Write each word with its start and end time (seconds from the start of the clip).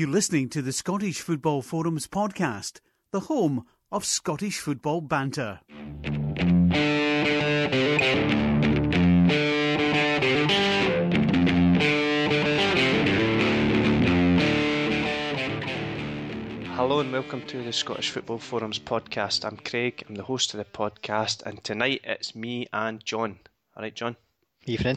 You're 0.00 0.08
listening 0.08 0.48
to 0.48 0.62
the 0.62 0.72
Scottish 0.72 1.20
Football 1.20 1.60
Forums 1.60 2.06
podcast, 2.06 2.80
the 3.10 3.20
home 3.20 3.66
of 3.92 4.06
Scottish 4.06 4.58
football 4.58 5.02
banter. 5.02 5.60
Hello 16.72 17.00
and 17.00 17.12
welcome 17.12 17.42
to 17.42 17.62
the 17.62 17.70
Scottish 17.70 18.08
Football 18.08 18.38
Forums 18.38 18.78
podcast. 18.78 19.44
I'm 19.44 19.58
Craig, 19.58 20.02
I'm 20.08 20.14
the 20.14 20.22
host 20.22 20.54
of 20.54 20.58
the 20.58 20.64
podcast, 20.64 21.42
and 21.42 21.62
tonight 21.62 22.00
it's 22.04 22.34
me 22.34 22.66
and 22.72 23.04
John. 23.04 23.38
All 23.76 23.82
right, 23.82 23.94
John? 23.94 24.16
Evening. 24.64 24.96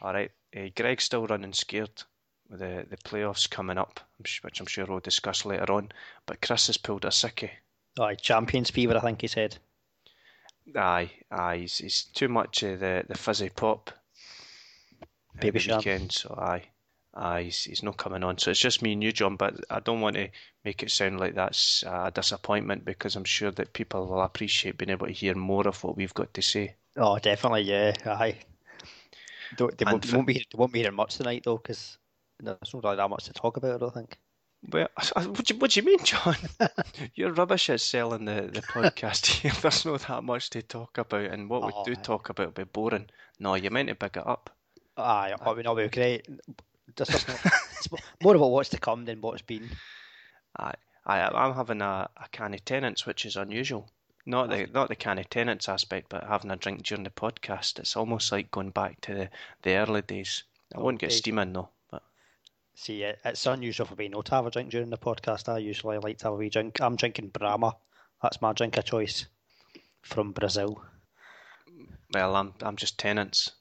All 0.00 0.12
right. 0.12 0.32
Uh, 0.56 0.70
Greg's 0.74 1.04
still 1.04 1.28
running 1.28 1.52
scared 1.52 2.02
with 2.52 2.60
the, 2.60 2.86
the 2.88 2.96
playoffs 2.98 3.50
coming 3.50 3.78
up, 3.78 3.98
which 4.18 4.60
I'm 4.60 4.66
sure 4.66 4.84
we'll 4.86 5.00
discuss 5.00 5.44
later 5.44 5.72
on. 5.72 5.90
But 6.26 6.42
Chris 6.42 6.68
has 6.68 6.76
pulled 6.76 7.04
a 7.04 7.08
sickie. 7.08 7.50
Aye, 7.98 8.14
Champions 8.14 8.70
fever, 8.70 8.96
I 8.96 9.00
think 9.00 9.22
he 9.22 9.26
said. 9.26 9.56
Aye, 10.76 11.10
aye, 11.30 11.56
he's, 11.58 11.78
he's 11.78 12.04
too 12.04 12.28
much 12.28 12.62
of 12.62 12.80
the, 12.80 13.04
the 13.08 13.18
fizzy 13.18 13.48
pop. 13.48 13.90
Baby 15.40 15.58
the 15.60 15.76
weekend, 15.76 16.12
so 16.12 16.34
aye. 16.38 16.62
Aye, 17.14 17.42
he's, 17.44 17.64
he's 17.64 17.82
not 17.82 17.96
coming 17.96 18.22
on. 18.22 18.38
So 18.38 18.50
it's 18.50 18.60
just 18.60 18.82
me 18.82 18.92
and 18.92 19.02
you, 19.02 19.12
John, 19.12 19.36
but 19.36 19.54
I 19.68 19.80
don't 19.80 20.00
want 20.00 20.16
to 20.16 20.28
make 20.64 20.82
it 20.82 20.90
sound 20.90 21.20
like 21.20 21.34
that's 21.34 21.82
a 21.86 22.12
disappointment 22.14 22.84
because 22.84 23.16
I'm 23.16 23.24
sure 23.24 23.50
that 23.50 23.72
people 23.72 24.06
will 24.06 24.22
appreciate 24.22 24.78
being 24.78 24.90
able 24.90 25.06
to 25.06 25.12
hear 25.12 25.34
more 25.34 25.66
of 25.66 25.82
what 25.82 25.96
we've 25.96 26.14
got 26.14 26.32
to 26.34 26.42
say. 26.42 26.74
Oh, 26.96 27.18
definitely, 27.18 27.62
yeah, 27.62 27.94
aye. 28.06 28.36
Don't, 29.56 29.76
they, 29.76 29.84
won't, 29.84 30.06
they, 30.06 30.16
won't 30.16 30.26
be, 30.26 30.34
they 30.34 30.56
won't 30.56 30.72
be 30.72 30.78
hearing 30.80 30.96
much 30.96 31.16
tonight, 31.16 31.42
though, 31.44 31.58
because 31.58 31.98
there's 32.42 32.74
not 32.74 32.84
really 32.84 32.96
that 32.96 33.10
much 33.10 33.24
to 33.24 33.32
talk 33.32 33.56
about, 33.56 33.74
I 33.74 33.78
don't 33.78 33.94
think. 33.94 34.18
Well, 34.70 34.88
what 35.14 35.44
do 35.44 35.54
you, 35.54 35.60
what 35.60 35.72
do 35.72 35.80
you 35.80 35.86
mean, 35.86 36.04
John? 36.04 36.36
You're 37.14 37.32
rubbish 37.32 37.68
at 37.70 37.80
selling 37.80 38.26
the, 38.26 38.48
the 38.52 38.62
podcast 38.62 39.26
here. 39.40 39.52
There's 39.60 39.84
not 39.84 40.02
that 40.02 40.22
much 40.22 40.50
to 40.50 40.62
talk 40.62 40.98
about, 40.98 41.30
and 41.30 41.50
what 41.50 41.62
oh, 41.64 41.82
we 41.84 41.94
do 41.94 42.00
talk 42.00 42.28
about 42.28 42.46
will 42.46 42.64
be 42.64 42.70
boring. 42.70 43.08
No, 43.40 43.54
you 43.54 43.70
meant 43.70 43.88
to 43.88 43.96
pick 43.96 44.16
it 44.16 44.26
up. 44.26 44.50
Aye, 44.96 45.34
I 45.40 45.54
mean, 45.54 45.66
I'll 45.66 45.74
be 45.74 45.88
great. 45.88 46.28
Just, 46.96 47.28
it's 47.28 47.88
more 48.22 48.36
about 48.36 48.50
what's 48.50 48.68
to 48.70 48.78
come 48.78 49.04
than 49.04 49.20
what's 49.20 49.42
been. 49.42 49.68
Aye, 50.58 50.74
aye 51.06 51.28
I'm 51.34 51.54
having 51.54 51.82
a, 51.82 52.08
a 52.16 52.28
can 52.30 52.54
of 52.54 52.64
Tennent's, 52.64 53.04
which 53.04 53.24
is 53.24 53.36
unusual. 53.36 53.90
Not 54.24 54.50
the 54.50 54.68
not 54.72 54.88
the 54.88 54.94
can 54.94 55.18
of 55.18 55.28
Tennent's 55.28 55.68
aspect, 55.68 56.08
but 56.08 56.22
having 56.22 56.52
a 56.52 56.56
drink 56.56 56.84
during 56.84 57.02
the 57.02 57.10
podcast. 57.10 57.80
It's 57.80 57.96
almost 57.96 58.30
like 58.30 58.52
going 58.52 58.70
back 58.70 59.00
to 59.02 59.14
the, 59.14 59.30
the 59.62 59.76
early 59.76 60.02
days. 60.02 60.44
I 60.72 60.78
won't 60.78 61.00
get 61.00 61.10
steaming 61.10 61.52
though. 61.52 61.70
See, 62.74 63.02
it's 63.02 63.46
unusual 63.46 63.86
for 63.86 63.96
me 63.96 64.08
not 64.08 64.26
to 64.26 64.34
have 64.34 64.46
a 64.46 64.50
drink 64.50 64.70
during 64.70 64.90
the 64.90 64.98
podcast. 64.98 65.48
I 65.48 65.58
usually 65.58 65.98
like 65.98 66.18
to 66.18 66.24
have 66.24 66.34
a 66.34 66.36
wee 66.36 66.48
drink. 66.48 66.80
I'm 66.80 66.96
drinking 66.96 67.28
Brahma. 67.28 67.76
That's 68.22 68.40
my 68.40 68.52
drink 68.52 68.76
of 68.76 68.84
choice 68.84 69.26
from 70.02 70.32
Brazil. 70.32 70.82
Well, 72.12 72.36
I'm 72.36 72.54
I'm 72.62 72.76
just 72.76 72.98
Tennent's 72.98 73.52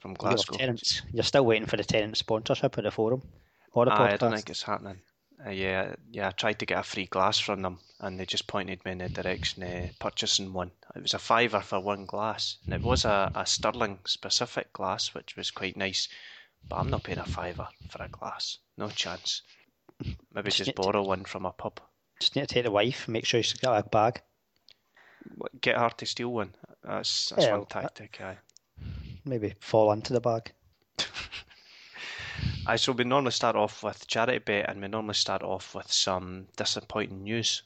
from 0.00 0.14
Glasgow. 0.14 0.52
You're, 0.52 0.58
Tennent's. 0.58 1.02
You're 1.12 1.24
still 1.24 1.44
waiting 1.44 1.66
for 1.66 1.76
the 1.76 1.84
Tennent 1.84 2.16
sponsorship 2.16 2.78
at 2.78 2.84
the 2.84 2.90
forum 2.90 3.22
or 3.72 3.84
the 3.84 3.90
podcast. 3.90 4.12
I 4.12 4.16
don't 4.16 4.32
think 4.34 4.50
it's 4.50 4.62
happening. 4.62 5.00
Uh, 5.44 5.50
yeah, 5.50 5.94
yeah. 6.10 6.28
I 6.28 6.30
tried 6.32 6.58
to 6.58 6.66
get 6.66 6.80
a 6.80 6.82
free 6.82 7.06
glass 7.06 7.38
from 7.38 7.62
them, 7.62 7.78
and 8.00 8.18
they 8.18 8.26
just 8.26 8.46
pointed 8.46 8.84
me 8.84 8.92
in 8.92 8.98
the 8.98 9.08
direction 9.08 9.62
of 9.62 9.98
purchasing 9.98 10.52
one. 10.52 10.72
It 10.96 11.02
was 11.02 11.14
a 11.14 11.18
fiver 11.18 11.60
for 11.60 11.78
one 11.80 12.06
glass, 12.06 12.56
and 12.64 12.74
it 12.74 12.82
was 12.82 13.04
a, 13.04 13.30
a 13.34 13.46
Stirling 13.46 14.00
specific 14.04 14.72
glass, 14.72 15.14
which 15.14 15.36
was 15.36 15.50
quite 15.50 15.76
nice. 15.76 16.08
But 16.68 16.76
I'm 16.76 16.90
not 16.90 17.02
paying 17.02 17.18
a 17.18 17.24
fiver 17.24 17.68
for 17.90 18.02
a 18.02 18.08
glass. 18.08 18.58
No 18.76 18.88
chance. 18.88 19.42
Maybe 20.34 20.50
just, 20.50 20.58
just 20.58 20.74
borrow 20.74 21.02
one 21.02 21.24
from 21.24 21.46
a 21.46 21.52
pub. 21.52 21.80
Just 22.20 22.36
need 22.36 22.48
to 22.48 22.54
take 22.54 22.64
the 22.64 22.70
wife, 22.70 23.06
make 23.08 23.24
sure 23.24 23.42
she's 23.42 23.60
got 23.60 23.84
a 23.84 23.88
bag. 23.88 24.20
Get 25.60 25.78
her 25.78 25.90
to 25.90 26.06
steal 26.06 26.32
one. 26.32 26.54
That's 26.82 27.30
that's 27.30 27.44
yeah, 27.44 27.56
one 27.56 27.66
tactic. 27.66 28.20
Aye. 28.20 28.38
Maybe 29.24 29.54
fall 29.60 29.92
into 29.92 30.12
the 30.12 30.20
bag. 30.20 30.52
I 32.66 32.76
so 32.76 32.92
we 32.92 33.04
normally 33.04 33.32
start 33.32 33.56
off 33.56 33.82
with 33.82 34.06
charity 34.06 34.38
bet, 34.38 34.68
and 34.68 34.80
we 34.80 34.88
normally 34.88 35.14
start 35.14 35.42
off 35.42 35.74
with 35.74 35.92
some 35.92 36.48
disappointing 36.56 37.24
news. 37.24 37.62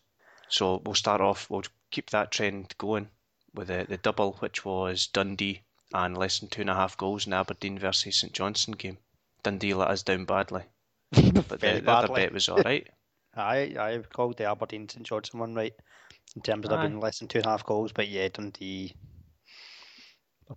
So 0.49 0.83
we'll 0.85 0.95
start 0.95 1.21
off. 1.21 1.49
We'll 1.51 1.65
keep 1.91 2.11
that 2.11 2.31
trend 2.31 2.75
going 2.79 3.09
with 3.55 3.69
the 3.69 3.87
the 3.89 3.97
double, 3.97 4.35
which 4.41 4.65
was 4.65 5.07
Dundee 5.07 5.63
and 5.95 6.17
less 6.17 6.39
than 6.39 6.49
two 6.49 6.63
and 6.63 6.71
a 6.71 6.75
half 6.75 6.97
goals 6.97 7.27
in 7.27 7.33
Aberdeen 7.33 7.79
versus 7.79 8.17
St 8.17 8.33
Johnstone 8.33 8.77
game. 8.77 8.99
Dundee 9.43 9.75
let 9.75 9.89
us 9.89 10.03
down 10.03 10.25
badly, 10.25 10.63
but 11.11 11.49
the, 11.49 11.81
the 11.85 11.91
other 11.91 12.15
bet 12.15 12.33
was 12.33 12.49
all 12.49 12.63
right. 12.63 12.89
I 13.35 13.75
I 13.79 14.03
called 14.13 14.39
the 14.39 14.45
Aberdeen 14.45 14.89
St 14.89 15.07
Johnstone 15.07 15.41
one 15.41 15.55
right 15.55 15.75
in 16.37 16.43
terms 16.43 16.65
of 16.65 16.71
there 16.71 16.89
being 16.89 17.01
less 17.01 17.19
than 17.19 17.29
two 17.29 17.39
and 17.39 17.47
a 17.47 17.51
half 17.51 17.65
goals, 17.65 17.93
but 17.93 18.09
yeah, 18.09 18.29
Dundee. 18.29 18.95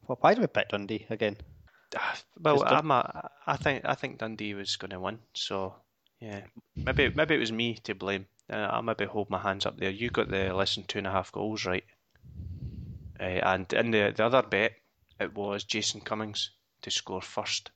Why 0.07 0.33
do 0.33 0.41
we 0.41 0.47
pick 0.47 0.69
Dundee 0.69 1.05
again? 1.09 1.37
Well, 2.39 2.63
I'm 2.65 2.91
a, 2.91 3.29
I 3.47 3.55
think 3.55 3.85
I 3.85 3.95
think 3.95 4.17
Dundee 4.17 4.53
was 4.53 4.75
going 4.75 4.91
to 4.91 4.99
win. 4.99 5.19
So 5.33 5.75
yeah, 6.19 6.41
maybe 6.75 7.11
maybe 7.15 7.35
it 7.35 7.39
was 7.39 7.51
me 7.51 7.75
to 7.83 7.95
blame. 7.95 8.27
Uh, 8.51 8.67
I'll 8.71 8.81
maybe 8.81 9.05
hold 9.05 9.29
my 9.29 9.39
hands 9.39 9.65
up 9.65 9.77
there. 9.77 9.89
You 9.89 10.09
got 10.09 10.29
the 10.29 10.53
less 10.53 10.75
than 10.75 10.83
two 10.83 10.99
and 10.99 11.07
a 11.07 11.11
half 11.11 11.31
goals 11.31 11.65
right, 11.65 11.85
uh, 13.19 13.23
and 13.23 13.71
in 13.73 13.91
the 13.91 14.13
the 14.15 14.25
other 14.25 14.41
bet 14.41 14.73
it 15.19 15.33
was 15.33 15.63
Jason 15.63 16.01
Cummings 16.01 16.51
to 16.81 16.91
score 16.91 17.21
first, 17.21 17.71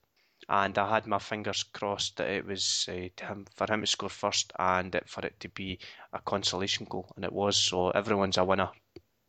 and 0.48 0.78
I 0.78 0.90
had 0.94 1.08
my 1.08 1.20
fingers 1.20 1.64
crossed 1.64 2.18
that 2.18 2.30
it 2.30 2.46
was 2.46 2.88
uh, 2.90 3.10
him, 3.26 3.46
for 3.56 3.72
him 3.72 3.82
to 3.82 3.88
score 3.88 4.10
first 4.10 4.52
and 4.58 4.94
it, 4.96 5.10
for 5.10 5.26
it 5.26 5.40
to 5.42 5.50
be 5.50 5.80
a 6.14 6.20
consolation 6.20 6.86
goal, 6.90 7.12
and 7.16 7.26
it 7.26 7.34
was. 7.34 7.58
So 7.58 7.90
everyone's 7.92 8.38
a 8.38 8.44
winner. 8.44 8.70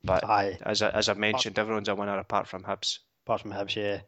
But 0.02 0.24
Aye. 0.24 0.58
as 0.62 0.82
I, 0.82 0.90
as 0.90 1.08
I 1.08 1.14
mentioned, 1.14 1.58
everyone's 1.58 1.88
a 1.88 1.94
winner 1.94 2.18
apart 2.18 2.48
from 2.48 2.62
Hibs. 2.62 3.00
Apart 3.26 3.42
from 3.42 3.52
Hibs, 3.52 3.76
yeah. 3.76 4.00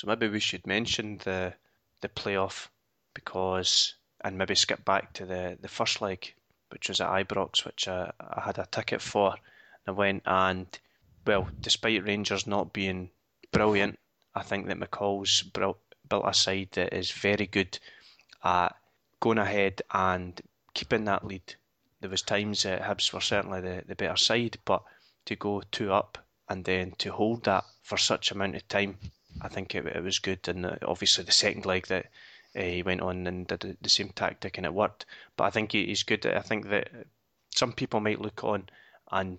So 0.00 0.06
maybe 0.06 0.28
we 0.28 0.40
should 0.40 0.66
mention 0.66 1.18
the 1.18 1.52
the 2.00 2.08
playoff 2.08 2.68
because 3.12 3.94
and 4.22 4.38
maybe 4.38 4.54
skip 4.54 4.84
back 4.84 5.12
to 5.14 5.26
the, 5.26 5.58
the 5.60 5.68
first 5.68 6.00
leg, 6.00 6.34
which 6.70 6.88
was 6.88 7.00
at 7.00 7.08
Ibrox, 7.08 7.64
which 7.64 7.86
I, 7.86 8.10
I 8.18 8.40
had 8.40 8.58
a 8.58 8.66
ticket 8.70 9.02
for. 9.02 9.32
And 9.32 9.40
I 9.88 9.90
went 9.90 10.22
and 10.26 10.66
well, 11.26 11.48
despite 11.60 12.04
Rangers 12.04 12.46
not 12.46 12.72
being 12.72 13.10
brilliant, 13.52 13.98
I 14.34 14.42
think 14.42 14.66
that 14.66 14.78
McCall's 14.78 15.42
built 15.42 15.78
a 16.10 16.34
side 16.34 16.68
that 16.72 16.92
is 16.92 17.10
very 17.10 17.46
good 17.46 17.78
at 18.42 18.74
going 19.20 19.38
ahead 19.38 19.82
and 19.92 20.40
keeping 20.74 21.04
that 21.04 21.26
lead. 21.26 21.54
There 22.00 22.10
was 22.10 22.22
times 22.22 22.62
that 22.62 22.82
Hibs 22.82 23.12
were 23.12 23.20
certainly 23.20 23.60
the, 23.60 23.84
the 23.86 23.94
better 23.94 24.16
side, 24.16 24.58
but 24.64 24.82
to 25.26 25.36
go 25.36 25.62
two 25.70 25.92
up 25.92 26.18
and 26.48 26.64
then 26.64 26.92
to 26.98 27.12
hold 27.12 27.44
that 27.44 27.64
for 27.82 27.96
such 27.96 28.30
amount 28.30 28.56
of 28.56 28.66
time 28.68 28.98
I 29.40 29.48
think 29.48 29.74
it, 29.74 29.86
it 29.86 30.02
was 30.02 30.18
good. 30.18 30.48
And 30.48 30.78
obviously 30.82 31.24
the 31.24 31.32
second 31.32 31.66
leg 31.66 31.86
that 31.86 32.06
uh, 32.56 32.62
he 32.62 32.82
went 32.82 33.00
on 33.00 33.26
and 33.26 33.46
did 33.46 33.76
the 33.80 33.88
same 33.88 34.10
tactic 34.10 34.56
and 34.56 34.66
it 34.66 34.74
worked. 34.74 35.06
But 35.36 35.44
I 35.44 35.50
think 35.50 35.72
he's 35.72 36.02
good. 36.02 36.26
I 36.26 36.40
think 36.40 36.68
that 36.70 36.88
some 37.54 37.72
people 37.72 38.00
might 38.00 38.20
look 38.20 38.42
on 38.44 38.68
and 39.10 39.38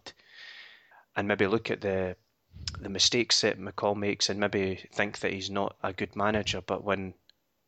and 1.15 1.27
maybe 1.27 1.47
look 1.47 1.71
at 1.71 1.81
the 1.81 2.15
the 2.79 2.89
mistakes 2.89 3.41
that 3.41 3.59
McCall 3.59 3.95
makes 3.95 4.29
and 4.29 4.39
maybe 4.39 4.87
think 4.93 5.19
that 5.19 5.33
he's 5.33 5.49
not 5.49 5.75
a 5.83 5.93
good 5.93 6.15
manager. 6.15 6.61
But 6.61 6.83
when 6.83 7.13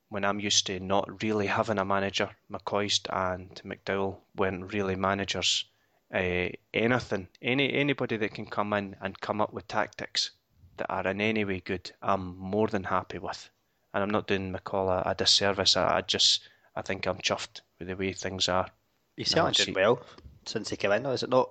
when 0.10 0.24
I'm 0.24 0.40
used 0.40 0.68
to 0.68 0.80
not 0.80 1.24
really 1.24 1.48
having 1.48 1.80
a 1.80 1.86
manager, 1.86 2.30
McCoist 2.52 3.08
and 3.12 3.50
McDowall 3.66 4.18
weren't 4.36 4.72
really 4.72 4.96
managers. 4.96 5.66
Uh, 6.14 6.50
anything, 6.74 7.28
any 7.42 7.74
anybody 7.74 8.18
that 8.18 8.34
can 8.34 8.46
come 8.46 8.74
in 8.74 8.96
and 9.02 9.20
come 9.20 9.42
up 9.42 9.52
with 9.52 9.68
tactics 9.68 10.32
that 10.78 10.92
are 10.92 11.08
in 11.08 11.22
any 11.22 11.44
way 11.44 11.60
good, 11.60 11.92
I'm 12.02 12.38
more 12.38 12.68
than 12.68 12.84
happy 12.84 13.18
with. 13.18 13.50
And 13.94 14.04
I'm 14.04 14.10
not 14.10 14.28
doing 14.28 14.54
McCall 14.54 14.90
a, 14.90 15.10
a 15.10 15.16
disservice. 15.16 15.76
I, 15.76 15.98
I, 15.98 16.02
just, 16.02 16.48
I 16.76 16.82
think 16.82 17.08
I'm 17.08 17.18
chuffed 17.18 17.62
with 17.80 17.88
the 17.88 17.96
way 17.96 18.14
things 18.14 18.50
are. 18.50 18.68
He's 19.16 19.30
certainly 19.30 19.54
done 19.54 19.74
well 19.76 20.02
since 20.46 20.70
he 20.70 20.78
came 20.78 20.92
in. 20.92 21.06
Is 21.08 21.24
it 21.24 21.30
not? 21.30 21.50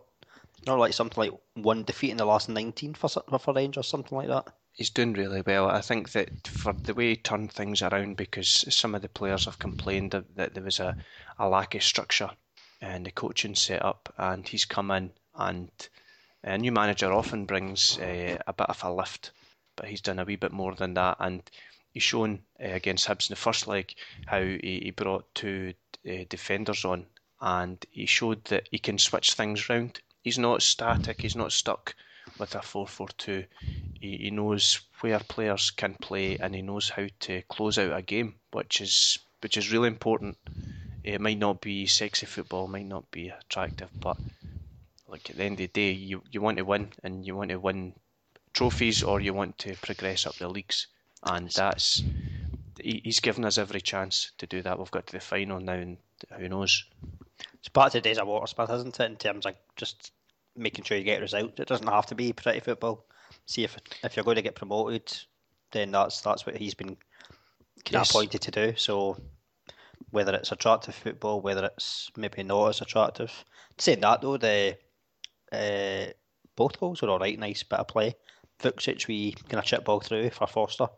Not 0.67 0.79
like 0.79 0.93
something 0.93 1.25
like 1.25 1.33
one 1.55 1.85
defeat 1.85 2.11
in 2.11 2.17
the 2.17 2.25
last 2.25 2.49
19 2.49 2.95
for 2.95 3.09
for 3.09 3.55
Rangers, 3.55 3.87
or 3.87 3.89
something 3.89 4.17
like 4.17 4.29
that. 4.29 4.47
He's 4.73 4.91
doing 4.91 5.13
really 5.13 5.43
well. 5.43 5.69
I 5.69 5.81
think 5.81 6.13
that 6.13 6.47
for 6.47 6.73
the 6.73 6.95
way 6.95 7.11
he 7.11 7.17
turned 7.17 7.53
things 7.53 7.83
around, 7.83 8.17
because 8.17 8.65
some 8.75 8.95
of 8.95 9.03
the 9.03 9.09
players 9.09 9.45
have 9.45 9.59
complained 9.59 10.13
that, 10.13 10.35
that 10.37 10.55
there 10.55 10.63
was 10.63 10.81
a, 10.81 10.97
a 11.39 11.49
lack 11.49 11.75
of 11.75 11.83
structure 11.83 12.31
and 12.81 13.05
the 13.07 13.11
coaching 13.11 13.55
set 13.55 13.85
up, 13.85 14.13
and 14.17 14.49
he's 14.49 14.65
come 14.65 14.91
in 14.91 15.13
and 15.35 15.71
a 16.45 16.59
new 16.59 16.73
manager 16.73 17.13
often 17.13 17.47
brings 17.47 17.99
uh, 17.99 18.37
a 18.47 18.53
bit 18.53 18.69
of 18.69 18.83
a 18.83 18.93
lift, 18.93 19.31
but 19.77 19.87
he's 19.87 20.01
done 20.01 20.19
a 20.19 20.25
wee 20.25 20.37
bit 20.37 20.53
more 20.53 20.75
than 20.75 20.95
that, 20.95 21.17
and 21.21 21.43
he's 21.93 22.03
shown 22.03 22.41
uh, 22.61 22.69
against 22.69 23.07
Hibs 23.07 23.31
in 23.31 23.33
the 23.33 23.37
first 23.37 23.67
leg 23.67 23.95
how 24.27 24.41
he, 24.41 24.81
he 24.83 24.91
brought 24.91 25.35
two 25.35 25.75
uh, 26.09 26.25
defenders 26.29 26.85
on, 26.85 27.07
and 27.41 27.85
he 27.91 28.07
showed 28.07 28.45
that 28.47 28.69
he 28.71 28.79
can 28.79 28.99
switch 28.99 29.35
things 29.35 29.69
round. 29.69 30.01
He's 30.23 30.39
not 30.39 30.63
static. 30.63 31.21
He's 31.21 31.37
not 31.37 31.53
stuck 31.53 31.95
with 32.39 32.55
a 32.55 32.59
4-4-2. 32.59 33.47
He, 34.01 34.17
he 34.17 34.31
knows 34.31 34.81
where 35.01 35.19
players 35.21 35.71
can 35.71 35.95
play, 35.95 36.39
and 36.39 36.55
he 36.55 36.63
knows 36.63 36.91
how 36.91 37.07
to 37.21 37.43
close 37.43 37.79
out 37.79 37.97
a 37.97 38.03
game, 38.03 38.37
which 38.53 38.81
is 38.81 39.19
which 39.41 39.57
is 39.57 39.73
really 39.73 39.89
important. 39.89 40.39
It 41.03 41.21
might 41.21 41.39
not 41.39 41.61
be 41.61 41.87
sexy 41.87 42.27
football, 42.27 42.69
might 42.69 42.87
not 42.87 43.11
be 43.11 43.29
attractive, 43.29 43.89
but 44.01 44.17
like 45.09 45.29
at 45.29 45.37
the 45.37 45.43
end 45.45 45.55
of 45.55 45.59
the 45.59 45.67
day, 45.69 45.91
you, 45.91 46.23
you 46.31 46.41
want 46.41 46.59
to 46.59 46.65
win 46.65 46.93
and 47.03 47.27
you 47.27 47.35
want 47.37 47.51
to 47.51 47.59
win 47.59 47.95
trophies 48.53 49.03
or 49.03 49.21
you 49.21 49.35
want 49.35 49.59
to 49.59 49.75
progress 49.77 50.27
up 50.27 50.37
the 50.37 50.49
leagues, 50.49 50.87
and 51.25 51.51
that's 51.51 52.03
he, 52.81 53.01
he's 53.05 53.21
given 53.21 53.45
us 53.45 53.59
every 53.59 53.81
chance 53.81 54.33
to 54.39 54.47
do 54.47 54.63
that. 54.63 54.79
We've 54.79 54.91
got 54.91 55.07
to 55.09 55.13
the 55.13 55.21
final 55.21 55.61
now, 55.61 55.75
and 55.75 55.99
who 56.39 56.49
knows? 56.49 56.85
It's 57.63 57.69
part 57.69 57.89
of 57.89 57.93
the 57.93 58.01
days 58.01 58.19
of 58.19 58.27
Walter 58.27 58.49
Smith, 58.49 58.71
isn't 58.71 58.99
it? 58.99 59.11
In 59.11 59.17
terms 59.17 59.47
of 59.47 59.55
just 59.77 60.11
making 60.57 60.85
sure 60.85 60.99
you 60.99 61.05
get 61.05 61.21
results. 61.21 61.61
It 61.61 61.69
doesn't 61.69 61.87
have 61.87 62.07
to 62.07 62.17
be 62.17 62.33
pretty 62.33 62.61
football. 62.61 63.07
See 63.47 63.63
if 63.63 63.77
if 64.03 64.17
you're 64.17 64.25
going 64.25 64.35
to 64.37 64.43
get 64.43 64.57
promoted, 64.57 65.17
then 65.71 65.93
that's 65.93 66.21
that's 66.21 66.45
what 66.45 66.57
he's 66.57 66.75
been 66.75 66.97
kind 67.85 67.93
yes. 67.93 68.11
of 68.11 68.17
appointed 68.17 68.41
to 68.43 68.51
do. 68.51 68.75
So 68.77 69.17
whether 70.11 70.35
it's 70.35 70.53
attractive 70.53 70.95
football, 70.95 71.41
whether 71.41 71.65
it's 71.67 72.11
maybe 72.17 72.43
not 72.43 72.69
as 72.69 72.81
attractive. 72.81 73.45
Saying 73.79 74.01
that 74.01 74.21
though, 74.23 74.37
the 74.37 74.77
uh, 75.53 76.13
both 76.57 76.79
goals 76.81 77.01
were 77.01 77.11
all 77.11 77.19
right, 77.19 77.39
nice 77.39 77.63
bit 77.63 77.79
of 77.79 77.89
play. 77.89 78.17
Vuckic, 78.61 79.07
we 79.07 79.33
kind 79.33 79.61
of 79.61 79.65
chip 79.65 79.85
ball 79.85 80.01
through 80.01 80.31
for 80.31 80.47
Foster. 80.47 80.89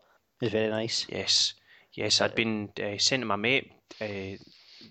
Is 0.41 0.51
very 0.51 0.69
nice. 0.69 1.05
Yes, 1.09 1.53
yes. 1.93 2.19
I'd 2.19 2.35
been 2.35 2.69
uh, 2.77 2.97
to 2.97 3.17
my 3.19 3.37
mate 3.37 3.71
uh, 4.01 4.35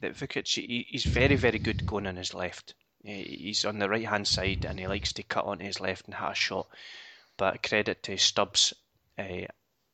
that 0.00 0.14
Vuckic, 0.14 0.48
he, 0.54 0.86
he's 0.88 1.04
very, 1.04 1.36
very 1.36 1.58
good 1.58 1.84
going 1.86 2.06
on 2.06 2.16
his 2.16 2.34
left. 2.34 2.74
He's 3.02 3.64
on 3.64 3.78
the 3.78 3.88
right 3.88 4.06
hand 4.06 4.26
side 4.26 4.64
and 4.64 4.78
he 4.78 4.86
likes 4.86 5.12
to 5.14 5.22
cut 5.22 5.44
onto 5.44 5.64
his 5.64 5.80
left 5.80 6.06
and 6.06 6.14
hit 6.14 6.30
a 6.30 6.34
shot. 6.34 6.68
But 7.36 7.62
credit 7.62 8.02
to 8.04 8.16
Stubbs 8.16 8.72
uh, 9.18 9.46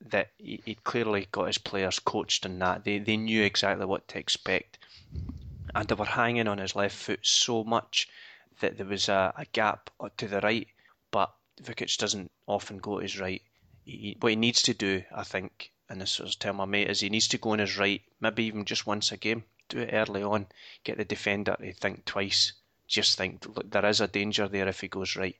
that 0.08 0.31
he, 0.38 0.62
he 0.64 0.75
clearly 0.76 1.29
got 1.32 1.47
his 1.47 1.58
players 1.58 1.99
coached 1.99 2.47
in 2.47 2.58
that. 2.61 2.85
They 2.85 2.99
they 2.99 3.17
knew 3.17 3.43
exactly 3.43 3.87
what 3.87 4.06
to 4.08 4.19
expect, 4.19 4.79
and 5.75 5.88
they 5.88 5.94
were 5.94 6.05
hanging 6.05 6.49
on 6.49 6.58
his 6.58 6.76
left 6.76 6.97
foot 6.97 7.20
so 7.23 7.64
much 7.64 8.08
that 8.61 8.76
there 8.76 8.87
was 8.87 9.08
a, 9.08 9.32
a 9.37 9.44
gap 9.47 9.91
to 10.17 10.29
the 10.29 10.41
right. 10.41 10.69
But 11.11 11.35
Vuckic 11.62 11.97
doesn't 11.99 12.31
often 12.47 12.79
go 12.79 12.97
to 12.97 13.02
his 13.02 13.19
right. 13.19 13.43
He, 13.85 14.17
what 14.20 14.31
he 14.31 14.37
needs 14.37 14.62
to 14.62 14.75
do, 14.75 15.02
I 15.14 15.25
think, 15.25 15.73
and 15.88 16.00
this 16.00 16.19
was 16.19 16.37
telling 16.37 16.58
my 16.58 16.64
mate, 16.64 16.88
is 16.88 17.00
he 17.00 17.11
needs 17.11 17.29
to 17.29 17.38
go 17.38 17.50
on 17.50 17.58
his 17.58 17.76
right, 17.76 18.02
maybe 18.20 18.44
even 18.44 18.64
just 18.64 18.87
once 18.87 19.11
a 19.12 19.17
game. 19.17 19.44
Do 19.70 19.78
it 19.78 19.94
early 19.94 20.22
on. 20.22 20.49
Get 20.84 20.99
the 20.99 21.05
defender 21.05 21.56
to 21.58 21.72
think 21.72 22.05
twice. 22.05 22.52
Just 22.87 23.17
think 23.17 23.46
look, 23.46 23.70
there 23.70 23.87
is 23.87 24.02
a 24.02 24.06
danger 24.06 24.46
there 24.49 24.69
if 24.69 24.81
he 24.81 24.88
goes 24.88 25.17
right. 25.17 25.37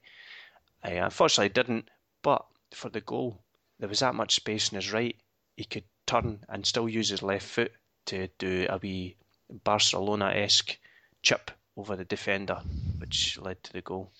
Uh, 0.83 0.93
unfortunately, 0.93 1.49
didn't. 1.49 1.89
But 2.23 2.45
for 2.73 2.89
the 2.89 3.01
goal, 3.01 3.43
there 3.77 3.89
was 3.89 3.99
that 3.99 4.15
much 4.15 4.35
space 4.35 4.71
in 4.71 4.77
his 4.77 4.91
right. 4.91 5.15
He 5.55 5.65
could 5.65 5.83
turn 6.07 6.43
and 6.49 6.65
still 6.65 6.89
use 6.89 7.09
his 7.09 7.21
left 7.21 7.45
foot 7.45 7.73
to 8.05 8.29
do 8.39 8.65
a 8.69 8.77
wee 8.77 9.15
Barcelona-esque 9.63 10.77
chip 11.21 11.51
over 11.77 11.95
the 11.95 12.05
defender, 12.05 12.61
which 12.97 13.37
led 13.37 13.61
to 13.63 13.73
the 13.73 13.81
goal. 13.81 14.11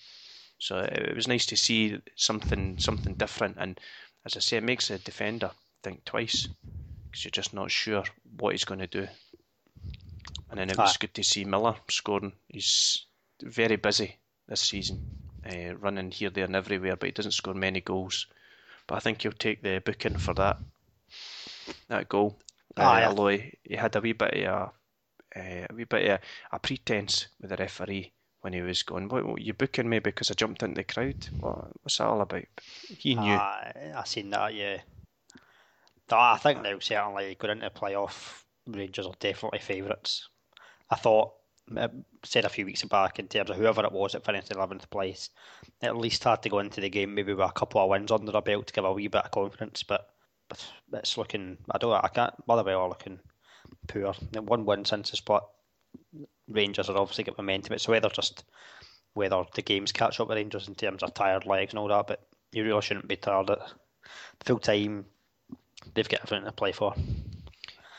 So 0.58 0.78
it 0.78 1.16
was 1.16 1.26
nice 1.26 1.46
to 1.46 1.56
see 1.56 1.98
something 2.14 2.78
something 2.78 3.14
different, 3.14 3.56
and 3.58 3.80
as 4.24 4.36
I 4.36 4.40
say, 4.40 4.58
it 4.58 4.62
makes 4.62 4.88
the 4.88 4.98
defender 4.98 5.50
think 5.82 6.04
twice 6.04 6.48
because 7.10 7.24
you're 7.24 7.30
just 7.30 7.52
not 7.52 7.70
sure 7.70 8.04
what 8.38 8.52
he's 8.52 8.64
going 8.64 8.80
to 8.80 8.86
do. 8.86 9.08
And 10.52 10.60
then 10.60 10.68
it 10.68 10.76
was 10.76 10.92
ah. 10.92 11.00
good 11.00 11.14
to 11.14 11.22
see 11.22 11.46
Miller 11.46 11.76
scoring. 11.88 12.34
He's 12.46 13.06
very 13.42 13.76
busy 13.76 14.18
this 14.46 14.60
season, 14.60 15.00
uh, 15.50 15.74
running 15.76 16.10
here, 16.10 16.28
there, 16.28 16.44
and 16.44 16.54
everywhere, 16.54 16.94
but 16.96 17.06
he 17.06 17.12
doesn't 17.12 17.32
score 17.32 17.54
many 17.54 17.80
goals. 17.80 18.26
But 18.86 18.96
I 18.96 18.98
think 19.00 19.22
he'll 19.22 19.32
take 19.32 19.62
the 19.62 19.80
booking 19.82 20.18
for 20.18 20.34
that 20.34 20.58
that 21.88 22.10
goal. 22.10 22.38
Uh, 22.76 22.82
ah, 22.82 22.98
yeah. 22.98 23.08
Although 23.08 23.28
he, 23.28 23.54
he, 23.62 23.76
had 23.76 23.96
a 23.96 24.02
wee 24.02 24.12
bit 24.12 24.34
of 24.34 24.42
a, 24.42 24.52
uh, 24.52 25.66
a 25.70 25.74
wee 25.74 25.84
bit 25.84 26.04
of 26.04 26.20
a, 26.20 26.56
a 26.56 26.58
pretense 26.58 27.28
with 27.40 27.48
the 27.48 27.56
referee 27.56 28.12
when 28.42 28.52
he 28.52 28.60
was 28.60 28.82
going, 28.82 29.08
what, 29.08 29.24
what 29.24 29.40
you 29.40 29.54
booking 29.54 29.88
me 29.88 30.00
because 30.00 30.30
I 30.30 30.34
jumped 30.34 30.62
into 30.62 30.74
the 30.74 30.84
crowd? 30.84 31.28
What, 31.40 31.68
what's 31.82 31.96
that 31.96 32.08
all 32.08 32.20
about? 32.20 32.44
He 32.88 33.14
knew. 33.14 33.32
Uh, 33.32 33.72
I 33.96 34.02
seen 34.04 34.28
that, 34.30 34.54
yeah. 34.54 34.82
I 36.10 36.36
think 36.36 36.60
now 36.60 36.78
certainly 36.78 37.36
going 37.36 37.52
into 37.52 37.70
the 37.72 37.80
playoff, 37.80 38.42
Rangers 38.66 39.06
are 39.06 39.14
definitely 39.18 39.60
favourites. 39.60 40.28
I 40.92 40.96
thought 40.96 41.32
uh, 41.74 41.88
said 42.22 42.44
a 42.44 42.50
few 42.50 42.66
weeks 42.66 42.82
back 42.84 43.18
in 43.18 43.26
terms 43.26 43.48
of 43.48 43.56
whoever 43.56 43.82
it 43.82 43.92
was 43.92 44.12
that 44.12 44.26
finished 44.26 44.50
in 44.50 44.58
11th 44.58 44.90
place, 44.90 45.30
at 45.80 45.96
least 45.96 46.24
had 46.24 46.42
to 46.42 46.50
go 46.50 46.58
into 46.58 46.82
the 46.82 46.90
game 46.90 47.14
maybe 47.14 47.32
with 47.32 47.48
a 47.48 47.52
couple 47.52 47.80
of 47.80 47.88
wins 47.88 48.12
under 48.12 48.30
their 48.30 48.42
belt 48.42 48.66
to 48.66 48.72
give 48.74 48.84
a 48.84 48.92
wee 48.92 49.08
bit 49.08 49.24
of 49.24 49.30
confidence. 49.30 49.82
But, 49.82 50.08
it's 50.92 51.16
looking, 51.16 51.56
I 51.70 51.78
don't, 51.78 51.92
I 51.92 52.08
can't, 52.08 52.34
By 52.46 52.56
the 52.56 52.62
Motherwell 52.62 52.82
are 52.82 52.88
looking 52.90 53.20
poor. 53.88 54.12
One 54.34 54.66
win 54.66 54.84
since 54.84 55.10
the 55.10 55.16
split. 55.16 55.42
Rangers 56.46 56.90
are 56.90 56.98
obviously 56.98 57.24
got 57.24 57.38
momentum. 57.38 57.72
It's 57.72 57.88
whether 57.88 58.10
just 58.10 58.44
whether 59.14 59.44
the 59.54 59.62
games 59.62 59.92
catch 59.92 60.20
up 60.20 60.28
with 60.28 60.36
Rangers 60.36 60.68
in 60.68 60.74
terms 60.74 61.02
of 61.02 61.14
tired 61.14 61.46
legs 61.46 61.72
and 61.72 61.78
all 61.78 61.88
that. 61.88 62.06
But 62.06 62.26
you 62.52 62.64
really 62.64 62.82
shouldn't 62.82 63.08
be 63.08 63.16
tired 63.16 63.48
at 63.48 63.72
full 64.44 64.58
time. 64.58 65.06
They've 65.94 66.08
got 66.08 66.20
everything 66.24 66.44
to 66.44 66.52
play 66.52 66.72
for. 66.72 66.94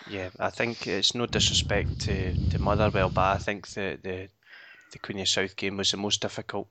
Yeah, 0.10 0.30
I 0.40 0.50
think 0.50 0.86
it's 0.88 1.16
no 1.16 1.26
disrespect 1.26 2.02
to, 2.02 2.50
to 2.50 2.60
Motherwell, 2.60 3.10
but 3.10 3.36
I 3.36 3.38
think 3.38 3.68
the, 3.70 3.98
the 4.02 4.30
the 4.94 5.00
Queen 5.00 5.20
of 5.20 5.28
South 5.28 5.56
game 5.56 5.78
was 5.78 5.92
the 5.92 5.98
most 5.98 6.22
difficult 6.22 6.68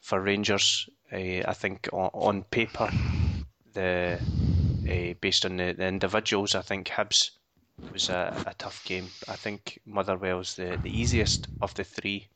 for 0.00 0.20
Rangers. 0.20 0.88
Uh, 1.12 1.42
I 1.46 1.52
think 1.52 1.88
on, 1.92 2.10
on 2.12 2.42
paper, 2.44 2.90
the 3.74 4.18
uh, 4.88 5.14
based 5.20 5.44
on 5.44 5.56
the, 5.56 5.72
the, 5.72 5.86
individuals, 5.86 6.54
I 6.54 6.62
think 6.62 6.88
Hibs 6.88 7.30
was 7.92 8.08
a, 8.08 8.44
a 8.46 8.54
tough 8.54 8.84
game. 8.84 9.08
I 9.28 9.34
think 9.34 9.80
Motherwell's 9.84 10.54
the, 10.54 10.78
the 10.80 10.96
easiest 10.96 11.48
of 11.60 11.74
the 11.74 11.82
three, 11.82 12.28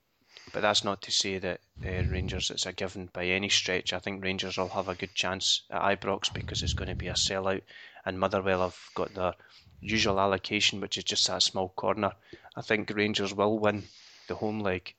but 0.52 0.62
that's 0.62 0.82
not 0.82 1.00
to 1.02 1.12
say 1.12 1.38
that 1.38 1.60
uh, 1.84 2.02
Rangers 2.10 2.50
it's 2.50 2.66
a 2.66 2.72
given 2.72 3.08
by 3.12 3.26
any 3.26 3.48
stretch. 3.48 3.92
I 3.92 4.00
think 4.00 4.24
Rangers 4.24 4.58
will 4.58 4.68
have 4.70 4.88
a 4.88 4.96
good 4.96 5.14
chance 5.14 5.62
at 5.70 6.00
Ibrox 6.00 6.32
because 6.34 6.62
it's 6.62 6.74
going 6.74 6.90
to 6.90 6.96
be 6.96 7.08
a 7.08 7.14
sellout, 7.14 7.62
and 8.04 8.18
Motherwell 8.18 8.62
have 8.62 8.78
got 8.94 9.14
their 9.14 9.34
usual 9.80 10.20
allocation, 10.20 10.80
which 10.80 10.98
is 10.98 11.04
just 11.04 11.26
that 11.26 11.42
small 11.42 11.70
corner. 11.70 12.12
I 12.56 12.62
think 12.62 12.92
Rangers 12.94 13.34
will 13.34 13.58
win 13.58 13.84
the 14.28 14.34
home 14.34 14.60
leg. 14.60 14.94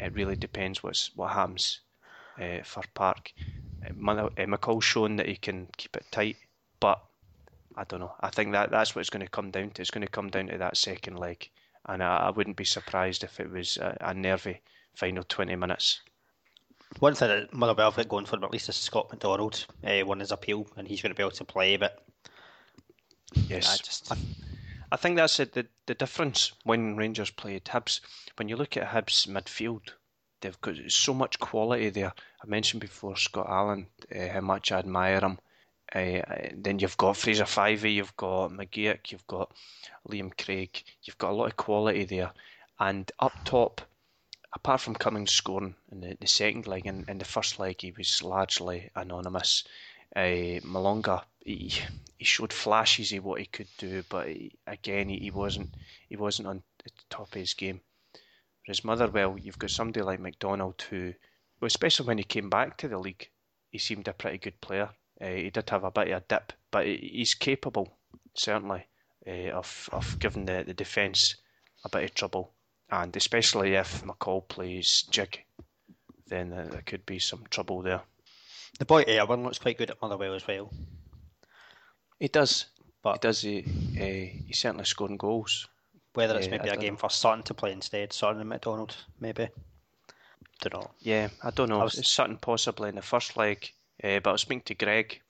It 0.00 0.14
really 0.14 0.36
depends 0.36 0.82
what's 0.82 1.10
what 1.16 1.32
happens 1.32 1.80
uh, 2.40 2.62
for 2.64 2.82
Park. 2.94 3.32
Uh, 3.84 3.92
McCall's 3.92 4.84
shown 4.84 5.16
that 5.16 5.28
he 5.28 5.36
can 5.36 5.68
keep 5.76 5.96
it 5.96 6.06
tight, 6.10 6.36
but 6.80 7.00
I 7.76 7.84
don't 7.84 8.00
know. 8.00 8.14
I 8.20 8.30
think 8.30 8.52
that 8.52 8.70
that's 8.70 8.94
what 8.94 9.00
it's 9.00 9.10
going 9.10 9.24
to 9.24 9.30
come 9.30 9.50
down 9.50 9.70
to. 9.70 9.82
It's 9.82 9.90
going 9.90 10.06
to 10.06 10.10
come 10.10 10.28
down 10.30 10.48
to 10.48 10.58
that 10.58 10.76
second 10.76 11.18
leg, 11.18 11.48
and 11.86 12.02
I, 12.02 12.16
I 12.16 12.30
wouldn't 12.30 12.56
be 12.56 12.64
surprised 12.64 13.24
if 13.24 13.40
it 13.40 13.50
was 13.50 13.76
a, 13.76 13.96
a 14.00 14.14
nervy 14.14 14.60
final 14.94 15.24
twenty 15.24 15.56
minutes. 15.56 16.00
One 17.00 17.14
thing 17.14 17.28
that 17.28 17.52
Motherwell 17.52 17.90
have 17.90 18.08
going 18.08 18.24
for 18.24 18.36
them 18.36 18.44
at 18.44 18.50
least 18.50 18.68
is 18.68 18.76
Scott 18.76 19.10
McDonald. 19.10 19.66
Uh, 19.84 20.04
won 20.04 20.20
his 20.20 20.32
appeal, 20.32 20.66
and 20.76 20.88
he's 20.88 21.02
going 21.02 21.10
to 21.10 21.16
be 21.16 21.22
able 21.22 21.30
to 21.32 21.44
play. 21.44 21.76
But 21.76 22.02
Yes, 23.34 23.68
I 23.68 23.76
just. 23.76 24.12
I, 24.12 24.16
I 24.90 24.96
think 24.96 25.16
that's 25.16 25.36
the 25.36 25.66
the 25.86 25.94
difference 25.94 26.52
when 26.64 26.96
Rangers 26.96 27.30
played 27.30 27.64
Hibs. 27.64 28.00
When 28.36 28.48
you 28.48 28.56
look 28.56 28.76
at 28.76 28.88
Hibs 28.88 29.26
midfield, 29.26 29.90
they've 30.40 30.60
got 30.60 30.76
so 30.88 31.14
much 31.14 31.38
quality 31.38 31.90
there. 31.90 32.12
I 32.42 32.46
mentioned 32.46 32.80
before 32.80 33.16
Scott 33.16 33.48
Allan, 33.48 33.86
uh, 34.14 34.28
how 34.28 34.40
much 34.40 34.72
I 34.72 34.78
admire 34.78 35.20
him. 35.20 35.38
Uh, 35.94 36.20
then 36.54 36.78
you've 36.78 36.96
got 36.98 37.16
Fraser 37.16 37.44
Fyvie, 37.44 37.94
you've 37.94 38.16
got 38.16 38.50
McGeouch, 38.50 39.10
you've 39.10 39.26
got 39.26 39.50
Liam 40.08 40.36
Craig. 40.36 40.82
You've 41.02 41.18
got 41.18 41.30
a 41.30 41.34
lot 41.34 41.46
of 41.46 41.56
quality 41.56 42.04
there. 42.04 42.30
And 42.78 43.10
up 43.18 43.32
top, 43.44 43.80
apart 44.52 44.82
from 44.82 44.94
Cummings 44.94 45.32
scoring 45.32 45.74
in 45.90 46.00
the, 46.00 46.16
the 46.20 46.26
second 46.26 46.66
leg, 46.66 46.86
and 46.86 47.04
in, 47.04 47.10
in 47.10 47.18
the 47.18 47.24
first 47.24 47.58
leg 47.58 47.80
he 47.80 47.92
was 47.96 48.22
largely 48.22 48.90
anonymous. 48.94 49.64
Uh, 50.14 50.60
Malonga 50.64 51.22
he, 51.48 51.72
he 52.18 52.24
showed 52.24 52.52
flashes 52.52 53.12
of 53.12 53.24
what 53.24 53.40
he 53.40 53.46
could 53.46 53.68
do, 53.78 54.04
but 54.08 54.28
he, 54.28 54.52
again, 54.66 55.08
he, 55.08 55.18
he 55.18 55.30
wasn't 55.30 55.74
he 56.08 56.16
wasn't 56.16 56.48
on 56.48 56.62
the 56.84 56.90
top 57.08 57.28
of 57.28 57.34
his 57.34 57.54
game. 57.54 57.80
Whereas 58.66 58.84
Motherwell, 58.84 59.38
you've 59.38 59.58
got 59.58 59.70
somebody 59.70 60.02
like 60.02 60.20
McDonald 60.20 60.82
who, 60.90 61.14
well, 61.60 61.66
especially 61.66 62.06
when 62.06 62.18
he 62.18 62.24
came 62.24 62.50
back 62.50 62.76
to 62.78 62.88
the 62.88 62.98
league, 62.98 63.30
he 63.70 63.78
seemed 63.78 64.08
a 64.08 64.12
pretty 64.12 64.38
good 64.38 64.60
player. 64.60 64.90
Uh, 65.20 65.26
he 65.26 65.50
did 65.50 65.70
have 65.70 65.84
a 65.84 65.90
bit 65.90 66.08
of 66.08 66.22
a 66.22 66.24
dip, 66.28 66.52
but 66.70 66.86
he's 66.86 67.34
capable, 67.34 67.96
certainly, 68.34 68.86
uh, 69.26 69.50
of 69.52 69.88
of 69.92 70.18
giving 70.18 70.44
the, 70.44 70.64
the 70.66 70.74
defence 70.74 71.36
a 71.84 71.88
bit 71.88 72.04
of 72.04 72.14
trouble. 72.14 72.52
And 72.90 73.14
especially 73.16 73.74
if 73.74 74.02
McCall 74.02 74.46
plays 74.48 75.04
jig, 75.10 75.44
then 76.26 76.52
uh, 76.52 76.68
there 76.70 76.82
could 76.82 77.06
be 77.06 77.18
some 77.18 77.44
trouble 77.50 77.82
there. 77.82 78.02
The 78.78 78.84
boy 78.84 79.04
Irwin 79.08 79.42
looks 79.42 79.58
quite 79.58 79.78
good 79.78 79.90
at 79.90 80.00
Motherwell 80.00 80.34
as 80.34 80.46
well. 80.46 80.70
He 82.18 82.28
does, 82.28 82.66
but 83.02 83.14
he 83.14 83.18
does. 83.20 83.40
He, 83.40 83.58
uh, 83.60 84.44
he's 84.46 84.58
certainly 84.58 84.84
scoring 84.84 85.16
goals. 85.16 85.68
Whether 86.14 86.36
it's 86.36 86.48
uh, 86.48 86.50
maybe 86.50 86.68
a 86.68 86.76
game 86.76 86.94
know. 86.94 86.98
for 86.98 87.10
Sutton 87.10 87.44
to 87.44 87.54
play 87.54 87.72
instead, 87.72 88.12
Sutton 88.12 88.40
and 88.40 88.48
McDonald, 88.48 88.96
maybe. 89.20 89.48
Don't 90.60 90.74
know. 90.74 90.90
Yeah, 91.00 91.28
I 91.42 91.50
don't 91.50 91.68
know. 91.68 91.78
Was... 91.78 92.06
Sutton 92.06 92.38
possibly 92.38 92.88
in 92.88 92.96
the 92.96 93.02
first 93.02 93.36
leg, 93.36 93.70
uh, 94.02 94.18
but 94.20 94.30
I 94.30 94.32
was 94.32 94.40
speaking 94.40 94.62
to 94.62 94.74
Greg 94.74 95.20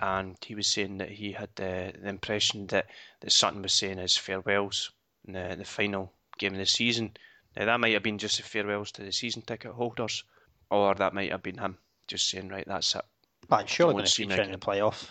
and 0.00 0.36
he 0.44 0.54
was 0.54 0.66
saying 0.66 0.98
that 0.98 1.10
he 1.10 1.32
had 1.32 1.48
the, 1.56 1.92
the 2.00 2.08
impression 2.08 2.66
that, 2.68 2.86
that 3.20 3.32
Sutton 3.32 3.62
was 3.62 3.72
saying 3.72 3.98
his 3.98 4.16
farewells 4.16 4.90
in 5.26 5.34
the, 5.34 5.54
the 5.56 5.64
final 5.64 6.12
game 6.38 6.52
of 6.52 6.58
the 6.58 6.66
season. 6.66 7.12
Now, 7.56 7.66
that 7.66 7.80
might 7.80 7.92
have 7.92 8.02
been 8.02 8.18
just 8.18 8.36
the 8.36 8.42
farewells 8.42 8.92
to 8.92 9.02
the 9.02 9.12
season 9.12 9.42
ticket 9.42 9.72
holders, 9.72 10.24
or 10.70 10.94
that 10.94 11.14
might 11.14 11.30
have 11.30 11.42
been 11.42 11.58
him 11.58 11.78
just 12.06 12.28
saying, 12.28 12.48
right, 12.48 12.64
that's 12.66 12.94
it. 12.94 13.04
I'm 13.50 13.66
sure 13.66 13.86
Won't 13.86 13.96
going 13.96 14.04
to 14.06 14.10
see 14.10 14.24
feature 14.24 14.36
me 14.36 14.44
in 14.44 14.52
the 14.52 14.58
playoff. 14.58 15.08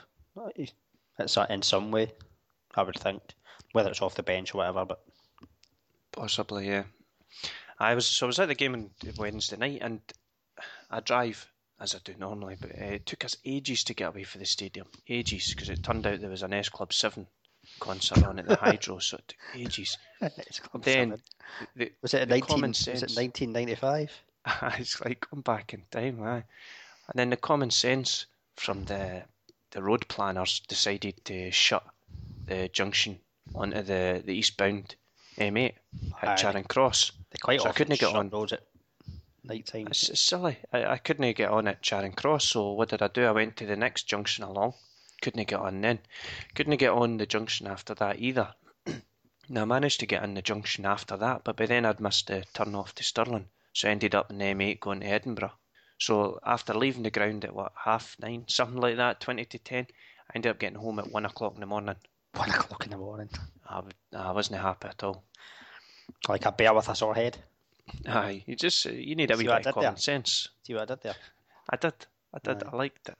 It's 1.19 1.37
in 1.37 1.61
some 1.61 1.91
way, 1.91 2.11
I 2.75 2.83
would 2.83 2.99
think, 2.99 3.21
whether 3.71 3.89
it's 3.89 4.01
off 4.01 4.15
the 4.15 4.23
bench 4.23 4.53
or 4.53 4.59
whatever. 4.59 4.85
But 4.85 5.03
Possibly, 6.11 6.67
yeah. 6.67 6.83
I 7.79 7.95
was 7.95 8.05
so 8.05 8.25
I 8.25 8.27
was 8.27 8.39
at 8.39 8.47
the 8.47 8.55
game 8.55 8.73
on 8.73 8.89
Wednesday 9.17 9.57
night, 9.57 9.79
and 9.81 9.99
I 10.89 10.99
drive 10.99 11.47
as 11.79 11.95
I 11.95 11.99
do 12.03 12.13
normally, 12.17 12.55
but 12.59 12.71
uh, 12.71 12.85
it 12.85 13.05
took 13.05 13.25
us 13.25 13.35
ages 13.43 13.83
to 13.85 13.93
get 13.93 14.09
away 14.09 14.23
from 14.23 14.39
the 14.39 14.45
stadium, 14.45 14.87
ages, 15.09 15.49
because 15.49 15.69
it 15.69 15.83
turned 15.83 16.05
out 16.05 16.21
there 16.21 16.29
was 16.29 16.43
an 16.43 16.53
S 16.53 16.69
Club 16.69 16.93
Seven 16.93 17.27
concert 17.79 18.23
on 18.23 18.39
at 18.39 18.47
the 18.47 18.55
Hydro, 18.61 18.99
so 18.99 19.17
it 19.17 19.27
took 19.27 19.39
ages. 19.55 19.97
Then 20.81 21.19
the, 21.75 21.91
was 22.01 22.13
it 22.13 22.19
the 22.19 22.25
19, 22.27 22.47
common 22.47 22.69
was 22.69 22.87
it 22.87 23.15
1995? 23.15 24.11
it's 24.79 25.03
like 25.03 25.25
going 25.29 25.41
back 25.41 25.73
in 25.73 25.83
time, 25.89 26.21
aye. 26.23 26.43
And 27.07 27.15
then 27.15 27.29
the 27.31 27.37
common 27.37 27.71
sense 27.71 28.27
from 28.55 28.85
the 28.85 29.23
the 29.73 29.81
road 29.81 30.07
planners 30.07 30.61
decided 30.67 31.25
to 31.25 31.49
shut 31.49 31.83
the 32.45 32.69
junction 32.69 33.19
onto 33.55 33.81
the, 33.81 34.21
the 34.23 34.33
eastbound 34.33 34.95
eh, 35.39 35.49
M8 35.49 35.73
Aye. 36.21 36.27
at 36.27 36.37
Charing 36.37 36.63
Cross. 36.65 37.11
They 37.31 37.37
quite 37.41 37.59
So 37.61 37.69
I 37.69 37.71
couldn't 37.71 37.99
get 37.99 38.13
on. 38.13 38.29
roads 38.29 38.53
at 38.53 38.63
night 39.43 39.65
time. 39.65 39.87
It's, 39.87 40.09
it's 40.09 40.21
silly. 40.21 40.57
I, 40.71 40.85
I 40.85 40.97
couldn't 40.97 41.35
get 41.35 41.49
on 41.49 41.67
at 41.67 41.81
Charing 41.81 42.13
Cross, 42.13 42.49
so 42.49 42.73
what 42.73 42.89
did 42.89 43.01
I 43.01 43.07
do? 43.07 43.25
I 43.25 43.31
went 43.31 43.57
to 43.57 43.65
the 43.65 43.75
next 43.75 44.03
junction 44.03 44.43
along. 44.43 44.75
Couldn't 45.23 45.47
get 45.47 45.59
on 45.59 45.81
then. 45.81 45.99
Couldn't 46.53 46.77
get 46.77 46.91
on 46.91 47.17
the 47.17 47.25
junction 47.25 47.65
after 47.65 47.95
that 47.95 48.19
either. 48.19 48.53
now 49.49 49.63
I 49.63 49.65
managed 49.65 50.01
to 50.01 50.05
get 50.05 50.21
on 50.21 50.35
the 50.35 50.43
junction 50.43 50.85
after 50.85 51.17
that, 51.17 51.43
but 51.43 51.55
by 51.55 51.65
then 51.65 51.85
I'd 51.85 51.99
missed 51.99 52.27
the 52.27 52.45
turn 52.53 52.75
off 52.75 52.93
to 52.95 53.03
Stirling, 53.03 53.47
so 53.73 53.87
I 53.87 53.91
ended 53.91 54.13
up 54.13 54.29
in 54.29 54.37
the 54.37 54.45
M8 54.45 54.79
going 54.79 54.99
to 54.99 55.07
Edinburgh. 55.07 55.53
So 55.97 56.39
after 56.45 56.73
leaving 56.73 57.03
the 57.03 57.11
ground 57.11 57.45
at 57.45 57.55
what 57.55 57.71
half 57.85 58.15
nine, 58.19 58.45
something 58.47 58.79
like 58.81 58.97
that, 58.97 59.19
twenty 59.21 59.45
to 59.45 59.57
ten, 59.59 59.87
I 60.29 60.35
ended 60.35 60.49
up 60.51 60.59
getting 60.59 60.79
home 60.79 60.99
at 60.99 61.11
one 61.11 61.25
o'clock 61.25 61.53
in 61.55 61.59
the 61.61 61.65
morning. 61.65 61.95
One 62.35 62.49
o'clock 62.49 62.83
in 62.85 62.91
the 62.91 62.97
morning. 62.97 63.29
I, 63.69 63.81
I 64.15 64.31
wasn't 64.31 64.61
happy 64.61 64.87
at 64.87 65.03
all. 65.03 65.23
Like 66.27 66.45
a 66.45 66.51
bear 66.51 66.73
with 66.73 66.89
a 66.89 66.95
sore 66.95 67.15
head. 67.15 67.37
Aye, 68.07 68.43
you 68.47 68.55
just 68.55 68.85
you 68.85 69.15
need 69.15 69.31
a 69.31 69.37
See 69.37 69.43
wee 69.43 69.47
bit 69.47 69.53
of 69.53 69.63
did 69.63 69.65
there? 69.65 69.73
common 69.73 69.97
sense. 69.97 70.49
See 70.63 70.73
what 70.73 70.83
I 70.83 70.95
did 70.95 71.01
there? 71.03 71.15
I 71.69 71.75
did. 71.77 71.93
I 72.33 72.39
did. 72.43 72.63
Aye. 72.63 72.69
I 72.71 72.75
liked 72.75 73.09
it. 73.09 73.17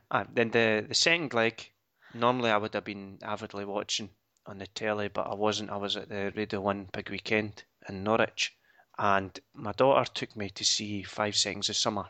ah, 0.10 0.24
then 0.32 0.50
the 0.50 0.84
the 0.88 0.94
second 0.94 1.34
leg, 1.34 1.70
normally 2.14 2.50
I 2.50 2.56
would 2.56 2.74
have 2.74 2.84
been 2.84 3.18
avidly 3.22 3.64
watching 3.64 4.10
on 4.46 4.58
the 4.58 4.66
telly, 4.68 5.08
but 5.08 5.26
I 5.26 5.34
wasn't. 5.34 5.70
I 5.70 5.76
was 5.76 5.96
at 5.96 6.08
the 6.08 6.32
Radio 6.36 6.60
One 6.60 6.88
big 6.92 7.10
weekend 7.10 7.64
in 7.88 8.02
Norwich, 8.04 8.55
and 8.98 9.38
my 9.54 9.72
daughter 9.72 10.10
took 10.12 10.36
me 10.36 10.50
to 10.50 10.64
see 10.64 11.02
Five 11.02 11.36
Seconds 11.36 11.68
of 11.68 11.76
Summer. 11.76 12.06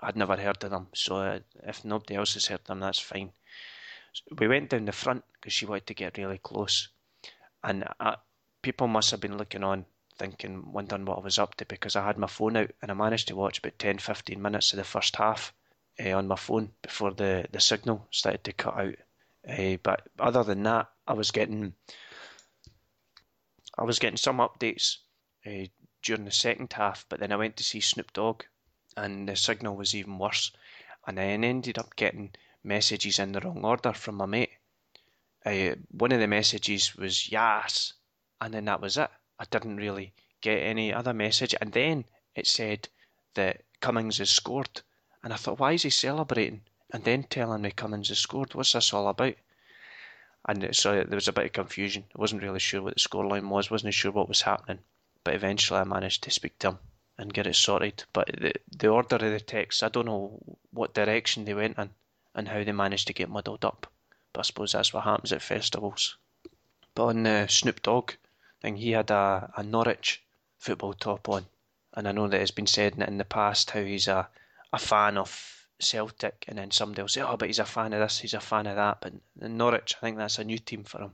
I'd 0.00 0.16
never 0.16 0.36
heard 0.36 0.62
of 0.62 0.70
them, 0.70 0.88
so 0.94 1.16
uh, 1.16 1.40
if 1.64 1.84
nobody 1.84 2.14
else 2.14 2.34
has 2.34 2.46
heard 2.46 2.64
them, 2.64 2.80
that's 2.80 3.00
fine. 3.00 3.32
We 4.38 4.46
went 4.48 4.70
down 4.70 4.84
the 4.84 4.92
front 4.92 5.24
because 5.32 5.52
she 5.52 5.66
wanted 5.66 5.86
to 5.88 5.94
get 5.94 6.18
really 6.18 6.38
close, 6.38 6.88
and 7.64 7.84
uh, 7.98 8.16
people 8.62 8.86
must 8.86 9.10
have 9.10 9.20
been 9.20 9.36
looking 9.36 9.64
on, 9.64 9.86
thinking, 10.16 10.72
wondering 10.72 11.04
what 11.04 11.18
I 11.18 11.22
was 11.22 11.38
up 11.38 11.56
to 11.56 11.64
because 11.64 11.96
I 11.96 12.06
had 12.06 12.18
my 12.18 12.26
phone 12.26 12.56
out 12.56 12.70
and 12.82 12.90
I 12.90 12.94
managed 12.94 13.28
to 13.28 13.36
watch 13.36 13.58
about 13.58 13.78
10 13.78 13.98
15 13.98 14.40
minutes 14.40 14.72
of 14.72 14.76
the 14.76 14.84
first 14.84 15.16
half 15.16 15.52
uh, 16.04 16.10
on 16.12 16.28
my 16.28 16.36
phone 16.36 16.70
before 16.82 17.12
the, 17.12 17.46
the 17.50 17.60
signal 17.60 18.06
started 18.10 18.44
to 18.44 18.52
cut 18.52 18.76
out. 18.76 18.94
Uh, 19.48 19.76
but 19.82 20.02
other 20.18 20.44
than 20.44 20.62
that, 20.64 20.90
I 21.06 21.14
was 21.14 21.30
getting 21.30 21.72
I 23.78 23.84
was 23.84 23.98
getting 23.98 24.16
some 24.16 24.38
updates 24.38 24.96
uh, 25.46 25.66
during 26.02 26.24
the 26.24 26.30
second 26.30 26.72
half, 26.72 27.04
but 27.08 27.20
then 27.20 27.32
I 27.32 27.36
went 27.36 27.56
to 27.56 27.64
see 27.64 27.80
Snoop 27.80 28.12
Dogg, 28.12 28.44
and 28.96 29.28
the 29.28 29.36
signal 29.36 29.76
was 29.76 29.94
even 29.94 30.18
worse. 30.18 30.52
And 31.06 31.18
I 31.18 31.24
ended 31.24 31.78
up 31.78 31.96
getting 31.96 32.34
messages 32.62 33.18
in 33.18 33.32
the 33.32 33.40
wrong 33.40 33.64
order 33.64 33.92
from 33.92 34.16
my 34.16 34.26
mate. 34.26 34.52
Uh, 35.44 35.76
one 35.90 36.12
of 36.12 36.20
the 36.20 36.26
messages 36.26 36.94
was 36.96 37.30
yes, 37.30 37.94
and 38.40 38.52
then 38.52 38.66
that 38.66 38.80
was 38.80 38.96
it. 38.96 39.10
I 39.38 39.44
didn't 39.44 39.76
really 39.76 40.12
get 40.40 40.58
any 40.58 40.92
other 40.92 41.14
message, 41.14 41.54
and 41.60 41.72
then 41.72 42.04
it 42.34 42.46
said 42.46 42.88
that 43.34 43.62
Cummings 43.80 44.18
has 44.18 44.30
scored, 44.30 44.82
and 45.22 45.32
I 45.32 45.36
thought, 45.36 45.58
why 45.58 45.72
is 45.72 45.82
he 45.82 45.90
celebrating? 45.90 46.62
And 46.90 47.04
then 47.04 47.24
telling 47.24 47.62
me 47.62 47.70
Cummings 47.70 48.08
has 48.08 48.18
scored. 48.18 48.54
What's 48.54 48.72
this 48.72 48.92
all 48.92 49.08
about? 49.08 49.34
And 50.46 50.74
so 50.74 51.04
there 51.04 51.16
was 51.16 51.28
a 51.28 51.32
bit 51.32 51.46
of 51.46 51.52
confusion. 51.52 52.04
I 52.16 52.20
wasn't 52.20 52.42
really 52.42 52.60
sure 52.60 52.82
what 52.82 52.94
the 52.94 53.00
scoreline 53.00 53.48
was. 53.48 53.70
wasn't 53.70 53.94
sure 53.94 54.12
what 54.12 54.28
was 54.28 54.42
happening. 54.42 54.80
But 55.24 55.34
eventually, 55.34 55.80
I 55.80 55.84
managed 55.84 56.22
to 56.24 56.30
speak 56.30 56.58
to 56.60 56.68
him 56.68 56.78
and 57.18 57.34
get 57.34 57.46
it 57.46 57.56
sorted. 57.56 58.04
But 58.12 58.28
the 58.28 58.52
the 58.76 58.88
order 58.88 59.16
of 59.16 59.22
the 59.22 59.40
text, 59.40 59.82
I 59.82 59.88
don't 59.88 60.06
know 60.06 60.38
what 60.70 60.94
direction 60.94 61.44
they 61.44 61.54
went 61.54 61.78
in 61.78 61.90
and 62.34 62.48
how 62.48 62.62
they 62.62 62.72
managed 62.72 63.06
to 63.08 63.12
get 63.12 63.28
muddled 63.28 63.64
up. 63.64 63.86
But 64.32 64.40
I 64.40 64.42
suppose 64.44 64.72
that's 64.72 64.92
what 64.92 65.04
happens 65.04 65.32
at 65.32 65.42
festivals. 65.42 66.16
But 66.94 67.06
on 67.06 67.22
the 67.24 67.46
Snoop 67.48 67.82
Dogg 67.82 68.12
thing, 68.60 68.76
he 68.76 68.92
had 68.92 69.10
a, 69.10 69.52
a 69.56 69.62
Norwich 69.62 70.22
football 70.58 70.94
top 70.94 71.28
on. 71.28 71.46
And 71.94 72.06
I 72.06 72.12
know 72.12 72.28
that 72.28 72.40
it's 72.40 72.50
been 72.50 72.66
said 72.66 72.94
in, 72.94 73.02
in 73.02 73.18
the 73.18 73.24
past 73.24 73.70
how 73.70 73.82
he's 73.82 74.08
a, 74.08 74.28
a 74.72 74.78
fan 74.78 75.16
of 75.18 75.66
Celtic, 75.80 76.44
and 76.48 76.58
then 76.58 76.70
somebody 76.70 77.02
will 77.02 77.08
say, 77.08 77.22
oh, 77.22 77.36
but 77.36 77.48
he's 77.48 77.58
a 77.58 77.64
fan 77.64 77.92
of 77.92 78.00
this, 78.00 78.18
he's 78.18 78.34
a 78.34 78.40
fan 78.40 78.66
of 78.66 78.76
that. 78.76 79.00
But 79.00 79.14
in 79.40 79.56
Norwich, 79.56 79.94
I 79.96 80.00
think 80.00 80.18
that's 80.18 80.38
a 80.38 80.44
new 80.44 80.58
team 80.58 80.84
for 80.84 81.02
him. 81.02 81.12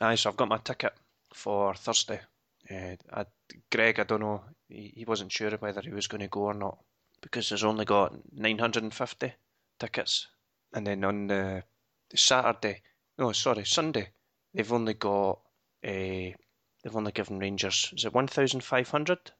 Aye, 0.00 0.16
so 0.16 0.30
I've 0.30 0.36
got 0.36 0.48
my 0.48 0.58
ticket 0.58 0.94
for 1.32 1.74
Thursday. 1.74 2.20
Uh, 2.72 2.96
I, 3.12 3.26
Greg, 3.70 4.00
I 4.00 4.04
don't 4.04 4.20
know, 4.20 4.42
he, 4.68 4.92
he 4.96 5.04
wasn't 5.04 5.32
sure 5.32 5.50
whether 5.52 5.82
he 5.82 5.90
was 5.90 6.06
going 6.06 6.22
to 6.22 6.28
go 6.28 6.42
or 6.42 6.54
not 6.54 6.78
because 7.20 7.48
there's 7.48 7.64
only 7.64 7.84
got 7.84 8.14
950 8.32 9.32
tickets. 9.78 10.28
And 10.74 10.86
then 10.86 11.04
on 11.04 11.26
the, 11.26 11.62
Saturday, 12.14 12.82
no, 13.18 13.32
sorry, 13.32 13.64
Sunday, 13.64 14.08
they've 14.54 14.72
only 14.72 14.94
got 14.94 15.40
a. 15.84 16.34
They've 16.82 16.96
only 16.96 17.12
given 17.12 17.38
Rangers. 17.38 17.92
Is 17.96 18.04
it 18.04 18.14
one 18.14 18.26
thousand 18.26 18.64
five 18.64 18.90
hundred? 18.90 19.30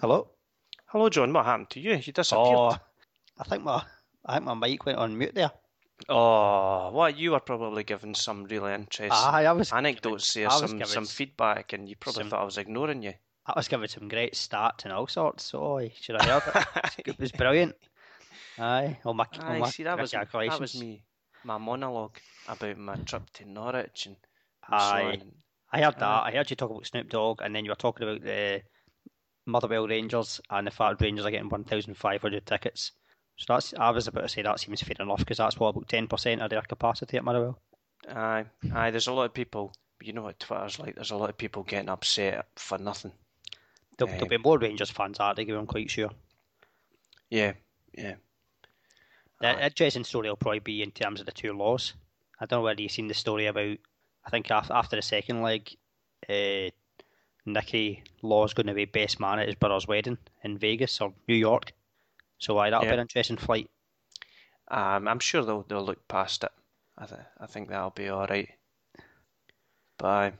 Hello? 0.00 0.28
Hello, 0.86 1.08
John. 1.08 1.32
What 1.32 1.46
happened 1.46 1.70
to 1.70 1.80
you? 1.80 1.94
You 1.94 2.12
disappeared. 2.12 2.56
Oh, 2.56 2.76
I 3.38 3.44
think 3.44 3.64
my 3.64 3.82
I 4.24 4.34
think 4.34 4.44
my 4.44 4.54
mic 4.54 4.86
went 4.86 4.98
on 4.98 5.18
mute 5.18 5.34
there. 5.34 5.50
Oh, 6.08 6.90
well, 6.92 7.10
you 7.10 7.32
were 7.32 7.40
probably 7.40 7.84
given 7.84 8.14
some 8.14 8.44
really 8.44 8.72
interesting 8.72 9.10
Aye, 9.10 9.44
I 9.44 9.52
was 9.52 9.72
anecdotes 9.72 10.32
there, 10.34 10.50
some 10.50 10.84
some 10.84 11.06
feedback, 11.06 11.72
and 11.72 11.88
you 11.88 11.96
probably 11.96 12.22
some- 12.22 12.30
thought 12.30 12.40
I 12.42 12.44
was 12.44 12.58
ignoring 12.58 13.02
you. 13.02 13.14
I 13.46 13.54
was 13.56 13.68
giving 13.68 13.88
some 13.88 14.08
great 14.08 14.34
stats 14.34 14.84
and 14.84 14.92
all 14.92 15.06
sorts. 15.06 15.44
So 15.44 15.78
you 15.78 15.90
should 15.98 16.20
have 16.20 16.42
heard 16.44 16.66
it. 16.84 17.06
It 17.08 17.18
was 17.18 17.32
brilliant. 17.32 17.74
Aye, 18.58 18.98
all 19.04 19.14
my, 19.14 19.24
all 19.40 19.44
Aye, 19.48 19.58
my 19.58 19.70
see, 19.70 19.84
that 19.84 19.98
was 19.98 20.10
that 20.10 20.60
was 20.60 20.78
me, 20.78 21.02
my 21.44 21.58
monologue 21.58 22.18
about 22.46 22.76
my 22.76 22.96
trip 22.96 23.30
to 23.34 23.48
Norwich 23.48 24.06
and, 24.06 24.16
and 24.70 24.80
so 24.80 24.86
Aye. 24.86 25.18
And 25.20 25.32
I 25.72 25.82
heard 25.82 25.94
that. 25.94 26.02
Aye. 26.02 26.28
I 26.28 26.32
heard 26.32 26.50
you 26.50 26.56
talk 26.56 26.70
about 26.70 26.86
Snoop 26.86 27.08
Dogg, 27.08 27.40
and 27.42 27.54
then 27.54 27.64
you 27.64 27.70
were 27.70 27.76
talking 27.76 28.06
about 28.06 28.22
the 28.22 28.62
Motherwell 29.46 29.88
Rangers 29.88 30.40
and 30.50 30.66
the 30.66 30.70
fact 30.70 31.00
Rangers 31.00 31.24
are 31.24 31.30
getting 31.30 31.48
1,500 31.48 32.46
tickets. 32.46 32.92
So 33.38 33.54
that's 33.54 33.72
I 33.78 33.90
was 33.90 34.08
about 34.08 34.22
to 34.22 34.28
say 34.28 34.42
that 34.42 34.60
seems 34.60 34.82
fair 34.82 34.96
enough 34.98 35.20
because 35.20 35.38
that's 35.38 35.58
what 35.58 35.68
about 35.68 35.88
10% 35.88 36.40
of 36.40 36.50
their 36.50 36.62
capacity 36.62 37.16
at 37.16 37.24
Motherwell. 37.24 37.58
Aye, 38.08 38.44
aye. 38.74 38.90
There's 38.90 39.06
a 39.06 39.12
lot 39.12 39.24
of 39.24 39.34
people. 39.34 39.72
You 40.02 40.12
know 40.12 40.22
what 40.22 40.38
Twitter's 40.38 40.78
like. 40.78 40.94
There's 40.96 41.12
a 41.12 41.16
lot 41.16 41.30
of 41.30 41.38
people 41.38 41.62
getting 41.62 41.88
upset 41.88 42.46
for 42.56 42.78
nothing. 42.78 43.12
There'll, 43.96 44.12
there'll 44.12 44.26
Aye. 44.26 44.36
be 44.36 44.38
more 44.38 44.58
Rangers 44.58 44.90
fans 44.90 45.18
at 45.20 45.38
it, 45.38 45.50
I'm 45.50 45.66
quite 45.66 45.90
sure. 45.90 46.10
Yeah, 47.30 47.52
yeah. 47.96 48.14
The 49.40 49.48
Aye. 49.48 49.66
interesting 49.66 50.04
story 50.04 50.28
will 50.28 50.36
probably 50.36 50.60
be 50.60 50.82
in 50.82 50.92
terms 50.92 51.20
of 51.20 51.26
the 51.26 51.32
two 51.32 51.52
laws. 51.52 51.94
I 52.40 52.46
don't 52.46 52.60
know 52.60 52.64
whether 52.64 52.80
you've 52.80 52.92
seen 52.92 53.08
the 53.08 53.14
story 53.14 53.46
about. 53.46 53.76
I 54.24 54.30
think 54.30 54.50
after, 54.50 54.72
after 54.72 54.96
the 54.96 55.02
second 55.02 55.42
leg, 55.42 55.74
uh, 56.28 56.70
Nicky 57.46 58.02
Law's 58.22 58.54
going 58.54 58.66
to 58.66 58.74
be 58.74 58.84
best 58.84 59.18
man 59.20 59.38
at 59.38 59.46
his 59.46 59.54
brother's 59.56 59.88
wedding 59.88 60.18
in 60.44 60.58
Vegas 60.58 61.00
or 61.00 61.12
New 61.26 61.34
York. 61.34 61.72
So 62.38 62.56
aye, 62.58 62.70
that'll 62.70 62.84
be 62.84 62.94
an 62.94 63.00
interesting 63.00 63.36
flight. 63.36 63.68
Um, 64.68 65.08
I'm 65.08 65.18
sure 65.18 65.44
they'll 65.44 65.62
they'll 65.62 65.84
look 65.84 66.06
past 66.08 66.44
it. 66.44 66.52
I 66.96 67.06
th- 67.06 67.20
I 67.40 67.46
think 67.46 67.68
that'll 67.68 67.90
be 67.90 68.08
all 68.08 68.26
right. 68.26 68.48
But 69.98 70.34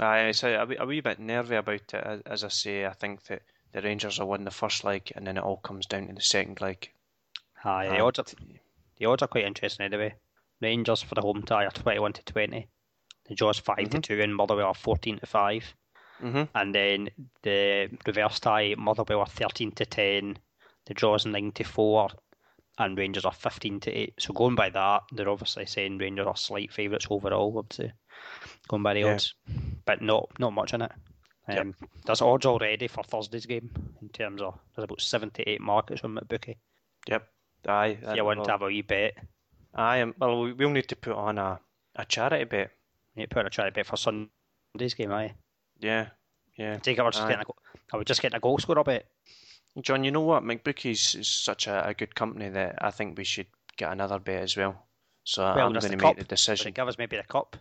aye, 0.00 0.20
it's 0.28 0.42
a, 0.42 0.54
a, 0.62 0.66
wee, 0.66 0.76
a 0.78 0.86
wee 0.86 1.00
bit 1.00 1.18
nervy 1.20 1.56
about 1.56 1.74
it. 1.74 1.94
As, 1.94 2.20
as 2.22 2.44
I 2.44 2.48
say, 2.48 2.86
I 2.86 2.92
think 2.92 3.24
that 3.24 3.42
the 3.72 3.82
Rangers 3.82 4.18
will 4.18 4.28
win 4.28 4.44
the 4.44 4.50
first 4.50 4.84
leg, 4.84 5.12
and 5.14 5.26
then 5.26 5.36
it 5.36 5.42
all 5.44 5.58
comes 5.58 5.86
down 5.86 6.08
to 6.08 6.14
the 6.14 6.20
second 6.20 6.60
leg. 6.60 6.90
Aye, 7.64 7.88
the 7.88 8.00
odds 8.00 8.18
are, 8.18 8.24
the 8.98 9.06
odds 9.06 9.22
are 9.22 9.28
quite 9.28 9.44
interesting 9.44 9.86
anyway. 9.86 10.14
Rangers 10.60 11.02
for 11.02 11.14
the 11.14 11.20
home 11.22 11.42
tie 11.42 11.66
are 11.66 11.70
twenty-one 11.70 12.12
to 12.14 12.22
twenty. 12.24 12.66
The 13.28 13.34
Jaws 13.34 13.58
5 13.58 13.76
to 13.90 13.98
Mhm. 13.98 14.02
two, 14.02 14.20
and 14.22 14.34
Motherwell 14.34 14.68
are 14.68 14.74
fourteen 14.74 15.18
to 15.18 15.26
five. 15.26 15.74
Mhm. 16.22 16.48
And 16.54 16.74
then 16.74 17.10
the 17.42 17.90
reverse 18.06 18.40
tie, 18.40 18.74
Motherwell 18.78 19.20
are 19.20 19.26
thirteen 19.26 19.72
to 19.72 19.84
ten. 19.84 20.38
The 20.86 20.94
Jaws 20.94 21.26
nine 21.26 21.52
to 21.52 21.64
four, 21.64 22.08
and 22.78 22.96
Rangers 22.98 23.24
are 23.24 23.32
15 23.32 23.80
to 23.80 23.90
8. 23.92 24.14
So 24.18 24.32
going 24.32 24.54
by 24.54 24.70
that, 24.70 25.02
they're 25.12 25.28
obviously 25.28 25.66
saying 25.66 25.98
Rangers 25.98 26.26
are 26.26 26.36
slight 26.36 26.72
favourites 26.72 27.06
overall, 27.10 27.58
I 27.70 27.74
say, 27.74 27.92
going 28.68 28.82
by 28.82 28.94
the 28.94 29.00
Yeah. 29.00 29.14
odds. 29.14 29.34
But 29.84 30.02
not 30.02 30.28
not 30.38 30.52
much 30.52 30.74
in 30.74 30.82
it. 30.82 30.92
Yep. 31.48 31.58
Um, 31.60 31.74
There's 32.04 32.22
odds 32.22 32.44
already 32.46 32.88
for 32.88 33.04
Thursday's 33.04 33.46
game 33.46 33.70
in 34.02 34.08
terms 34.08 34.42
of 34.42 34.58
there's 34.74 34.84
about 34.84 35.00
78 35.00 35.60
markets 35.60 36.02
on 36.02 36.14
McBookie. 36.14 36.56
Yep. 37.08 37.28
Aye. 37.68 37.98
If 38.02 38.16
you 38.16 38.24
want 38.24 38.44
to 38.44 38.50
have 38.50 38.62
a 38.62 38.66
wee 38.66 38.82
bet, 38.82 39.14
Aye. 39.74 40.00
um, 40.00 40.14
Well, 40.18 40.40
we- 40.40 40.52
we'll 40.54 40.70
need 40.70 40.88
to 40.88 40.96
put 40.96 41.14
on 41.14 41.38
a, 41.38 41.60
a 41.94 42.04
charity 42.04 42.44
bet. 42.44 42.70
need 43.14 43.30
to 43.30 43.34
put 43.34 43.40
in 43.40 43.46
a 43.46 43.50
charity 43.50 43.74
bet 43.74 43.86
for 43.86 43.96
Sunday's 43.96 44.94
game, 44.94 45.12
aye. 45.12 45.34
Yeah. 45.78 46.08
Yeah. 46.56 46.78
Take 46.78 46.98
it, 46.98 47.02
we're 47.02 47.10
just 47.12 47.22
Aye. 47.24 47.28
getting 47.28 47.42
a, 47.42 47.44
go- 47.44 47.56
I 47.92 47.96
would 47.96 48.06
just 48.08 48.22
get 48.22 48.34
a 48.34 48.40
goal 48.40 48.58
scorer 48.58 48.82
bet. 48.84 49.06
John, 49.82 50.04
you 50.04 50.10
know 50.10 50.20
what? 50.22 50.42
McBookie's 50.42 51.14
is 51.14 51.28
such 51.28 51.66
a, 51.66 51.88
a 51.88 51.94
good 51.94 52.14
company 52.14 52.48
that 52.48 52.78
I 52.80 52.90
think 52.90 53.18
we 53.18 53.24
should 53.24 53.46
get 53.76 53.92
another 53.92 54.18
bet 54.18 54.42
as 54.42 54.56
well. 54.56 54.86
So 55.24 55.42
Well, 55.42 55.66
I'm 55.66 55.72
going 55.72 55.82
to 55.82 55.88
make 55.90 56.00
cup. 56.00 56.16
the 56.16 56.24
decision. 56.24 56.72
give 56.72 56.88
us 56.88 56.98
maybe 56.98 57.16
the 57.16 57.24
cup? 57.24 57.56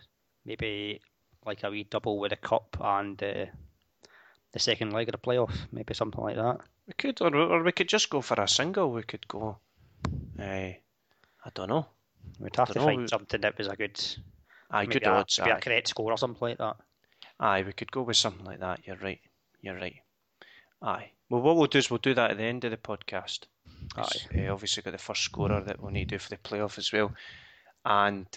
Maybe 0.46 1.02
like 1.46 1.64
a 1.64 1.70
wee 1.70 1.84
double 1.90 2.20
with 2.20 2.32
a 2.32 2.38
cup 2.38 2.78
and 2.80 3.22
uh, 3.22 3.46
the 4.54 4.60
second 4.60 4.94
leg 4.94 5.10
of 5.10 5.14
the 5.14 5.18
playoff, 5.18 5.54
maybe 5.72 5.94
something 5.94 6.22
like 6.24 6.36
that. 6.38 6.60
We 6.88 6.94
could, 6.94 7.20
or, 7.22 7.36
or 7.36 7.64
we 7.64 7.72
could 7.72 7.90
just 7.90 8.10
go 8.10 8.22
for 8.22 8.40
a 8.40 8.48
single. 8.48 8.92
We 8.92 9.04
could 9.04 9.28
go. 9.28 9.58
Uh, 10.40 10.44
I 10.44 10.80
don't 11.54 11.70
know. 11.70 11.88
We'd 12.40 12.56
have 12.56 12.68
to 12.70 12.74
Dunno, 12.76 12.86
find 12.86 13.02
we- 13.02 13.08
something 13.08 13.42
that 13.42 13.58
was 13.58 13.68
a 13.68 13.76
good, 13.76 14.00
Aye, 14.72 14.86
good 14.86 15.04
a, 15.04 15.10
odds. 15.10 15.40
maybe 15.40 15.52
a 15.52 15.56
Aye. 15.56 15.60
correct 15.60 15.88
score 15.90 16.12
or 16.12 16.18
something 16.18 16.40
like 16.42 16.58
that. 16.60 16.78
aye, 17.40 17.64
we 17.64 17.74
could 17.74 17.92
go 17.92 18.04
with 18.04 18.18
something 18.18 18.46
like 18.46 18.60
that. 18.62 18.82
You're 18.86 18.98
right. 18.98 19.20
You're 19.62 19.76
right. 19.76 19.96
Aye. 20.82 21.12
Well, 21.30 21.42
what 21.42 21.56
we'll 21.56 21.68
do 21.68 21.80
is 21.80 21.90
we'll 21.90 21.98
do 21.98 22.14
that 22.14 22.32
at 22.32 22.38
the 22.38 22.44
end 22.44 22.64
of 22.66 22.72
the 22.72 22.78
podcast. 22.78 23.46
Aye. 23.98 24.46
Uh, 24.48 24.54
obviously, 24.54 24.84
got 24.84 24.92
the 24.92 24.98
first 24.98 25.24
scorer 25.24 25.62
that 25.62 25.82
we'll 25.82 25.92
need 25.92 26.10
to 26.10 26.16
do 26.16 26.20
for 26.20 26.30
the 26.30 26.38
playoff 26.38 26.78
as 26.78 26.92
well. 26.92 27.14
And 27.86 28.28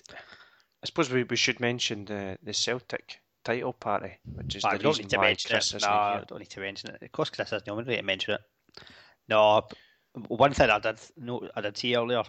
I 0.83 0.87
suppose 0.87 1.11
we, 1.11 1.25
we 1.25 1.37
should 1.37 1.61
mention 1.61 2.05
the, 2.05 2.39
the 2.43 2.53
Celtic 2.55 3.21
title 3.45 3.73
party, 3.73 4.13
which 4.35 4.57
is 4.57 4.65
I 4.65 4.77
the 4.77 4.83
don't 4.83 4.91
reason 4.93 5.05
need 5.05 5.11
to 5.11 5.17
why 5.19 5.25
mention 5.25 5.51
Chris 5.51 5.75
it. 5.75 5.83
No, 5.83 5.89
I 5.89 6.25
don't 6.27 6.39
need 6.39 6.51
to 6.51 6.61
mention 6.61 6.91
it. 6.95 7.03
Of 7.03 7.13
course, 7.13 7.31
Chris 7.31 7.51
the 7.51 7.63
only 7.71 7.85
way 7.85 7.97
to 7.97 8.03
mention 8.03 8.35
it. 8.35 8.41
No, 9.29 9.67
one 10.29 10.53
thing 10.53 10.71
I 10.71 10.79
did 10.79 10.99
note, 11.17 11.51
I 11.55 11.61
did 11.61 11.77
see 11.77 11.97
earlier, 11.97 12.23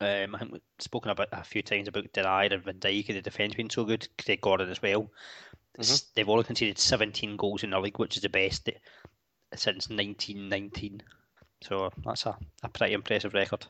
um, 0.00 0.34
I 0.34 0.38
think 0.38 0.52
we've 0.52 0.60
spoken 0.78 1.10
about 1.10 1.28
a 1.32 1.42
few 1.42 1.62
times 1.62 1.88
about 1.88 2.12
Denayer 2.12 2.52
and 2.52 2.62
Van 2.64 2.78
Dijk 2.78 3.08
and 3.08 3.18
the 3.18 3.22
defence 3.22 3.54
being 3.54 3.70
so 3.70 3.84
good, 3.84 4.06
Craig 4.24 4.40
Gordon 4.40 4.70
as 4.70 4.80
well. 4.80 5.10
S- 5.78 6.06
They've 6.14 6.28
only 6.28 6.44
conceded 6.44 6.78
17 6.78 7.36
goals 7.36 7.64
in 7.64 7.70
the 7.70 7.80
league, 7.80 7.98
which 7.98 8.16
is 8.16 8.22
the 8.22 8.28
best 8.28 8.68
since 9.54 9.88
1919. 9.88 11.02
So 11.62 11.90
that's 12.04 12.26
a, 12.26 12.38
a 12.62 12.68
pretty 12.68 12.94
impressive 12.94 13.34
record. 13.34 13.66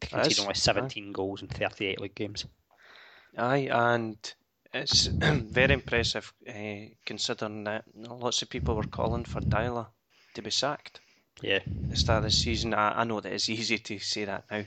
They 0.00 0.08
That 0.10 0.26
is, 0.26 0.38
conceded 0.38 0.40
only 0.40 0.54
aye. 0.76 0.94
17 0.94 1.12
goals 1.12 1.42
in 1.42 1.48
38 1.48 2.00
league 2.00 2.14
games. 2.14 2.46
Aye, 3.36 3.68
and 3.70 4.34
it's 4.72 5.06
very 5.20 5.74
impressive 5.74 6.32
uh, 6.48 6.94
considering 7.04 7.64
that 7.64 7.84
lots 7.94 8.42
of 8.42 8.50
people 8.50 8.74
were 8.74 8.84
calling 8.84 9.24
for 9.24 9.40
Deila 9.40 9.88
to 10.34 10.42
be 10.42 10.50
sacked. 10.50 11.00
Yeah, 11.42 11.60
at 11.82 11.90
the 11.90 11.96
start 11.96 12.18
of 12.18 12.24
the 12.24 12.30
season. 12.30 12.74
I, 12.74 13.00
I 13.00 13.04
know 13.04 13.20
that 13.20 13.32
it's 13.32 13.48
easy 13.58 13.78
to 13.78 13.98
say 13.98 14.24
that 14.24 14.44
now, 14.50 14.64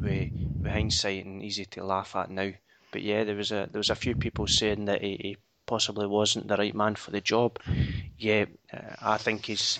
with, 0.00 0.30
with 0.62 0.72
hindsight, 0.72 1.24
and 1.24 1.42
easy 1.42 1.64
to 1.66 1.84
laugh 1.84 2.14
at 2.16 2.30
now. 2.30 2.52
But 2.92 3.02
yeah, 3.02 3.24
there 3.24 3.36
was 3.36 3.52
a 3.52 3.68
there 3.70 3.78
was 3.80 3.90
a 3.90 3.94
few 3.96 4.14
people 4.14 4.46
saying 4.46 4.84
that 4.86 5.02
he, 5.02 5.16
he 5.20 5.36
possibly 5.68 6.06
wasn't 6.06 6.48
the 6.48 6.56
right 6.56 6.74
man 6.74 6.96
for 6.96 7.12
the 7.12 7.20
job. 7.20 7.60
Yeah, 8.18 8.46
uh, 8.72 8.96
I 9.00 9.18
think 9.18 9.46
he's 9.46 9.78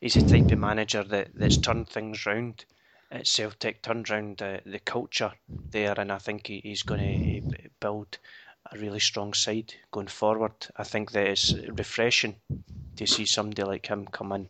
he's 0.00 0.14
the 0.14 0.22
type 0.22 0.50
of 0.52 0.58
manager 0.58 1.04
that, 1.04 1.28
that's 1.34 1.58
turned 1.58 1.88
things 1.88 2.24
round 2.24 2.64
at 3.10 3.26
Celtic, 3.26 3.82
turned 3.82 4.08
round 4.08 4.38
the, 4.38 4.60
the 4.64 4.78
culture 4.78 5.32
there, 5.70 5.94
and 5.98 6.10
I 6.10 6.18
think 6.18 6.46
he, 6.46 6.60
he's 6.60 6.82
going 6.82 7.00
to 7.00 7.68
build 7.80 8.18
a 8.72 8.78
really 8.78 9.00
strong 9.00 9.34
side 9.34 9.74
going 9.90 10.06
forward. 10.06 10.52
I 10.76 10.84
think 10.84 11.10
that 11.12 11.26
it's 11.26 11.54
refreshing 11.68 12.36
to 12.96 13.06
see 13.06 13.26
somebody 13.26 13.62
like 13.62 13.86
him 13.86 14.06
come 14.06 14.32
in 14.32 14.48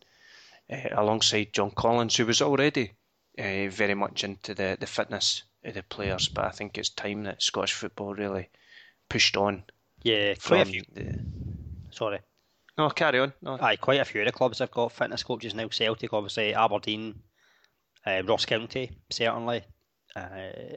uh, 0.71 0.89
alongside 0.93 1.53
John 1.53 1.71
Collins, 1.73 2.17
who 2.17 2.27
was 2.27 2.41
already 2.43 2.93
uh, 3.39 3.69
very 3.69 3.95
much 3.95 4.23
into 4.23 4.55
the, 4.55 4.77
the 4.79 4.87
fitness 4.87 5.43
of 5.65 5.75
the 5.75 5.83
players. 5.83 6.29
But 6.29 6.45
I 6.45 6.51
think 6.51 6.79
it's 6.79 6.91
time 6.91 7.25
that 7.25 7.43
Scottish 7.43 7.73
football 7.73 8.15
really 8.15 8.51
pushed 9.09 9.37
on 9.37 9.65
yeah, 10.05 10.35
quite 10.35 10.61
a 10.61 10.65
few. 10.67 10.83
Sorry. 11.91 12.21
No, 12.77 12.91
carry 12.91 13.21
on. 13.21 13.33
No, 13.41 13.57
Aye, 13.61 13.77
quite 13.77 14.01
a 14.01 14.05
few 14.05 14.21
of 14.21 14.27
the 14.27 14.33
clubs 14.33 14.59
have 14.59 14.71
got 14.71 14.93
fitness 14.93 15.23
coaches 15.23 15.55
now. 15.55 15.69
Celtic, 15.69 16.13
obviously, 16.13 16.55
Aberdeen, 16.55 17.23
uh, 18.07 18.23
Ross 18.25 18.45
County, 18.47 18.91
certainly. 19.11 19.63
Uh, 20.17 20.77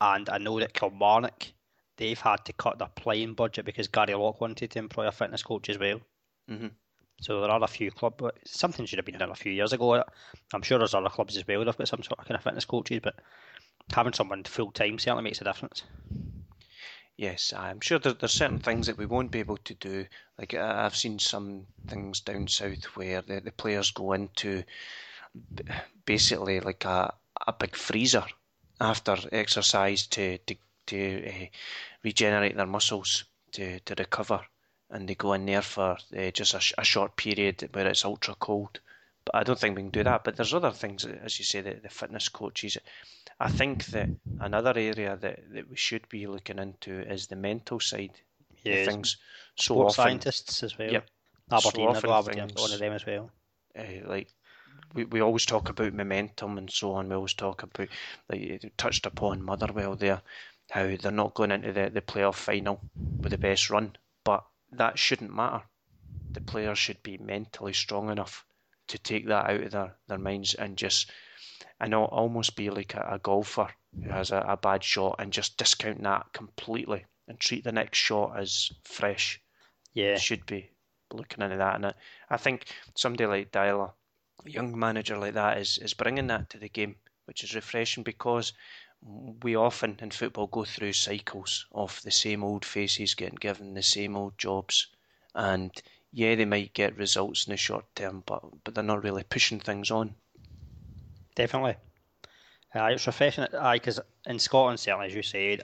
and 0.00 0.28
I 0.28 0.38
know 0.38 0.60
that 0.60 0.74
Kilmarnock, 0.74 1.46
they've 1.96 2.20
had 2.20 2.44
to 2.44 2.52
cut 2.52 2.78
their 2.78 2.88
playing 2.94 3.34
budget 3.34 3.64
because 3.64 3.88
Gary 3.88 4.14
Locke 4.14 4.40
wanted 4.40 4.70
to 4.70 4.78
employ 4.78 5.08
a 5.08 5.12
fitness 5.12 5.42
coach 5.42 5.68
as 5.68 5.78
well. 5.78 6.00
Mhm. 6.48 6.70
So 7.20 7.40
there 7.40 7.50
are 7.50 7.64
a 7.64 7.66
few 7.66 7.90
clubs, 7.90 8.16
but 8.18 8.36
something 8.46 8.84
should 8.84 8.98
have 8.98 9.06
been 9.06 9.18
done 9.18 9.30
a 9.30 9.34
few 9.34 9.50
years 9.52 9.72
ago. 9.72 10.04
I'm 10.52 10.62
sure 10.62 10.78
there's 10.78 10.94
other 10.94 11.08
clubs 11.08 11.36
as 11.36 11.46
well 11.48 11.60
that 11.60 11.66
have 11.66 11.78
got 11.78 11.88
some 11.88 12.02
sort 12.02 12.20
of 12.20 12.26
kind 12.26 12.36
of 12.36 12.44
fitness 12.44 12.66
coaches, 12.66 13.00
but 13.02 13.16
having 13.92 14.12
someone 14.12 14.44
full 14.44 14.70
time 14.70 14.98
certainly 14.98 15.24
makes 15.24 15.40
a 15.40 15.44
difference. 15.44 15.82
Yes, 17.18 17.52
I'm 17.52 17.80
sure 17.80 17.98
there, 17.98 18.14
there's 18.14 18.32
certain 18.32 18.58
things 18.58 18.86
that 18.86 18.96
we 18.96 19.04
won't 19.04 19.30
be 19.30 19.40
able 19.40 19.58
to 19.58 19.74
do. 19.74 20.06
Like 20.38 20.54
uh, 20.54 20.74
I've 20.78 20.96
seen 20.96 21.18
some 21.18 21.66
things 21.86 22.20
down 22.20 22.48
south 22.48 22.84
where 22.96 23.20
the, 23.22 23.40
the 23.40 23.52
players 23.52 23.90
go 23.90 24.12
into 24.14 24.64
basically 26.04 26.60
like 26.60 26.84
a, 26.84 27.12
a 27.46 27.52
big 27.52 27.76
freezer 27.76 28.24
after 28.80 29.16
exercise 29.32 30.06
to 30.08 30.38
to, 30.38 30.56
to 30.86 31.28
uh, 31.28 31.46
regenerate 32.04 32.56
their 32.56 32.66
muscles 32.66 33.24
to, 33.52 33.80
to 33.80 33.94
recover, 33.98 34.40
and 34.90 35.08
they 35.08 35.14
go 35.14 35.32
in 35.32 35.46
there 35.46 35.62
for 35.62 35.98
uh, 36.16 36.30
just 36.30 36.54
a, 36.54 36.60
sh- 36.60 36.72
a 36.78 36.84
short 36.84 37.16
period 37.16 37.68
where 37.72 37.86
it's 37.88 38.04
ultra 38.04 38.34
cold. 38.36 38.80
But 39.26 39.34
I 39.34 39.42
don't 39.42 39.58
think 39.58 39.76
we 39.76 39.82
can 39.82 39.90
do 39.90 40.04
that. 40.04 40.24
But 40.24 40.36
there's 40.36 40.54
other 40.54 40.70
things, 40.70 41.04
as 41.04 41.38
you 41.38 41.44
say, 41.44 41.60
the, 41.60 41.74
the 41.74 41.88
fitness 41.88 42.28
coaches. 42.28 42.78
I 43.38 43.48
think 43.48 43.86
that 43.86 44.08
another 44.40 44.72
area 44.76 45.16
that, 45.20 45.52
that 45.52 45.68
we 45.68 45.76
should 45.76 46.08
be 46.08 46.26
looking 46.26 46.58
into 46.58 47.00
is 47.00 47.26
the 47.26 47.36
mental 47.36 47.80
side 47.80 48.12
Yeah, 48.64 48.74
of 48.76 48.84
things. 48.86 49.16
So 49.56 49.80
often, 49.80 49.92
scientists 49.94 50.62
as 50.62 50.78
well. 50.78 50.92
Yep. 50.92 51.08
Aberdeen, 51.50 51.94
So 51.96 52.10
often 52.10 52.34
things- 52.34 52.60
one 52.60 52.72
of 52.72 52.78
them 52.78 52.92
as 52.92 53.04
well. 53.06 53.30
uh, 53.78 54.08
like 54.08 54.28
we, 54.94 55.04
we 55.04 55.20
always 55.20 55.44
talk 55.44 55.68
about 55.68 55.92
momentum 55.92 56.56
and 56.56 56.70
so 56.70 56.92
on. 56.92 57.08
We 57.08 57.14
always 57.16 57.34
talk 57.34 57.62
about 57.64 57.88
like 58.30 58.40
you 58.40 58.58
touched 58.78 59.06
upon 59.06 59.42
Motherwell 59.42 59.96
there, 59.96 60.22
how 60.70 60.96
they're 60.96 61.10
not 61.12 61.34
going 61.34 61.50
into 61.50 61.72
the, 61.72 61.90
the 61.90 62.00
playoff 62.00 62.36
final 62.36 62.80
with 63.22 63.32
the 63.32 63.38
best 63.38 63.70
run, 63.70 63.96
but 64.24 64.44
that 64.72 64.98
shouldn't 64.98 65.34
matter. 65.34 65.64
The 66.32 66.40
players 66.40 66.78
should 66.78 67.02
be 67.02 67.18
mentally 67.18 67.72
strong 67.72 68.08
enough 68.10 68.45
to 68.88 68.98
take 68.98 69.26
that 69.28 69.50
out 69.50 69.62
of 69.62 69.70
their, 69.72 69.96
their 70.08 70.18
minds 70.18 70.54
and 70.54 70.76
just 70.76 71.10
and 71.80 71.94
al- 71.94 72.04
almost 72.06 72.56
be 72.56 72.70
like 72.70 72.94
a, 72.94 73.06
a 73.12 73.18
golfer 73.18 73.68
who 74.02 74.10
has 74.10 74.30
a, 74.30 74.38
a 74.48 74.56
bad 74.56 74.82
shot 74.84 75.16
and 75.18 75.32
just 75.32 75.56
discount 75.58 76.02
that 76.02 76.32
completely 76.32 77.04
and 77.28 77.38
treat 77.40 77.64
the 77.64 77.72
next 77.72 77.98
shot 77.98 78.38
as 78.38 78.70
fresh 78.84 79.40
Yeah, 79.94 80.18
should 80.18 80.46
be 80.46 80.70
looking 81.12 81.42
into 81.42 81.56
that. 81.56 81.76
And 81.76 81.86
I, 81.86 81.94
I 82.30 82.36
think 82.36 82.66
somebody 82.94 83.26
like 83.26 83.52
Deila, 83.52 83.92
a 84.44 84.50
young 84.50 84.78
manager 84.78 85.18
like 85.18 85.34
that, 85.34 85.58
is, 85.58 85.78
is 85.78 85.94
bringing 85.94 86.26
that 86.28 86.50
to 86.50 86.58
the 86.58 86.68
game, 86.68 86.96
which 87.26 87.44
is 87.44 87.54
refreshing 87.54 88.02
because 88.04 88.52
we 89.42 89.54
often 89.56 89.98
in 90.00 90.10
football 90.10 90.46
go 90.46 90.64
through 90.64 90.92
cycles 90.92 91.66
of 91.72 92.00
the 92.02 92.10
same 92.10 92.42
old 92.44 92.64
faces 92.64 93.14
getting 93.14 93.36
given 93.36 93.74
the 93.74 93.82
same 93.82 94.16
old 94.16 94.36
jobs. 94.38 94.88
And 95.34 95.70
yeah, 96.16 96.34
they 96.34 96.46
might 96.46 96.72
get 96.72 96.96
results 96.96 97.46
in 97.46 97.50
the 97.50 97.58
short 97.58 97.84
term, 97.94 98.22
but, 98.24 98.42
but 98.64 98.74
they're 98.74 98.82
not 98.82 99.04
really 99.04 99.22
pushing 99.22 99.60
things 99.60 99.90
on. 99.90 100.14
definitely. 101.34 101.76
Uh, 102.74 102.84
it's 102.86 103.06
refreshing. 103.06 103.44
Aye, 103.52 103.76
because 103.76 104.00
in 104.26 104.38
Scotland, 104.38 104.80
certainly 104.80 105.08
as 105.08 105.14
you 105.14 105.22
said, 105.22 105.60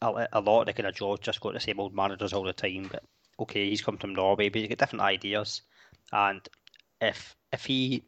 a, 0.00 0.26
a 0.32 0.40
lot 0.40 0.62
of 0.62 0.66
the 0.66 0.72
kind 0.72 0.86
of 0.86 0.94
jobs 0.94 1.20
just 1.20 1.38
got 1.40 1.52
the 1.52 1.60
same 1.60 1.78
old 1.80 1.94
managers 1.94 2.32
all 2.32 2.44
the 2.44 2.54
time. 2.54 2.88
But 2.90 3.02
okay, 3.38 3.68
he's 3.68 3.82
come 3.82 3.98
from 3.98 4.14
Norway, 4.14 4.48
but 4.48 4.62
you 4.62 4.68
get 4.68 4.78
different 4.78 5.02
ideas. 5.02 5.60
And 6.12 6.40
if 7.02 7.36
if 7.52 7.66
he 7.66 8.04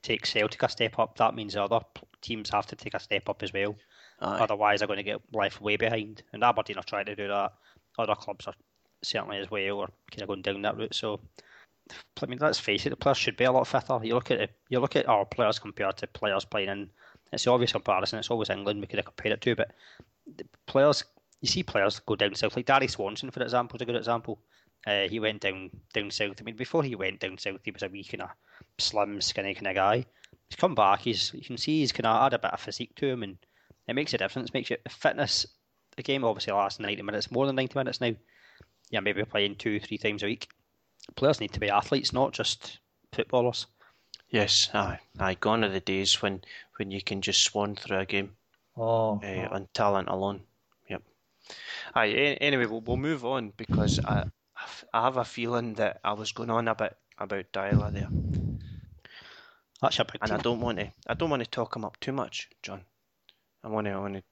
takes 0.00 0.30
Celtic 0.32 0.62
a 0.62 0.68
step 0.70 0.98
up, 0.98 1.18
that 1.18 1.34
means 1.34 1.56
other 1.56 1.80
teams 2.22 2.48
have 2.50 2.66
to 2.68 2.76
take 2.76 2.94
a 2.94 3.00
step 3.00 3.28
up 3.28 3.42
as 3.42 3.52
well. 3.52 3.76
Aye. 4.20 4.38
Otherwise, 4.38 4.80
they're 4.80 4.88
going 4.88 4.96
to 4.96 5.02
get 5.02 5.20
left 5.34 5.60
way 5.60 5.76
behind. 5.76 6.22
And 6.32 6.42
Aberdeen 6.42 6.78
are 6.78 6.82
trying 6.82 7.06
to 7.06 7.16
do 7.16 7.28
that. 7.28 7.52
Other 7.98 8.14
clubs 8.14 8.46
are 8.46 8.54
certainly 9.02 9.38
as 9.38 9.50
well, 9.50 9.78
or 9.78 9.88
kind 10.10 10.22
of 10.22 10.28
going 10.28 10.42
down 10.42 10.62
that 10.62 10.76
route. 10.76 10.94
So, 10.94 11.20
I 12.22 12.26
mean, 12.26 12.38
let's 12.40 12.58
face 12.58 12.86
it, 12.86 12.90
the 12.90 12.96
players 12.96 13.18
should 13.18 13.36
be 13.36 13.44
a 13.44 13.52
lot 13.52 13.66
fitter. 13.66 13.98
You 14.02 14.14
look 14.14 14.30
at 14.30 14.40
it, 14.40 14.50
you 14.68 14.80
look 14.80 14.96
at 14.96 15.08
our 15.08 15.24
players 15.24 15.58
compared 15.58 15.96
to 15.98 16.06
players 16.06 16.44
playing 16.44 16.68
in. 16.68 16.90
It's 17.32 17.44
the 17.44 17.50
obvious 17.50 17.72
comparison. 17.72 18.18
It's 18.18 18.30
always 18.30 18.50
England 18.50 18.80
we 18.80 18.86
could 18.86 19.04
compare 19.04 19.32
it 19.32 19.40
to, 19.42 19.54
but 19.54 19.72
players, 20.66 21.04
you 21.40 21.48
see 21.48 21.62
players 21.62 22.00
go 22.00 22.16
down 22.16 22.34
south, 22.34 22.56
like 22.56 22.66
Danny 22.66 22.88
Swanson, 22.88 23.30
for 23.30 23.42
example, 23.42 23.76
is 23.76 23.82
a 23.82 23.84
good 23.84 23.96
example. 23.96 24.38
Uh, 24.86 25.08
he 25.08 25.20
went 25.20 25.40
down 25.40 25.70
down 25.92 26.10
south. 26.10 26.36
I 26.40 26.44
mean, 26.44 26.56
before 26.56 26.82
he 26.82 26.94
went 26.94 27.20
down 27.20 27.36
south, 27.38 27.60
he 27.64 27.70
was 27.70 27.82
a 27.82 27.88
wee 27.88 28.04
kind 28.04 28.22
of 28.22 28.30
slim, 28.78 29.20
skinny 29.20 29.54
kind 29.54 29.66
of 29.66 29.74
guy. 29.74 30.06
he's 30.48 30.56
come 30.56 30.74
back. 30.74 31.00
He's 31.00 31.32
you 31.34 31.42
can 31.42 31.58
see 31.58 31.80
he's 31.80 31.92
kind 31.92 32.06
of 32.06 32.22
had 32.22 32.34
a 32.34 32.38
bit 32.38 32.52
of 32.52 32.60
physique 32.60 32.94
to 32.96 33.08
him, 33.08 33.22
and 33.22 33.36
it 33.86 33.94
makes 33.94 34.14
a 34.14 34.18
difference. 34.18 34.54
Makes 34.54 34.70
it 34.70 34.82
fitness. 34.88 35.46
The 35.96 36.02
game 36.02 36.24
obviously 36.24 36.52
lasts 36.52 36.80
ninety 36.80 37.02
minutes, 37.02 37.30
more 37.30 37.46
than 37.46 37.56
ninety 37.56 37.78
minutes 37.78 38.00
now. 38.00 38.12
Yeah, 38.90 39.00
maybe 39.00 39.22
playing 39.24 39.56
two, 39.56 39.80
three 39.80 39.98
times 39.98 40.22
a 40.22 40.26
week. 40.26 40.48
Players 41.14 41.40
need 41.40 41.52
to 41.52 41.60
be 41.60 41.70
athletes, 41.70 42.12
not 42.12 42.32
just 42.32 42.78
footballers. 43.12 43.66
Yes, 44.30 44.68
aye, 44.74 45.00
aye. 45.18 45.34
Gone 45.34 45.64
are 45.64 45.68
the 45.70 45.80
days 45.80 46.20
when, 46.20 46.42
when 46.76 46.90
you 46.90 47.02
can 47.02 47.22
just 47.22 47.42
swan 47.42 47.76
through 47.76 47.98
a 47.98 48.06
game 48.06 48.36
Oh, 48.76 49.20
uh, 49.22 49.48
on 49.50 49.68
talent 49.74 50.08
alone. 50.08 50.42
Yep. 50.88 51.02
Aye. 51.94 52.06
a- 52.06 52.36
Anyway, 52.36 52.66
we'll, 52.66 52.82
we'll 52.82 52.96
move 52.96 53.24
on 53.24 53.52
because 53.56 53.98
I 54.04 54.24
I 54.92 55.02
have 55.04 55.16
a 55.16 55.24
feeling 55.24 55.74
that 55.74 56.00
I 56.04 56.12
was 56.12 56.32
going 56.32 56.50
on 56.50 56.68
a 56.68 56.74
bit 56.74 56.96
about 57.18 57.52
Deila 57.52 57.92
there, 57.92 58.08
that's 59.80 59.98
a 59.98 60.04
big 60.04 60.18
and 60.20 60.32
I 60.32 60.38
don't 60.38 60.60
want 60.60 60.78
to 60.78 60.90
I 61.06 61.14
don't 61.14 61.30
want 61.30 61.44
to 61.44 61.50
talk 61.50 61.76
him 61.76 61.84
up 61.84 61.98
too 62.00 62.12
much, 62.12 62.48
John. 62.62 62.82
I 63.62 63.68
want 63.68 63.86
to 63.86 63.92
I 63.92 63.98
want 63.98 64.14
to 64.14 64.22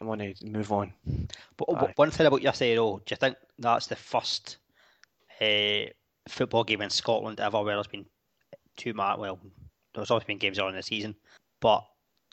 I 0.00 0.04
want 0.04 0.20
to 0.20 0.46
move 0.46 0.72
on. 0.72 0.92
But 1.56 1.68
Aye. 1.74 1.92
one 1.96 2.10
thing 2.10 2.26
about 2.26 2.42
yesterday, 2.42 2.74
though, 2.74 2.98
do 3.04 3.12
you 3.12 3.16
think 3.16 3.36
that's 3.58 3.86
the 3.86 3.96
first 3.96 4.58
uh, 5.40 5.86
football 6.28 6.64
game 6.64 6.82
in 6.82 6.90
Scotland 6.90 7.40
ever 7.40 7.62
where 7.62 7.76
there's 7.76 7.86
been 7.86 8.06
two 8.76 8.94
mar 8.94 9.18
Well, 9.18 9.38
there's 9.94 10.10
always 10.10 10.24
been 10.24 10.38
games 10.38 10.58
on 10.58 10.70
in 10.70 10.76
the 10.76 10.82
season, 10.82 11.14
but 11.60 11.84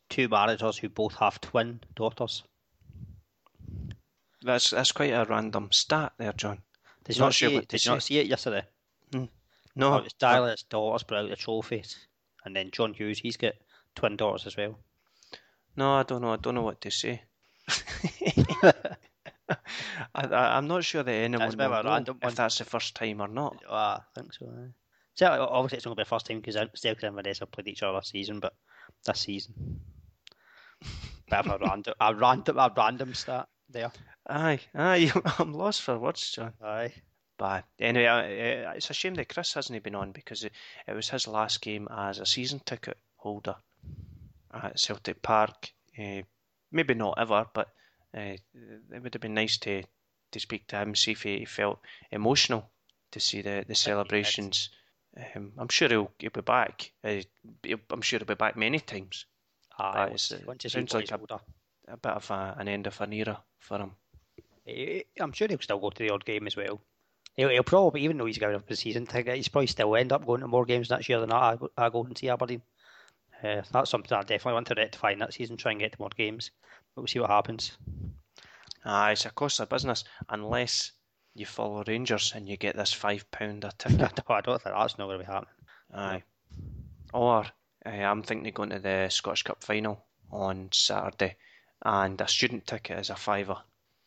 two 0.10 0.28
managers 0.28 0.78
who 0.78 0.90
both 0.90 1.16
have 1.16 1.40
twin 1.42 1.80
daughters. 1.96 2.44
That's 4.42 4.72
that's 4.72 4.92
quite 4.92 5.14
a 5.14 5.26
random 5.30 5.70
stat 5.72 6.14
there, 6.18 6.34
John. 6.34 6.62
Did 7.06 7.16
you 7.16 7.22
Not 7.22 7.28
not, 7.28 7.34
see 7.36 7.54
what 7.54 7.64
it? 7.64 7.70
Did 7.70 7.86
you 7.86 7.92
not 7.92 8.04
see 8.04 8.20
it 8.20 8.28
yesterday? 8.28 8.64
No, 9.76 9.94
Oh, 9.94 9.98
it's 9.98 10.14
Deila's 10.14 10.64
daughters 10.64 11.04
brought 11.04 11.24
out 11.24 11.30
the 11.30 11.36
trophies, 11.36 12.08
and 12.46 12.56
then 12.56 12.70
John 12.72 12.94
Hughes, 12.94 13.20
he's 13.20 13.38
got 13.38 13.56
twin 13.96 14.18
daughters 14.18 14.46
as 14.46 14.56
well. 14.56 14.78
No, 15.76 15.96
I 15.96 16.04
don't 16.04 16.22
know. 16.22 16.34
I 16.34 16.38
don't 16.38 16.56
know 16.56 16.62
what 16.62 16.80
to 16.82 16.92
say. 16.92 17.24
I, 19.50 19.56
I, 20.16 20.58
I'm 20.58 20.68
not 20.68 20.84
sure 20.84 21.04
that 21.04 21.12
anyone 21.12 21.48
That's 21.48 21.56
will 21.56 21.70
know 21.70 21.82
random 21.84 22.18
one. 22.22 22.32
if 22.32 22.36
that's 22.36 22.58
the 22.58 22.66
first 22.66 22.96
time 22.96 23.22
or 23.22 23.28
not. 23.28 23.62
Ah, 23.70 24.00
I 24.00 24.20
think 24.20 24.34
so. 24.34 24.46
aye. 24.46 24.72
So 25.16 25.28
obviously 25.28 25.78
it's 25.78 25.86
not 25.86 25.96
going 25.96 25.98
to 25.98 26.02
be 26.02 26.06
the 26.06 26.10
first 26.10 26.26
time 26.26 26.40
because 26.40 26.56
Celtic 26.56 27.04
and 27.04 27.10
Inverness 27.18 27.40
played 27.52 27.68
each 27.68 27.84
other 27.84 27.94
last 27.94 28.10
season, 28.10 28.40
but 28.40 28.54
this 29.06 29.20
season, 29.20 29.80
bit 31.30 31.40
of 31.40 31.48
a 31.48 31.58
random, 31.60 31.94
a 32.00 32.16
random, 32.16 32.58
a 32.58 32.72
random 32.76 33.14
stat 33.14 33.48
there. 33.70 33.92
Aye, 34.28 34.60
aye. 34.74 35.12
I'm 35.40 35.54
lost 35.54 35.82
for 35.82 36.00
words, 36.00 36.32
John. 36.32 36.54
Aye. 36.64 36.94
But 37.38 37.66
anyway, 37.80 38.06
uh, 38.06 38.70
uh, 38.70 38.74
it's 38.76 38.90
a 38.90 38.94
shame 38.94 39.16
that 39.16 39.30
Chris 39.30 39.54
hasn't 39.54 39.84
been 39.84 39.96
on 39.96 40.12
because 40.12 40.44
it, 40.44 40.54
it 40.88 40.94
was 40.94 41.10
his 41.10 41.28
last 41.28 41.62
game 41.62 41.88
as 41.96 42.20
a 42.20 42.26
season 42.26 42.62
ticket 42.66 42.98
holder 43.18 43.56
at 44.54 44.80
Celtic 44.80 45.22
Park. 45.22 45.72
Uh, 45.98 46.22
maybe 46.74 46.94
not 46.94 47.18
ever, 47.18 47.46
but 47.54 47.70
uh, 48.16 48.36
it 48.94 49.02
would 49.02 49.14
have 49.14 49.22
been 49.22 49.34
nice 49.34 49.58
to, 49.60 49.84
to 50.32 50.40
speak 50.40 50.68
to 50.68 50.78
him, 50.78 50.96
see 50.96 51.12
if 51.12 51.24
he, 51.24 51.40
he 51.40 51.46
felt 51.46 51.80
emotional 52.12 52.70
to 53.12 53.20
see 53.20 53.42
the, 53.42 53.64
the 53.68 53.76
celebrations. 53.76 54.70
Um, 55.36 55.52
I'm 55.58 55.68
sure 55.70 55.88
he'll, 55.90 56.12
he'll 56.20 56.32
be 56.32 56.42
back. 56.42 56.92
Uh, 57.04 57.22
he'll- 57.64 57.80
I'm 57.92 58.02
sure 58.02 58.20
he'll 58.20 58.26
be 58.26 58.34
back 58.36 58.58
many 58.58 58.80
times. 58.80 59.26
Once- 60.10 60.32
it 60.66 60.72
sounds 60.72 60.92
like 61.00 61.12
a- 61.12 61.18
A 61.88 61.98
bit 61.98 62.12
of 62.14 62.32
a, 62.32 62.56
an 62.58 62.68
end 62.68 62.88
of 62.88 63.00
an 63.02 63.14
era 63.14 63.42
for 63.60 63.78
him. 63.78 63.92
Eh, 64.66 65.02
I'm 65.20 65.34
sure 65.34 65.48
he'll 65.50 65.60
still 65.60 65.80
go 65.80 65.90
to 65.90 66.04
the 66.04 66.10
odd 66.12 66.24
game 66.26 66.48
as 66.48 66.56
well. 66.56 66.80
He'll, 67.36 67.50
he'll 67.50 67.64
probably, 67.64 68.02
even 68.02 68.18
though 68.18 68.26
he's 68.26 68.38
going 68.38 68.56
up 68.56 68.66
the 68.68 68.76
season 68.76 69.06
ticket, 69.06 69.36
he's 69.36 69.50
probably 69.50 69.68
still 69.68 69.96
end 69.96 70.14
up 70.14 70.26
going 70.26 70.42
to 70.42 70.48
more 70.48 70.66
games 70.66 70.90
next 70.90 71.10
year 71.10 71.20
than 71.20 71.34
I, 71.34 71.58
I 71.78 71.90
go 71.90 72.04
and 72.06 72.18
see 72.18 72.30
Aberdeen. 72.30 72.62
Uh, 73.44 73.62
that's 73.72 73.90
something 73.90 74.18
I 74.18 74.22
definitely 74.22 74.54
want 74.54 74.68
to 74.68 74.76
rectify 74.76 75.12
in 75.12 75.20
that 75.20 75.34
season, 75.34 75.58
try 75.58 75.72
and 75.72 75.80
get 75.80 75.92
to 75.94 76.00
more 76.00 76.10
games. 76.16 76.52
But 76.96 77.02
we'll 77.02 77.08
see 77.08 77.20
what 77.20 77.30
happens. 77.30 77.78
Ah, 78.86 79.10
it's 79.10 79.26
a 79.26 79.30
cost 79.32 79.60
of 79.60 79.70
business 79.70 80.04
unless 80.30 80.92
you 81.36 81.46
follow 81.46 81.84
Rangers 81.88 82.34
and 82.36 82.48
you 82.48 82.58
get 82.58 82.76
this 82.76 82.94
five 82.94 83.30
pound 83.32 83.64
a 83.64 83.72
ticket. 83.78 84.00
no, 84.30 84.36
I 84.36 84.42
don't 84.42 84.62
think 84.62 84.76
that's 84.76 84.98
not 84.98 85.08
going 85.08 85.20
to 85.20 85.26
be 85.26 85.32
happening. 85.32 85.54
Aye. 85.94 86.24
Or 87.14 87.46
uh, 87.86 87.90
I'm 87.90 88.24
thinking 88.24 88.48
of 88.48 88.54
going 88.54 88.70
to 88.70 88.80
the 88.80 89.08
Scottish 89.10 89.44
Cup 89.44 89.64
final 89.64 90.06
on 90.32 90.70
Saturday, 90.72 91.36
and 91.84 92.20
a 92.22 92.28
student 92.28 92.66
ticket 92.68 93.00
is 93.00 93.10
a 93.10 93.16
fiver. 93.16 93.58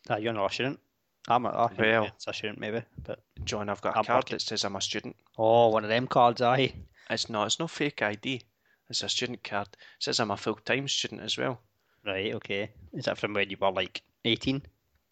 Uh, 0.09 0.17
you're 0.17 0.33
not 0.33 0.51
a 0.51 0.53
student. 0.53 0.79
I'm 1.27 1.45
a, 1.45 1.49
I 1.49 1.69
Well- 1.77 2.05
it's 2.05 2.27
a 2.27 2.33
student 2.33 2.59
maybe, 2.59 2.81
but 3.03 3.19
John, 3.43 3.69
I've 3.69 3.81
got 3.81 3.95
a 3.95 3.99
I'm 3.99 4.05
card 4.05 4.17
working. 4.25 4.35
that 4.35 4.41
says 4.41 4.63
I'm 4.63 4.75
a 4.75 4.81
student. 4.81 5.15
oh, 5.37 5.69
one 5.69 5.83
of 5.83 5.89
them 5.89 6.07
cards, 6.07 6.41
aye. 6.41 6.73
It's 7.09 7.29
not. 7.29 7.47
It's 7.47 7.59
no 7.59 7.67
fake 7.67 8.01
ID. 8.01 8.41
It's 8.89 9.03
a 9.03 9.09
student 9.09 9.43
card. 9.43 9.67
It 9.71 9.79
says 9.99 10.19
I'm 10.19 10.31
a 10.31 10.37
full 10.37 10.55
time 10.55 10.87
student 10.87 11.21
as 11.21 11.37
well. 11.37 11.59
Right, 12.05 12.33
okay. 12.35 12.71
Is 12.93 13.05
that 13.05 13.17
from 13.17 13.33
when 13.33 13.49
you 13.49 13.57
were 13.59 13.71
like 13.71 14.01
18? 14.23 14.61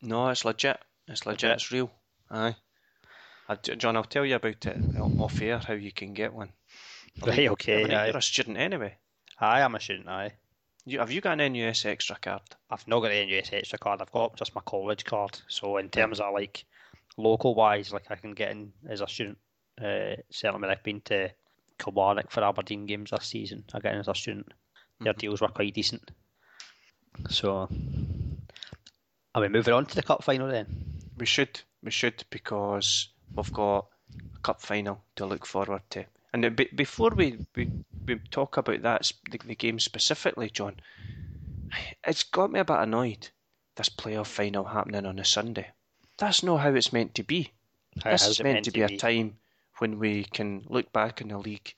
No, 0.01 0.29
it's 0.29 0.45
legit. 0.45 0.79
It's 1.07 1.25
legit. 1.25 1.51
It's 1.51 1.71
real. 1.71 1.91
Aye. 2.31 2.55
I, 3.47 3.55
John, 3.55 3.95
I'll 3.95 4.03
tell 4.03 4.25
you 4.25 4.35
about 4.35 4.65
it 4.65 4.77
off 5.19 5.41
air 5.41 5.59
how 5.59 5.73
you 5.73 5.91
can 5.91 6.13
get 6.13 6.33
one. 6.33 6.51
Right, 7.25 7.47
okay. 7.47 7.87
You're 7.87 8.17
a 8.17 8.21
student 8.21 8.57
anyway. 8.57 8.97
aye, 9.39 9.61
I'm 9.61 9.75
a 9.75 9.79
student, 9.79 10.09
aye. 10.09 10.33
You, 10.85 10.99
have 10.99 11.11
you 11.11 11.21
got 11.21 11.39
an 11.39 11.53
NUS 11.53 11.85
extra 11.85 12.17
card? 12.17 12.41
I've 12.69 12.85
not 12.89 12.99
got 12.99 13.11
an 13.11 13.29
NUS 13.29 13.53
extra 13.53 13.79
card. 13.79 14.01
I've 14.01 14.11
got 14.11 14.35
just 14.35 14.53
my 14.53 14.59
college 14.65 15.05
card. 15.05 15.39
So 15.47 15.77
in 15.77 15.87
terms 15.87 16.19
of 16.19 16.33
like 16.33 16.65
local 17.15 17.55
wise, 17.55 17.93
like 17.93 18.11
I 18.11 18.15
can 18.15 18.33
get 18.33 18.51
in 18.51 18.73
as 18.89 18.99
a 18.99 19.07
student. 19.07 19.37
Uh, 19.81 20.15
certainly 20.29 20.61
when 20.61 20.71
I've 20.71 20.83
been 20.83 20.99
to 21.05 21.31
Kilmarnock 21.77 22.31
for 22.31 22.43
Aberdeen 22.43 22.85
games 22.85 23.11
this 23.11 23.25
season, 23.25 23.63
I 23.73 23.77
in 23.77 23.99
as 23.99 24.07
a 24.07 24.15
student. 24.15 24.51
Their 24.99 25.13
mhm. 25.13 25.17
deals 25.17 25.41
were 25.41 25.47
quite 25.49 25.73
decent. 25.73 26.11
So, 27.29 27.69
are 29.33 29.41
we 29.41 29.47
moving 29.47 29.73
on 29.73 29.85
to 29.85 29.95
the 29.95 30.03
cup 30.03 30.23
final 30.23 30.47
then? 30.47 30.67
We 31.17 31.25
should, 31.25 31.61
we 31.83 31.91
should, 31.91 32.23
because 32.29 33.09
we've 33.35 33.51
got 33.53 33.87
a 34.35 34.39
cup 34.39 34.61
final 34.61 35.03
to 35.15 35.25
look 35.25 35.45
forward 35.45 35.81
to. 35.91 36.05
And 36.33 36.55
be, 36.55 36.69
before 36.75 37.11
we, 37.11 37.37
we 37.55 37.69
we 38.05 38.19
talk 38.29 38.57
about 38.57 38.81
that 38.81 39.11
the, 39.31 39.39
the 39.45 39.55
game 39.55 39.79
specifically, 39.79 40.49
John, 40.49 40.75
it's 42.05 42.23
got 42.23 42.51
me 42.51 42.59
a 42.59 42.65
bit 42.65 42.79
annoyed. 42.79 43.29
This 43.75 43.89
playoff 43.89 44.27
final 44.27 44.65
happening 44.65 45.05
on 45.05 45.19
a 45.19 45.25
Sunday. 45.25 45.71
That's 46.17 46.43
not 46.43 46.57
how 46.57 46.73
it's 46.73 46.93
meant 46.93 47.15
to 47.15 47.23
be. 47.23 47.51
How- 48.03 48.11
this 48.11 48.27
is 48.27 48.39
it 48.39 48.43
meant, 48.43 48.65
to 48.65 48.71
be 48.71 48.81
a 48.81 48.97
time 48.97 49.37
when 49.79 49.99
we 49.99 50.23
can 50.23 50.65
look 50.69 50.91
back 50.93 51.21
in 51.21 51.29
the 51.29 51.37
league 51.37 51.73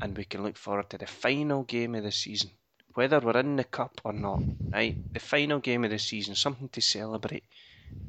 and 0.00 0.16
we 0.16 0.24
can 0.24 0.42
look 0.42 0.56
forward 0.56 0.88
to 0.90 0.98
the 0.98 1.06
final 1.06 1.62
game 1.64 1.94
of 1.94 2.02
the 2.02 2.12
season, 2.12 2.50
whether 2.94 3.20
we're 3.20 3.38
in 3.38 3.56
the 3.56 3.64
cup 3.64 4.00
or 4.04 4.12
not. 4.12 4.40
Right, 4.70 4.96
the 5.12 5.20
final 5.20 5.58
game 5.58 5.84
of 5.84 5.90
the 5.90 5.98
season, 5.98 6.34
something 6.34 6.68
to 6.70 6.80
celebrate. 6.80 7.44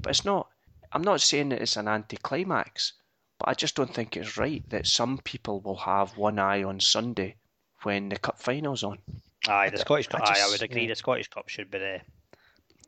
But 0.02 0.12
it's 0.12 0.26
not. 0.26 0.48
I'm 0.92 1.04
not 1.04 1.22
saying 1.22 1.50
that 1.50 1.62
it's 1.62 1.78
an 1.78 1.88
anticlimax, 1.88 2.94
but 3.38 3.50
I 3.50 3.54
just 3.54 3.76
don't 3.76 3.94
think 3.94 4.18
it's 4.18 4.38
right 4.38 4.64
that 4.70 4.88
some 4.88 5.20
people 5.20 5.60
will 5.62 5.78
have 5.78 6.18
one 6.18 6.40
eye 6.40 6.64
on 6.64 6.80
Sunday 6.80 7.36
when 7.84 8.10
the 8.10 8.18
cup 8.18 8.40
final's 8.40 8.84
on. 8.84 9.00
Aye, 9.48 9.70
the 9.70 9.78
Scottish 9.78 10.08
I 10.14 10.18
Cup. 10.20 10.30
Aye, 10.30 10.42
I 10.42 10.50
would 10.50 10.62
agree. 10.62 10.84
yeah. 10.84 10.90
The 10.90 10.96
Scottish 10.96 11.30
Cup 11.30 11.48
should 11.48 11.72
be 11.72 11.80
the 11.80 12.02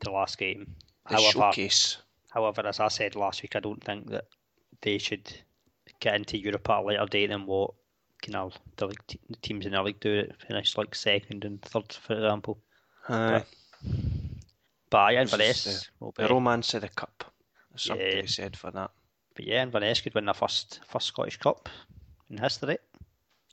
the 0.00 0.10
last 0.10 0.38
game. 0.38 0.74
The 1.08 1.16
However, 1.16 1.32
showcase. 1.32 1.98
However, 2.30 2.66
as 2.66 2.80
I 2.80 2.88
said 2.88 3.16
last 3.16 3.42
week, 3.42 3.56
I 3.56 3.60
don't 3.60 3.82
think 3.82 4.10
that 4.10 4.24
they 4.80 4.98
should 4.98 5.32
get 6.00 6.14
into 6.14 6.38
Europe 6.38 6.68
at 6.70 6.78
a 6.78 6.82
later 6.82 7.06
date 7.06 7.26
than 7.28 7.46
what 7.46 7.72
kind 8.22 8.36
of 8.36 8.58
the, 8.76 8.88
te- 9.06 9.20
the 9.28 9.36
teams 9.36 9.66
in 9.66 9.72
the 9.72 9.82
league 9.82 10.00
do 10.00 10.12
it, 10.12 10.34
finish 10.46 10.76
like 10.76 10.94
second 10.94 11.44
and 11.44 11.60
third, 11.62 11.92
for 11.92 12.14
example. 12.14 12.58
Aye. 13.08 13.44
But 14.90 15.14
yeah, 15.14 15.24
This 15.24 15.32
is 15.32 15.32
Inverness 15.32 15.90
will 16.00 16.12
be. 16.12 16.22
The 16.22 16.28
romance 16.28 16.74
of 16.74 16.82
the 16.82 16.88
cup. 16.88 17.24
There's 17.70 17.82
something 17.82 18.06
Yeah. 18.06 18.16
to 18.16 18.22
be 18.22 18.28
said 18.28 18.56
for 18.56 18.70
that. 18.70 18.90
But 19.34 19.46
yeah, 19.46 19.62
Inverness 19.62 20.00
could 20.02 20.14
win 20.14 20.26
their 20.26 20.34
first 20.34 20.80
first 20.88 21.06
Scottish 21.08 21.38
Cup 21.38 21.68
in 22.30 22.36
history. 22.38 22.78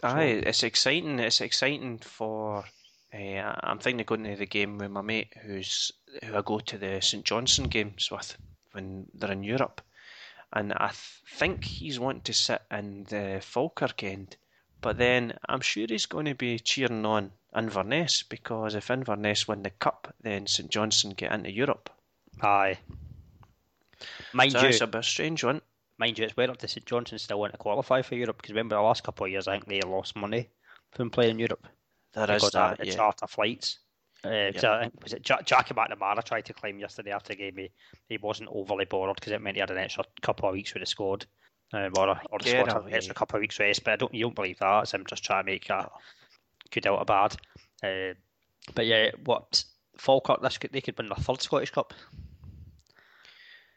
Aye, 0.03 0.41
it's 0.45 0.63
exciting. 0.63 1.19
It's 1.19 1.41
exciting 1.41 1.99
for. 1.99 2.65
Uh, 3.13 3.55
I'm 3.63 3.79
thinking 3.79 4.01
of 4.01 4.05
going 4.07 4.23
to 4.25 4.35
the 4.35 4.45
game 4.45 4.77
with 4.77 4.91
my 4.91 5.01
mate, 5.01 5.33
who's 5.41 5.91
who 6.23 6.35
I 6.35 6.41
go 6.41 6.59
to 6.59 6.77
the 6.77 6.99
St 7.01 7.23
Johnstone 7.25 7.67
games 7.69 8.11
with 8.11 8.37
when 8.73 9.07
they're 9.15 9.31
in 9.31 9.43
Europe, 9.43 9.81
and 10.53 10.73
I 10.73 10.87
th- 10.89 11.21
think 11.27 11.63
he's 11.63 11.99
wanting 11.99 12.21
to 12.23 12.33
sit 12.33 12.61
in 12.71 13.03
the 13.05 13.39
Falkirk 13.41 14.03
end, 14.03 14.37
but 14.81 14.97
then 14.97 15.37
I'm 15.47 15.61
sure 15.61 15.85
he's 15.87 16.05
going 16.05 16.25
to 16.25 16.35
be 16.35 16.59
cheering 16.59 17.05
on 17.05 17.33
Inverness 17.55 18.23
because 18.23 18.75
if 18.75 18.89
Inverness 18.89 19.47
win 19.47 19.63
the 19.63 19.69
cup, 19.71 20.13
then 20.21 20.47
St 20.47 20.69
Johnstone 20.69 21.11
get 21.13 21.31
into 21.31 21.51
Europe. 21.51 21.89
Aye. 22.41 22.79
Mind 24.33 24.57
So 24.57 24.61
you, 24.61 24.67
it's 24.69 24.81
a 24.81 24.87
bit 24.87 25.03
strange 25.03 25.43
one. 25.43 25.61
mind 25.97 26.17
you, 26.17 26.25
it's 26.25 26.35
whether 26.37 26.53
the 26.53 26.67
St 26.67 26.85
Johnstone 26.85 27.19
still 27.19 27.39
want 27.39 27.53
to 27.53 27.57
qualify 27.57 28.01
for 28.01 28.15
Europe 28.15 28.37
because 28.37 28.51
remember 28.51 28.75
the 28.75 28.81
last 28.81 29.03
couple 29.03 29.25
of 29.25 29.31
years, 29.31 29.47
I 29.47 29.53
think 29.53 29.67
they 29.67 29.81
lost 29.81 30.15
money 30.15 30.49
from 30.91 31.09
playing 31.11 31.31
in 31.31 31.39
Europe. 31.39 31.67
There 32.13 32.27
because 32.27 32.43
is 32.43 32.53
of 32.53 32.53
that, 32.53 32.77
the 32.77 32.87
yeah. 32.87 32.95
charter 32.95 33.27
flights. 33.27 33.79
Uh, 34.23 34.51
'cause 34.51 34.63
I 34.63 34.81
think- 34.81 35.03
was 35.03 35.13
it 35.13 35.21
Jack, 35.21 35.45
Jackie 35.45 35.73
McNamara 35.73 36.23
tried 36.23 36.45
to 36.45 36.53
climb 36.53 36.79
yesterday 36.79 37.11
after 37.11 37.29
the 37.29 37.37
game? 37.37 37.57
He, 37.57 37.71
he 38.09 38.17
wasn't 38.17 38.49
overly 38.51 38.85
bothered 38.85 39.15
because 39.15 39.31
it 39.31 39.41
meant 39.41 39.55
he 39.55 39.61
had 39.61 39.71
an 39.71 39.77
extra 39.77 40.03
couple 40.21 40.49
of 40.49 40.53
weeks 40.53 40.73
with 40.73 40.81
the 40.81 40.87
squad, 40.87 41.25
um, 41.73 41.91
or, 41.97 42.09
a, 42.09 42.21
or 42.29 42.39
the 42.39 42.45
Get 42.45 42.51
squad 42.67 42.73
had 42.73 42.85
an 42.87 42.93
extra 42.93 43.13
couple 43.15 43.37
of 43.37 43.41
weeks 43.41 43.59
rest. 43.59 43.83
But 43.83 43.91
I 43.93 43.95
don't, 43.95 44.13
you 44.13 44.25
don't 44.25 44.35
believe 44.35 44.59
that. 44.59 44.83
It's 44.83 44.93
him 44.93 45.05
just 45.07 45.23
trying 45.23 45.45
to 45.45 45.51
make 45.51 45.69
a 45.69 45.89
good 46.71 46.85
out 46.87 47.01
a 47.01 47.05
bad. 47.05 47.35
Uh, 47.81 48.13
but 48.75 48.85
yeah, 48.85 49.11
what 49.23 49.63
Falkirk? 49.97 50.41
This 50.41 50.57
could, 50.57 50.73
they 50.73 50.81
could 50.81 50.97
win 50.97 51.07
their 51.07 51.15
third 51.15 51.41
Scottish 51.41 51.71
Cup. 51.71 51.93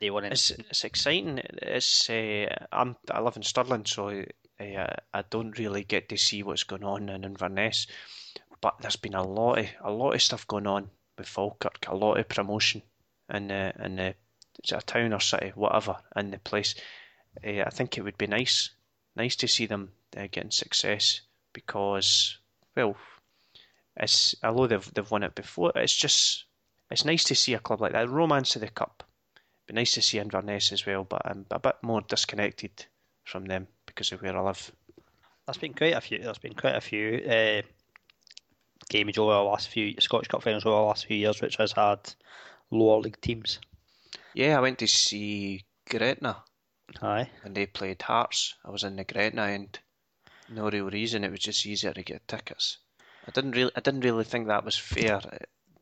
They 0.00 0.11
won 0.11 0.24
it. 0.24 0.33
It's, 0.33 0.50
it's 0.50 0.85
exciting. 0.85 1.38
It's 1.62 2.11
uh, 2.11 2.46
I'm 2.72 2.96
I 3.11 3.20
live 3.20 3.37
in 3.37 3.42
Stirling, 3.44 3.85
so 3.87 4.09
uh, 4.59 4.87
I 5.14 5.22
don't 5.31 5.57
really 5.59 5.85
get 5.85 6.09
to 6.09 6.16
see 6.16 6.42
what's 6.42 6.64
going 6.64 6.83
on 6.83 7.09
in 7.09 7.22
Inverness. 7.24 7.87
But 8.62 8.79
there's 8.81 8.96
been 8.96 9.14
a 9.14 9.22
lot 9.22 9.59
of 9.59 9.66
a 9.83 9.90
lot 9.90 10.14
of 10.14 10.22
stuff 10.22 10.46
going 10.46 10.66
on 10.66 10.88
with 11.18 11.29
Falkirk, 11.29 11.85
a 11.88 11.94
lot 11.94 12.18
of 12.18 12.29
promotion 12.29 12.83
in 13.29 13.48
the 13.48 13.75
in 13.85 13.96
the 13.96 14.14
a 14.72 14.81
town 14.81 15.12
or 15.12 15.20
city, 15.20 15.53
whatever, 15.55 15.96
in 16.16 16.31
the 16.31 16.38
place. 16.38 16.75
Uh, 17.44 17.62
I 17.66 17.70
think 17.70 17.96
it 17.96 18.03
would 18.03 18.18
be 18.18 18.27
nice, 18.27 18.70
nice 19.16 19.37
to 19.37 19.48
see 19.48 19.66
them 19.66 19.92
uh, 20.16 20.29
getting 20.31 20.51
success 20.51 21.22
because, 21.53 22.38
well, 22.77 22.96
it's 23.96 24.35
although 24.42 24.66
they've 24.66 24.94
they've 24.94 25.11
won 25.11 25.22
it 25.22 25.35
before, 25.35 25.72
it's 25.75 25.96
just 25.96 26.44
it's 26.90 27.05
nice 27.05 27.25
to 27.25 27.35
see 27.35 27.55
a 27.55 27.59
club 27.59 27.81
like 27.81 27.92
that. 27.92 28.09
Romance 28.09 28.55
of 28.55 28.61
the 28.61 28.68
cup. 28.68 29.03
Be 29.66 29.75
nice 29.75 29.92
to 29.92 30.03
see 30.03 30.18
Inverness 30.18 30.72
as 30.72 30.87
well, 30.87 31.05
but 31.05 31.22
I'm 31.25 31.46
a 31.51 31.59
bit 31.59 31.77
more 31.83 32.03
disconnected 32.03 32.87
from 33.25 33.46
them 33.46 33.68
because 33.87 34.12
of 34.12 34.22
where 34.22 34.37
I 34.37 34.40
live. 34.40 34.72
There's 35.46 35.59
been 35.59 35.75
quite 35.75 35.94
a 35.94 36.01
few. 36.01 36.18
There's 36.18 36.38
been 36.38 36.55
quite 36.55 36.77
a 36.77 36.81
few 36.81 37.22
uh, 37.29 37.62
games 38.92 39.16
over 39.16 39.33
the 39.33 39.40
last 39.40 39.68
few 39.68 39.98
Scottish 39.98 40.28
Cup 40.28 40.42
finals 40.42 40.66
over 40.66 40.76
the 40.76 40.83
last 40.83 41.07
few 41.07 41.16
years, 41.16 41.40
which 41.40 41.57
has 41.57 41.72
had 41.72 42.14
lower 42.70 43.00
league 43.00 43.20
teams. 43.22 43.59
Yeah, 44.35 44.59
I 44.59 44.61
went 44.61 44.78
to 44.81 44.87
see 44.87 45.64
Gretna 45.88 46.44
Aye. 47.00 47.31
when 47.42 47.55
they 47.55 47.64
played 47.64 48.02
Hearts. 48.02 48.55
I 48.64 48.70
was 48.70 48.85
in 48.85 48.96
the 48.96 49.05
Gretna 49.05 49.46
end. 49.46 49.78
No 50.50 50.68
real 50.68 50.90
reason. 50.90 51.24
It 51.24 51.31
was 51.31 51.40
just 51.40 51.64
easier 51.64 51.94
to 51.94 52.02
get 52.02 52.28
tickets. 52.28 52.78
I 53.26 53.31
didn't 53.31 53.52
really, 53.52 53.72
I 53.74 53.81
didn't 53.81 54.05
really 54.05 54.24
think 54.24 54.46
that 54.46 54.64
was 54.64 54.76
fair 54.76 55.20
eh, 55.33 55.38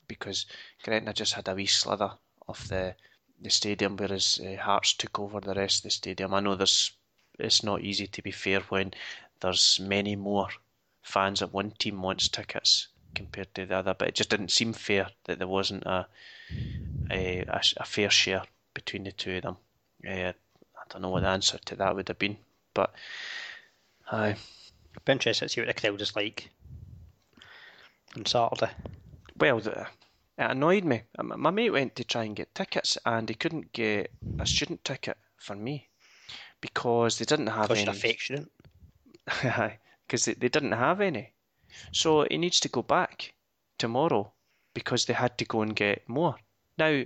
because 0.07 0.47
Gretna 0.85 1.13
just 1.13 1.35
had 1.35 1.49
a 1.49 1.55
wee 1.55 1.67
slither 1.67 2.13
of 2.49 2.69
the 2.69 2.95
the 3.41 3.51
stadium, 3.51 3.97
whereas 3.97 4.39
uh, 4.39 4.61
Hearts 4.63 4.93
took 4.95 5.19
over 5.19 5.41
the 5.41 5.55
rest 5.55 5.79
of 5.79 5.83
the 5.85 5.91
stadium. 5.91 6.35
I 6.35 6.41
know 6.41 6.55
there's, 6.55 6.93
it's 7.39 7.65
not 7.65 7.81
easy 7.81 8.07
to 8.07 8.23
be 8.23 8.31
fair 8.31 8.61
when 8.69 8.93
there's 9.41 9.81
many 9.81 10.15
more 10.15 10.49
fans 11.03 11.41
of 11.41 11.55
one 11.55 11.71
team 11.73 12.03
wants 12.03 12.29
tickets 12.29 12.89
compared 13.15 13.55
to 13.55 13.67
the 13.67 13.77
other, 13.77 13.95
but 13.95 14.09
it 14.09 14.15
just 14.15 14.31
didn't 14.31 14.51
seem 14.51 14.73
fair 14.73 15.09
that 15.25 15.39
there 15.39 15.49
wasn't 15.49 15.85
a 15.85 16.07
a, 17.11 17.45
a, 17.49 17.85
fair 17.85 18.11
share 18.11 18.43
between 18.75 19.05
the 19.05 19.13
two 19.13 19.37
of 19.37 19.43
them. 19.43 19.57
Uh, 20.07 20.33
I 20.33 20.83
don't 20.89 21.03
know 21.03 21.09
what 21.11 21.23
the 21.23 21.29
answer 21.29 21.59
to 21.67 21.77
that 21.77 21.95
would 21.95 22.09
have 22.09 22.19
been, 22.19 22.37
but 22.75 22.93
aye. 24.11 24.37
Be 25.05 25.13
interested 25.13 25.47
to 25.47 25.49
see 25.49 25.61
what 25.61 25.69
the 25.69 25.81
crowd 25.81 26.01
is 26.01 26.17
like 26.17 26.51
on 28.17 28.27
Saturday. 28.27 28.73
Well, 29.37 29.61
the, 29.61 29.87
it 30.39 30.51
annoyed 30.51 30.85
me. 30.85 31.03
My 31.23 31.51
mate 31.51 31.71
went 31.71 31.97
to 31.97 32.05
try 32.05 32.25
and 32.25 32.37
get 32.37 32.55
tickets, 32.55 32.99
and 33.07 33.29
he 33.29 33.35
couldn't 33.35 33.73
get 33.73 34.11
a 34.39 34.47
student 34.47 34.85
ticket 34.85 35.17
for 35.37 35.55
me 35.55 35.89
because 36.61 37.19
they 37.19 37.25
didn't 37.25 37.47
have 37.49 37.69
Because 37.69 37.79
any. 37.79 37.85
you're 37.85 37.95
affectionate. 37.95 38.49
because 40.07 40.25
they, 40.25 40.35
they 40.35 40.49
didn't 40.49 40.73
have 40.73 41.01
any. 41.01 41.33
So 41.93 42.27
he 42.31 42.39
needs 42.39 42.61
to 42.61 42.69
go 42.69 42.83
back 42.83 43.35
tomorrow 43.79 44.33
because 44.75 45.05
they 45.05 45.15
had 45.15 45.37
to 45.39 45.45
go 45.45 45.63
and 45.63 45.75
get 45.75 46.09
more. 46.09 46.37
Now, 46.79 47.05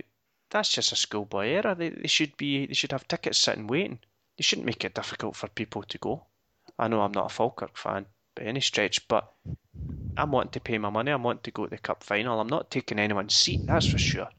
that's 0.49 0.69
just 0.69 0.91
a 0.91 0.95
schoolboy 0.95 1.49
error. 1.49 1.75
They, 1.75 1.89
they 1.89 2.07
should 2.07 2.37
be 2.37 2.65
they 2.67 2.73
should 2.73 2.91
have 2.91 3.07
tickets 3.07 3.37
sitting 3.37 3.67
waiting. 3.67 3.99
They 4.37 4.43
shouldn't 4.43 4.65
make 4.65 4.83
it 4.85 4.93
difficult 4.93 5.35
for 5.35 5.47
people 5.47 5.83
to 5.83 5.97
go. 5.97 6.25
I 6.77 6.87
know 6.87 7.01
I'm 7.01 7.11
not 7.11 7.31
a 7.31 7.33
Falkirk 7.33 7.77
fan 7.77 8.05
by 8.35 8.43
any 8.43 8.61
stretch, 8.61 9.07
but 9.07 9.33
I'm 10.17 10.31
wanting 10.31 10.51
to 10.51 10.59
pay 10.59 10.77
my 10.77 10.89
money. 10.89 11.11
I'm 11.11 11.23
wanting 11.23 11.43
to 11.43 11.51
go 11.51 11.65
to 11.65 11.69
the 11.69 11.77
cup 11.77 12.03
final. 12.03 12.39
I'm 12.39 12.47
not 12.47 12.71
taking 12.71 12.99
anyone's 12.99 13.35
seat, 13.35 13.61
that's 13.65 13.85
for 13.85 13.97
sure. 13.97 14.29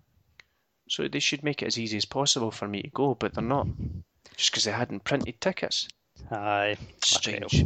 So 0.89 1.09
they 1.09 1.19
should 1.19 1.43
make 1.43 1.62
it 1.62 1.67
as 1.67 1.79
easy 1.79 1.97
as 1.97 2.05
possible 2.05 2.51
for 2.51 2.69
me 2.69 2.83
to 2.83 2.89
go, 2.89 3.15
but 3.15 3.35
they're 3.35 3.45
not. 3.45 3.67
Just 4.37 4.51
because 4.51 4.65
they 4.65 4.73
hadn't 4.73 5.05
printed 5.05 5.41
tickets. 5.41 5.89
Aye. 6.31 6.76
Strange. 7.05 7.64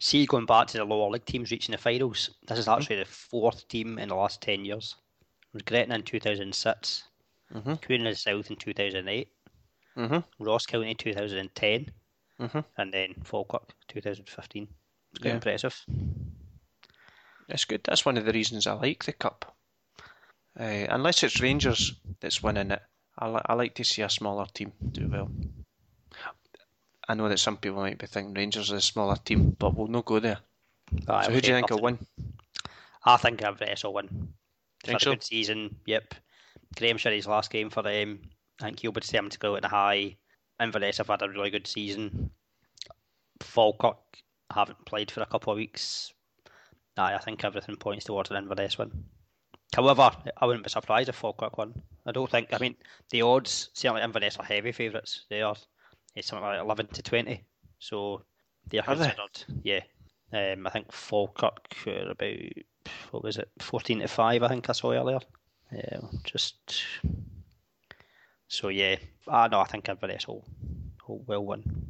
See, 0.00 0.26
going 0.26 0.46
back 0.46 0.66
to 0.68 0.78
the 0.78 0.84
lower 0.84 1.10
league 1.10 1.24
teams 1.24 1.50
reaching 1.50 1.72
the 1.72 1.78
finals, 1.78 2.30
this 2.46 2.58
is 2.58 2.68
actually 2.68 2.96
the 2.96 3.04
fourth 3.04 3.68
team 3.68 3.98
in 3.98 4.08
the 4.08 4.14
last 4.14 4.40
10 4.42 4.64
years. 4.64 4.96
It 5.20 5.54
was 5.54 5.62
Gretna 5.62 5.94
in 5.96 6.02
2006, 6.02 7.04
Mhm. 7.52 7.84
Queen 7.84 8.06
of 8.06 8.12
the 8.12 8.16
South 8.16 8.50
in 8.50 8.56
2008, 8.56 9.28
Mhm. 9.96 10.24
Ross 10.38 10.66
County 10.66 10.94
2010, 10.94 11.92
Mhm. 12.40 12.64
and 12.78 12.92
then 12.92 13.14
Falkirk 13.24 13.72
2015. 13.88 14.68
It's 15.10 15.18
quite 15.20 15.28
Yeah. 15.28 15.34
impressive. 15.34 15.84
That's 17.48 17.64
good. 17.66 17.82
That's 17.84 18.04
one 18.06 18.16
of 18.16 18.24
the 18.24 18.32
reasons 18.32 18.66
I 18.66 18.72
like 18.72 19.04
the 19.04 19.12
cup. 19.12 19.54
Uh, 20.58 20.86
unless 20.88 21.22
it's 21.22 21.40
Rangers 21.40 21.94
that's 22.20 22.42
winning 22.42 22.70
it, 22.70 22.82
I, 23.18 23.28
li- 23.28 23.42
I 23.46 23.54
like 23.54 23.74
to 23.76 23.84
see 23.84 24.02
a 24.02 24.08
smaller 24.08 24.46
team 24.46 24.72
do 24.92 25.08
well. 25.08 25.30
I 27.08 27.14
know 27.14 27.28
that 27.28 27.38
some 27.38 27.56
people 27.56 27.80
might 27.80 27.98
be 27.98 28.06
thinking 28.06 28.34
Rangers 28.34 28.72
are 28.72 28.76
a 28.76 28.80
smaller 28.80 29.16
team, 29.16 29.56
but 29.58 29.74
we'll 29.76 29.88
not 29.88 30.04
go 30.04 30.20
there. 30.20 30.38
Aye, 31.08 31.26
so 31.26 31.32
who 31.32 31.40
do 31.40 31.48
you 31.48 31.54
think 31.54 31.70
will 31.70 31.80
win? 31.80 31.98
I 33.04 33.16
think 33.16 33.42
Inverness 33.42 33.84
uh, 33.84 33.88
will 33.88 33.94
win. 33.94 34.28
Think 34.84 35.00
so? 35.00 35.10
a 35.10 35.14
good 35.14 35.24
season, 35.24 35.76
yep. 35.86 36.14
Graeme 36.76 36.96
Shinnie's 36.98 37.26
last 37.26 37.50
game 37.50 37.70
for 37.70 37.82
them. 37.82 38.20
I 38.60 38.64
think 38.64 38.80
he'll 38.80 38.92
be 38.92 39.00
determined 39.00 39.32
to 39.32 39.38
go 39.38 39.56
at 39.56 39.62
the 39.62 39.68
high. 39.68 40.16
Inverness 40.60 40.98
have 40.98 41.08
had 41.08 41.22
a 41.22 41.28
really 41.28 41.50
good 41.50 41.66
season. 41.66 42.30
Falkirk 43.40 43.98
haven't 44.52 44.84
played 44.84 45.10
for 45.10 45.22
a 45.22 45.26
couple 45.26 45.52
of 45.52 45.56
weeks. 45.56 46.12
Aye, 46.96 47.14
I 47.14 47.18
think 47.18 47.44
everything 47.44 47.76
points 47.76 48.04
towards 48.04 48.30
an 48.30 48.36
Inverness 48.36 48.78
win. 48.78 49.04
However, 49.74 50.10
I 50.36 50.46
wouldn't 50.46 50.64
be 50.64 50.70
surprised 50.70 51.08
if 51.08 51.16
Falkirk 51.16 51.56
won. 51.56 51.82
I 52.06 52.12
don't 52.12 52.30
think. 52.30 52.52
I 52.52 52.58
mean, 52.58 52.76
the 53.10 53.22
odds 53.22 53.70
certainly 53.72 54.02
Inverness 54.02 54.36
are 54.36 54.44
heavy 54.44 54.72
favourites. 54.72 55.24
They 55.30 55.40
are. 55.40 55.56
It's 56.14 56.28
something 56.28 56.44
like 56.44 56.60
eleven 56.60 56.86
to 56.88 57.02
twenty. 57.02 57.44
So 57.78 58.22
they 58.68 58.78
are 58.78 58.88
Are 58.88 58.94
they? 58.94 59.06
considered. 59.06 59.62
Yeah. 59.64 59.80
Um, 60.32 60.66
I 60.66 60.70
think 60.70 60.92
Falkirk 60.92 61.76
are 61.86 62.10
about 62.10 62.36
what 63.10 63.22
was 63.22 63.36
it, 63.38 63.50
fourteen 63.58 64.00
to 64.00 64.08
five? 64.08 64.42
I 64.42 64.48
think 64.48 64.68
I 64.68 64.72
saw 64.72 64.92
earlier. 64.92 65.20
Yeah, 65.70 66.00
just 66.24 66.56
so 68.48 68.68
yeah. 68.68 68.96
I 69.28 69.48
know. 69.48 69.60
I 69.60 69.64
think 69.64 69.88
Inverness 69.88 70.26
will 70.28 70.44
will, 71.06 71.24
will 71.26 71.46
win. 71.46 71.86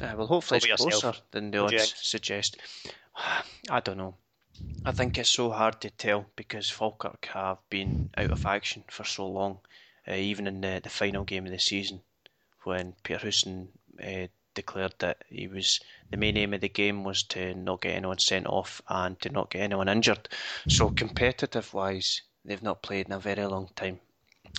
Uh, 0.00 0.14
well, 0.16 0.26
hopefully 0.26 0.58
it's 0.58 0.66
yourself? 0.66 0.90
closer 0.90 1.18
than 1.32 1.50
the 1.50 1.58
you 1.58 1.64
odds 1.64 1.94
suggest. 1.96 2.56
I 3.70 3.80
don't 3.80 3.98
know. 3.98 4.14
I 4.84 4.92
think 4.92 5.18
it's 5.18 5.30
so 5.30 5.50
hard 5.50 5.80
to 5.82 5.90
tell 5.90 6.26
because 6.36 6.70
Falkirk 6.70 7.26
have 7.32 7.58
been 7.70 8.10
out 8.16 8.30
of 8.30 8.46
action 8.46 8.84
for 8.88 9.04
so 9.04 9.26
long, 9.28 9.58
uh, 10.08 10.14
even 10.14 10.46
in 10.46 10.60
the, 10.60 10.80
the 10.82 10.88
final 10.90 11.24
game 11.24 11.46
of 11.46 11.52
the 11.52 11.58
season 11.58 12.00
when 12.64 12.94
Peter 13.02 13.20
Houston 13.20 13.68
uh, 14.02 14.26
declared 14.54 14.94
that 14.98 15.22
he 15.28 15.46
was 15.48 15.80
the 16.10 16.16
main 16.16 16.36
aim 16.36 16.54
of 16.54 16.60
the 16.60 16.68
game 16.68 17.04
was 17.04 17.22
to 17.22 17.54
not 17.54 17.80
get 17.80 17.94
anyone 17.94 18.18
sent 18.18 18.46
off 18.46 18.80
and 18.88 19.20
to 19.20 19.28
not 19.30 19.50
get 19.50 19.62
anyone 19.62 19.88
injured. 19.88 20.28
So 20.68 20.90
competitive 20.90 21.72
wise, 21.74 22.22
they've 22.44 22.62
not 22.62 22.82
played 22.82 23.06
in 23.06 23.12
a 23.12 23.18
very 23.20 23.46
long 23.46 23.68
time. 23.76 24.00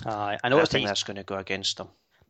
Aye, 0.06 0.38
I 0.42 0.46
I 0.46 0.48
noticed. 0.48 0.72
think 0.72 0.86
that's 0.86 1.02
going 1.02 1.16
to 1.16 1.22
go 1.24 1.36
against 1.36 1.76
them. 1.76 1.88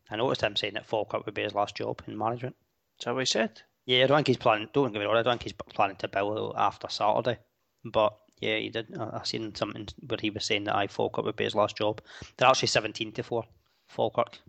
I 0.09 0.17
noticed 0.17 0.41
him 0.41 0.55
saying 0.55 0.73
that 0.73 0.85
Falkirk 0.85 1.25
would 1.25 1.35
be 1.35 1.43
his 1.43 1.53
last 1.55 1.75
job 1.75 2.01
in 2.07 2.17
management. 2.17 2.55
Is 2.99 3.05
that 3.05 3.13
what 3.13 3.21
he 3.21 3.25
said? 3.25 3.61
Yeah, 3.85 4.03
I 4.03 4.07
don't 4.07 4.17
think 4.17 4.27
he's 4.27 4.37
planning. 4.37 4.67
Don't 4.73 4.91
get 4.91 4.99
me 4.99 5.05
wrong. 5.05 5.15
I 5.15 5.23
don't 5.23 5.39
think 5.39 5.43
he's 5.43 5.73
planning 5.73 5.95
to 5.97 6.07
bill 6.07 6.53
after 6.57 6.89
Saturday. 6.89 7.39
But 7.85 8.17
yeah, 8.41 8.57
he 8.57 8.69
did. 8.69 8.97
I, 8.97 9.23
seen 9.23 9.55
something 9.55 9.87
where 10.07 10.19
he 10.19 10.29
was 10.29 10.45
saying 10.45 10.65
that 10.65 10.75
I 10.75 10.87
Falkirk 10.87 11.25
would 11.25 11.35
be 11.35 11.45
his 11.45 11.55
last 11.55 11.77
job. 11.77 12.01
They're 12.35 12.49
actually 12.49 12.67
seventeen 12.67 13.11
to 13.13 13.23
four. 13.23 13.45
Falkirk 13.87 14.39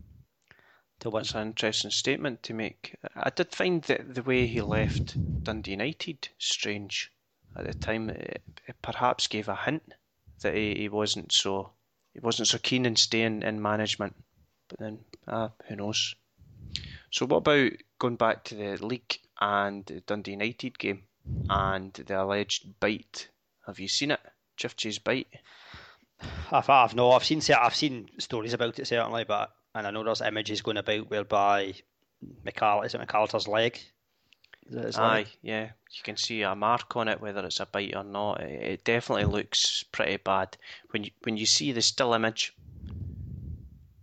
to. 1.02 1.10
That's 1.10 1.34
an 1.34 1.48
interesting 1.48 1.90
statement 1.90 2.42
to 2.44 2.54
make. 2.54 2.96
I 3.14 3.30
did 3.30 3.54
find 3.54 3.82
that 3.84 4.14
the 4.14 4.22
way 4.22 4.46
he 4.46 4.60
left 4.60 5.16
Dundee 5.44 5.72
United 5.72 6.28
strange 6.38 7.12
at 7.56 7.66
the 7.66 7.74
time. 7.74 8.10
It, 8.10 8.42
it 8.66 8.76
perhaps 8.82 9.26
gave 9.26 9.48
a 9.48 9.56
hint 9.56 9.94
that 10.40 10.54
he, 10.54 10.74
he 10.74 10.88
wasn't 10.88 11.32
so 11.32 11.70
he 12.14 12.20
wasn't 12.20 12.48
so 12.48 12.58
keen 12.58 12.86
in 12.86 12.96
staying 12.96 13.42
in 13.42 13.60
management. 13.60 14.14
But 14.68 14.78
then, 14.78 14.98
ah, 15.26 15.50
who 15.68 15.76
knows? 15.76 16.14
So 17.10 17.26
what 17.26 17.38
about 17.38 17.72
going 17.98 18.16
back 18.16 18.44
to 18.44 18.54
the 18.54 18.86
league 18.86 19.18
and 19.40 20.02
Dundee 20.06 20.32
United 20.32 20.78
game 20.78 21.02
and 21.50 21.92
the 21.92 22.22
alleged 22.22 22.80
bite? 22.80 23.28
Have 23.66 23.80
you 23.80 23.88
seen 23.88 24.10
it? 24.10 24.20
Ciftci's 24.58 24.98
bite. 24.98 25.28
I've, 26.50 26.68
I've 26.68 26.94
no, 26.94 27.12
I've 27.12 27.24
seen 27.24 27.42
I've 27.58 27.74
seen 27.74 28.08
stories 28.18 28.52
about 28.52 28.78
it 28.78 28.86
certainly, 28.86 29.24
but 29.24 29.50
and 29.74 29.86
I 29.86 29.90
know 29.90 30.04
there's 30.04 30.20
images 30.20 30.62
going 30.62 30.76
about 30.76 31.10
whereby 31.10 31.74
McCall 32.46 32.84
is 32.84 32.94
it 32.94 33.00
McAllister's 33.00 33.48
leg? 33.48 33.78
Is 34.68 34.76
it 34.76 34.84
his 34.84 34.98
Aye, 34.98 35.14
leg? 35.14 35.28
yeah. 35.42 35.64
You 35.90 36.02
can 36.04 36.16
see 36.16 36.42
a 36.42 36.54
mark 36.54 36.94
on 36.96 37.08
it, 37.08 37.20
whether 37.20 37.44
it's 37.44 37.60
a 37.60 37.66
bite 37.66 37.96
or 37.96 38.04
not. 38.04 38.40
It, 38.40 38.62
it 38.62 38.84
definitely 38.84 39.24
looks 39.24 39.82
pretty 39.90 40.18
bad. 40.18 40.56
When 40.90 41.04
you 41.04 41.10
when 41.22 41.36
you 41.36 41.46
see 41.46 41.72
the 41.72 41.82
still 41.82 42.14
image, 42.14 42.54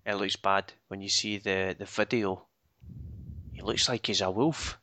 it 0.06 0.16
looks 0.16 0.36
bad. 0.36 0.74
When 0.88 1.02
you 1.02 1.10
see 1.10 1.38
the, 1.38 1.76
the 1.78 1.86
video, 1.86 2.46
he 3.54 3.62
looks 3.62 3.88
like 3.88 4.08
he's 4.08 4.22
a 4.22 4.32
wolf. 4.32 4.78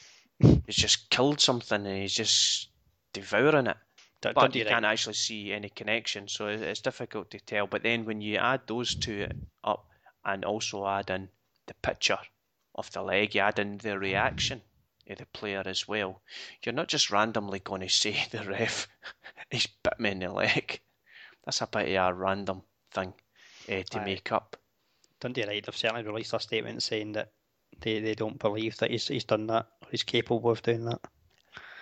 he's 0.38 0.76
just 0.76 1.10
killed 1.10 1.40
something 1.40 1.86
and 1.86 2.00
he's 2.00 2.14
just 2.14 2.68
devouring 3.12 3.66
it. 3.66 3.76
D- 4.20 4.32
But 4.34 4.40
Dundee 4.40 4.58
you 4.60 4.64
can't 4.66 4.84
actually 4.84 5.14
see 5.14 5.52
any 5.52 5.70
connection, 5.70 6.28
so 6.28 6.46
it's 6.48 6.80
difficult 6.80 7.30
to 7.30 7.40
tell. 7.40 7.66
But 7.66 7.82
then 7.82 8.04
when 8.04 8.20
you 8.20 8.36
add 8.36 8.66
those 8.66 8.94
two 8.94 9.28
up 9.64 9.86
and 10.24 10.44
also 10.44 10.86
add 10.86 11.10
in 11.10 11.28
the 11.66 11.74
picture 11.74 12.18
of 12.74 12.90
the 12.92 13.02
leg, 13.02 13.34
you 13.34 13.40
add 13.40 13.58
in 13.58 13.78
the 13.78 13.98
reaction 13.98 14.60
of 15.08 15.18
the 15.18 15.26
player 15.26 15.62
as 15.64 15.88
well, 15.88 16.20
you're 16.62 16.74
not 16.74 16.88
just 16.88 17.10
randomly 17.10 17.60
going 17.60 17.80
to 17.86 17.88
say 17.88 18.26
the 18.30 18.44
ref, 18.44 18.88
he's 19.50 19.66
bit 19.66 19.98
me 19.98 20.10
in 20.10 20.18
the 20.20 20.32
leg. 20.32 20.80
That's 21.44 21.62
a 21.62 21.66
bit 21.66 21.96
of 21.96 22.10
a 22.10 22.14
random 22.14 22.62
thing 22.92 23.14
eh, 23.68 23.82
to 23.90 24.00
Aye. 24.00 24.04
make 24.04 24.30
up. 24.32 24.56
Dundee 25.20 25.42
United 25.42 25.66
have 25.66 25.76
certainly 25.76 26.02
released 26.02 26.34
a 26.34 26.40
statement 26.40 26.82
saying 26.82 27.12
that 27.12 27.32
they, 27.80 28.00
they 28.00 28.14
don't 28.14 28.38
believe 28.38 28.76
that 28.78 28.90
he's 28.90 29.08
he's 29.08 29.24
done 29.24 29.46
that 29.46 29.66
or 29.82 29.88
he's 29.90 30.02
capable 30.02 30.50
of 30.50 30.62
doing 30.62 30.84
that. 30.84 31.00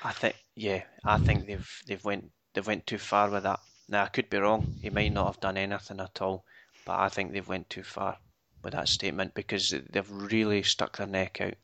I 0.04 0.12
think, 0.12 0.36
yeah, 0.54 0.84
I 1.04 1.18
think 1.18 1.46
they've 1.46 1.82
they've 1.86 2.04
went 2.04 2.30
they've 2.54 2.66
went 2.66 2.86
too 2.86 2.98
far 2.98 3.30
with 3.30 3.42
that. 3.42 3.60
Now 3.88 4.04
I 4.04 4.08
could 4.08 4.30
be 4.30 4.38
wrong. 4.38 4.78
He 4.80 4.90
might 4.90 5.12
not 5.12 5.26
have 5.26 5.40
done 5.40 5.56
anything 5.56 6.00
at 6.00 6.22
all, 6.22 6.44
but 6.84 6.98
I 6.98 7.08
think 7.08 7.32
they've 7.32 7.48
went 7.48 7.68
too 7.70 7.82
far 7.82 8.18
with 8.62 8.74
that 8.74 8.88
statement 8.88 9.34
because 9.34 9.74
they've 9.90 10.10
really 10.10 10.62
stuck 10.62 10.96
their 10.96 11.06
neck 11.06 11.40
out. 11.40 11.54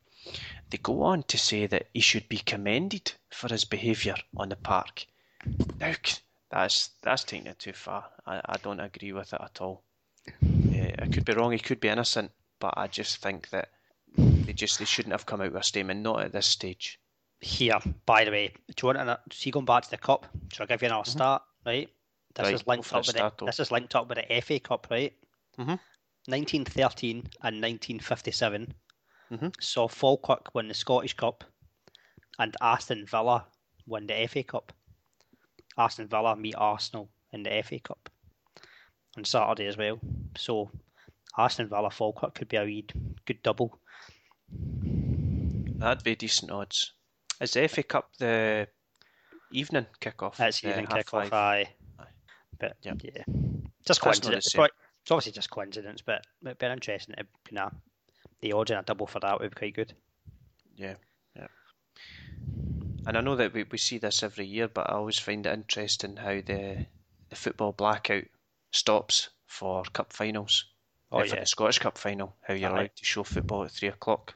They 0.70 0.78
go 0.78 1.02
on 1.02 1.22
to 1.24 1.38
say 1.38 1.66
that 1.66 1.88
he 1.92 2.00
should 2.00 2.28
be 2.28 2.38
commended 2.38 3.12
for 3.30 3.48
his 3.48 3.64
behaviour 3.64 4.16
on 4.36 4.48
the 4.48 4.56
park. 4.56 5.06
Now 5.78 5.94
that's 6.50 6.90
that's 7.02 7.24
taking 7.24 7.46
it 7.46 7.58
too 7.58 7.72
far. 7.72 8.06
I, 8.26 8.40
I 8.44 8.56
don't 8.56 8.80
agree 8.80 9.12
with 9.12 9.32
it 9.32 9.40
at 9.40 9.60
all. 9.60 9.84
Yeah, 10.70 10.94
I 10.98 11.06
could 11.06 11.24
be 11.24 11.34
wrong. 11.34 11.52
He 11.52 11.58
could 11.58 11.80
be 11.80 11.88
innocent, 11.88 12.32
but 12.58 12.74
I 12.76 12.86
just 12.88 13.18
think 13.18 13.50
that 13.50 13.68
they 14.16 14.52
just 14.52 14.78
they 14.78 14.84
shouldn't 14.84 15.12
have 15.12 15.26
come 15.26 15.40
out 15.40 15.52
with 15.52 15.62
a 15.62 15.64
statement. 15.64 16.00
Not 16.00 16.22
at 16.22 16.32
this 16.32 16.46
stage. 16.46 16.98
Here, 17.40 17.78
by 18.06 18.24
the 18.24 18.30
way, 18.30 18.48
do 18.74 18.86
you 18.86 18.94
want 18.94 18.98
to 19.30 19.36
see 19.36 19.50
going 19.50 19.64
back 19.66 19.84
to 19.84 19.90
the 19.90 19.98
cup? 19.98 20.26
Shall 20.52 20.64
I 20.64 20.66
give 20.66 20.82
you 20.82 20.86
another 20.86 21.10
start? 21.10 21.42
Right. 21.66 21.88
This 22.34 22.46
Mm-hmm. 22.46 22.46
Right, 22.46 22.54
is 22.54 22.66
linked 22.66 22.92
up 22.92 23.06
with 23.06 23.16
the, 23.16 23.46
this 23.46 23.60
is 23.60 23.70
linked 23.70 23.94
up 23.94 24.08
with 24.08 24.18
the 24.18 24.40
FA 24.40 24.58
Cup, 24.58 24.86
right? 24.90 25.12
Mhm. 25.58 25.78
1913 26.26 27.18
and 27.42 27.60
1957 27.60 28.74
Mhm. 29.30 29.62
saw 29.62 29.86
Falkirk 29.86 30.52
win 30.54 30.66
the 30.68 30.74
Scottish 30.74 31.14
Cup, 31.14 31.44
and 32.38 32.56
Aston 32.60 33.06
Villa 33.06 33.46
win 33.86 34.06
the 34.06 34.14
FA 34.26 34.42
Cup. 34.42 34.72
Aston 35.78 36.08
Villa 36.08 36.34
meet 36.34 36.54
Arsenal 36.56 37.08
in 37.32 37.42
the 37.44 37.52
FA 37.62 37.78
Cup 37.78 38.08
on 39.16 39.24
Saturday 39.24 39.66
as 39.66 39.76
well. 39.76 40.00
So 40.36 40.70
Aston 41.38 41.68
Villa 41.68 41.90
Falkirk 41.90 42.34
could 42.34 42.48
be 42.48 42.56
a 42.56 42.64
wee 42.64 42.86
good 43.26 43.42
double. 43.42 43.80
That'd 44.50 46.02
be 46.04 46.16
decent 46.16 46.50
odds. 46.50 46.92
Is 47.44 47.52
the 47.52 47.68
FA 47.68 47.82
Cup 47.82 48.10
the 48.18 48.66
evening 49.52 49.86
kickoff? 50.00 50.36
That's 50.36 50.62
The 50.62 50.70
even 50.70 50.86
half 50.86 50.96
kick 50.96 51.12
off, 51.14 51.28
five? 51.28 51.32
aye. 51.34 51.68
Aye. 51.98 52.04
But 52.58 52.76
Yep. 52.82 53.00
yeah, 53.04 53.10
just 53.26 53.86
That's 53.86 53.98
coincidence. 53.98 54.46
It's, 54.46 54.54
quite, 54.54 54.70
it's 55.02 55.10
obviously 55.10 55.32
just 55.32 55.50
coincidence, 55.50 56.00
but 56.00 56.26
it'd 56.42 56.56
be 56.56 56.66
interesting. 56.66 57.16
To, 57.16 57.26
you 57.50 57.54
know, 57.56 57.70
the 58.40 58.52
odds 58.54 58.70
in 58.70 58.78
a 58.78 58.82
double 58.82 59.06
for 59.06 59.20
that 59.20 59.40
would 59.40 59.50
be 59.50 59.58
quite 59.58 59.74
good. 59.74 59.92
Yeah, 60.74 60.94
yeah. 61.36 61.48
And 63.06 63.18
I 63.18 63.20
know 63.20 63.36
that 63.36 63.52
we, 63.52 63.64
we 63.64 63.76
see 63.76 63.98
this 63.98 64.22
every 64.22 64.46
year, 64.46 64.68
but 64.68 64.88
I 64.88 64.94
always 64.94 65.18
find 65.18 65.44
it 65.44 65.52
interesting 65.52 66.16
how 66.16 66.40
the 66.40 66.86
the 67.28 67.36
football 67.36 67.72
blackout 67.72 68.24
stops 68.70 69.28
for 69.46 69.82
cup 69.92 70.14
finals. 70.14 70.64
Oh 71.12 71.18
Uh, 71.18 71.24
for 71.24 71.34
yeah, 71.34 71.40
the 71.40 71.46
Scottish 71.46 71.78
Cup 71.78 71.98
final, 71.98 72.36
how 72.40 72.54
you're 72.54 72.70
allowed 72.70 72.96
to 72.96 73.04
show 73.04 73.22
football 73.22 73.64
at 73.64 73.70
three 73.70 73.88
o'clock. 73.88 74.34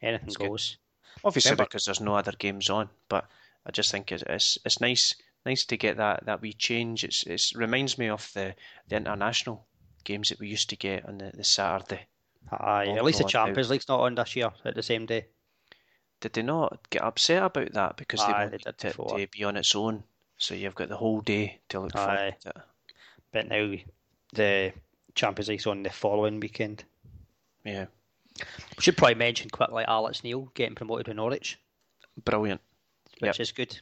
anything 0.00 0.32
goes. 0.32 0.70
good. 0.70 0.89
Obviously, 1.24 1.50
Remember- 1.50 1.64
because 1.68 1.84
there's 1.84 2.00
no 2.00 2.14
other 2.16 2.32
games 2.32 2.70
on, 2.70 2.88
but 3.08 3.28
I 3.66 3.70
just 3.70 3.90
think 3.90 4.10
it's 4.12 4.24
it's, 4.26 4.58
it's 4.64 4.80
nice 4.80 5.14
nice 5.46 5.64
to 5.66 5.76
get 5.76 5.96
that, 5.96 6.26
that 6.26 6.40
wee 6.40 6.52
change. 6.52 7.04
It's 7.04 7.22
it's 7.24 7.54
reminds 7.54 7.98
me 7.98 8.08
of 8.08 8.30
the, 8.34 8.54
the 8.88 8.96
international 8.96 9.66
games 10.04 10.28
that 10.30 10.40
we 10.40 10.48
used 10.48 10.70
to 10.70 10.76
get 10.76 11.06
on 11.06 11.18
the, 11.18 11.32
the 11.34 11.44
Saturday. 11.44 12.06
Aye, 12.50 12.86
oh, 12.88 12.96
at 12.96 13.04
least 13.04 13.18
the 13.18 13.24
gone 13.24 13.28
out. 13.28 13.46
Champions 13.46 13.70
League's 13.70 13.88
not 13.88 14.00
on 14.00 14.14
this 14.14 14.34
year 14.36 14.50
at 14.64 14.74
the 14.74 14.82
same 14.82 15.06
day. 15.06 15.26
Did 16.20 16.32
they 16.34 16.42
not 16.42 16.78
get 16.90 17.02
upset 17.02 17.42
about 17.42 17.72
that 17.72 17.96
because 17.96 18.20
they 18.20 18.26
Aye, 18.32 18.46
they 18.46 18.58
wanted 18.64 18.76
did 18.78 18.90
it 18.96 19.08
to 19.08 19.26
be 19.38 19.44
on 19.44 19.56
its 19.56 19.74
own? 19.74 20.02
So 20.36 20.54
you've 20.54 20.74
got 20.74 20.88
the 20.88 20.96
whole 20.96 21.20
day 21.20 21.60
to 21.68 21.80
look 21.80 21.96
Aye. 21.96 22.06
forward 22.06 22.34
to 22.40 22.48
it. 22.48 22.56
But 23.32 23.48
now 23.48 23.74
the 24.34 24.72
Champions 25.14 25.48
League's 25.48 25.66
on 25.66 25.82
the 25.82 25.90
following 25.90 26.40
weekend. 26.40 26.84
Yeah, 27.64 27.86
We 28.76 28.82
should 28.82 28.96
probably 28.96 29.14
mention 29.16 29.50
quickly 29.50 29.84
Alex 29.86 30.24
Neil 30.24 30.50
getting 30.54 30.74
promoted 30.74 31.06
to 31.06 31.14
Norwich, 31.14 31.58
brilliant, 32.24 32.60
which 33.20 33.38
Yep. 33.38 33.40
is 33.40 33.52
good. 33.52 33.78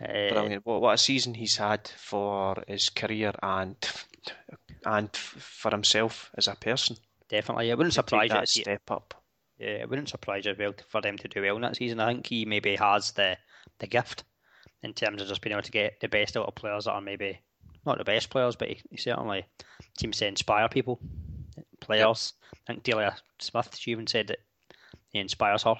Uh, 0.00 0.30
brilliant. 0.30 0.66
What 0.66 0.80
what 0.80 0.94
a 0.94 0.98
season 0.98 1.34
he's 1.34 1.56
had 1.56 1.88
for 1.88 2.62
his 2.66 2.88
career 2.88 3.32
and 3.42 3.76
and 4.84 5.14
for 5.16 5.70
himself 5.70 6.30
as 6.36 6.48
a 6.48 6.54
person. 6.56 6.96
Definitely, 7.28 7.70
it 7.70 7.76
wouldn't 7.78 7.94
surprise 7.94 8.30
you 8.30 8.34
that 8.34 8.48
step 8.48 8.90
up. 8.90 9.14
Yeah, 9.58 9.68
it 9.82 9.88
wouldn't 9.88 10.08
surprise 10.08 10.44
you 10.44 10.54
well 10.58 10.74
for 10.88 11.00
them 11.00 11.16
to 11.18 11.28
do 11.28 11.42
well 11.42 11.56
in 11.56 11.62
that 11.62 11.76
season. 11.76 12.00
I 12.00 12.12
think 12.12 12.26
he 12.26 12.44
maybe 12.44 12.76
has 12.76 13.12
the 13.12 13.38
the 13.78 13.86
gift 13.86 14.24
in 14.82 14.92
terms 14.92 15.22
of 15.22 15.28
just 15.28 15.40
being 15.40 15.52
able 15.52 15.62
to 15.62 15.70
get 15.70 16.00
the 16.00 16.08
best 16.08 16.36
out 16.36 16.46
of 16.48 16.54
players 16.56 16.86
that 16.86 16.92
are 16.92 17.00
maybe 17.00 17.40
not 17.86 17.98
the 17.98 18.04
best 18.04 18.30
players, 18.30 18.56
but 18.56 18.68
he, 18.68 18.80
he 18.90 18.96
certainly 18.96 19.44
seems 19.98 20.18
to 20.18 20.26
inspire 20.26 20.68
people, 20.68 21.00
players. 21.82 22.32
I 22.52 22.72
think 22.72 22.82
Delia 22.82 23.16
Smith, 23.38 23.76
she 23.76 23.90
even 23.90 24.06
said 24.06 24.28
that 24.28 24.38
he 25.10 25.18
inspires 25.18 25.64
her. 25.64 25.74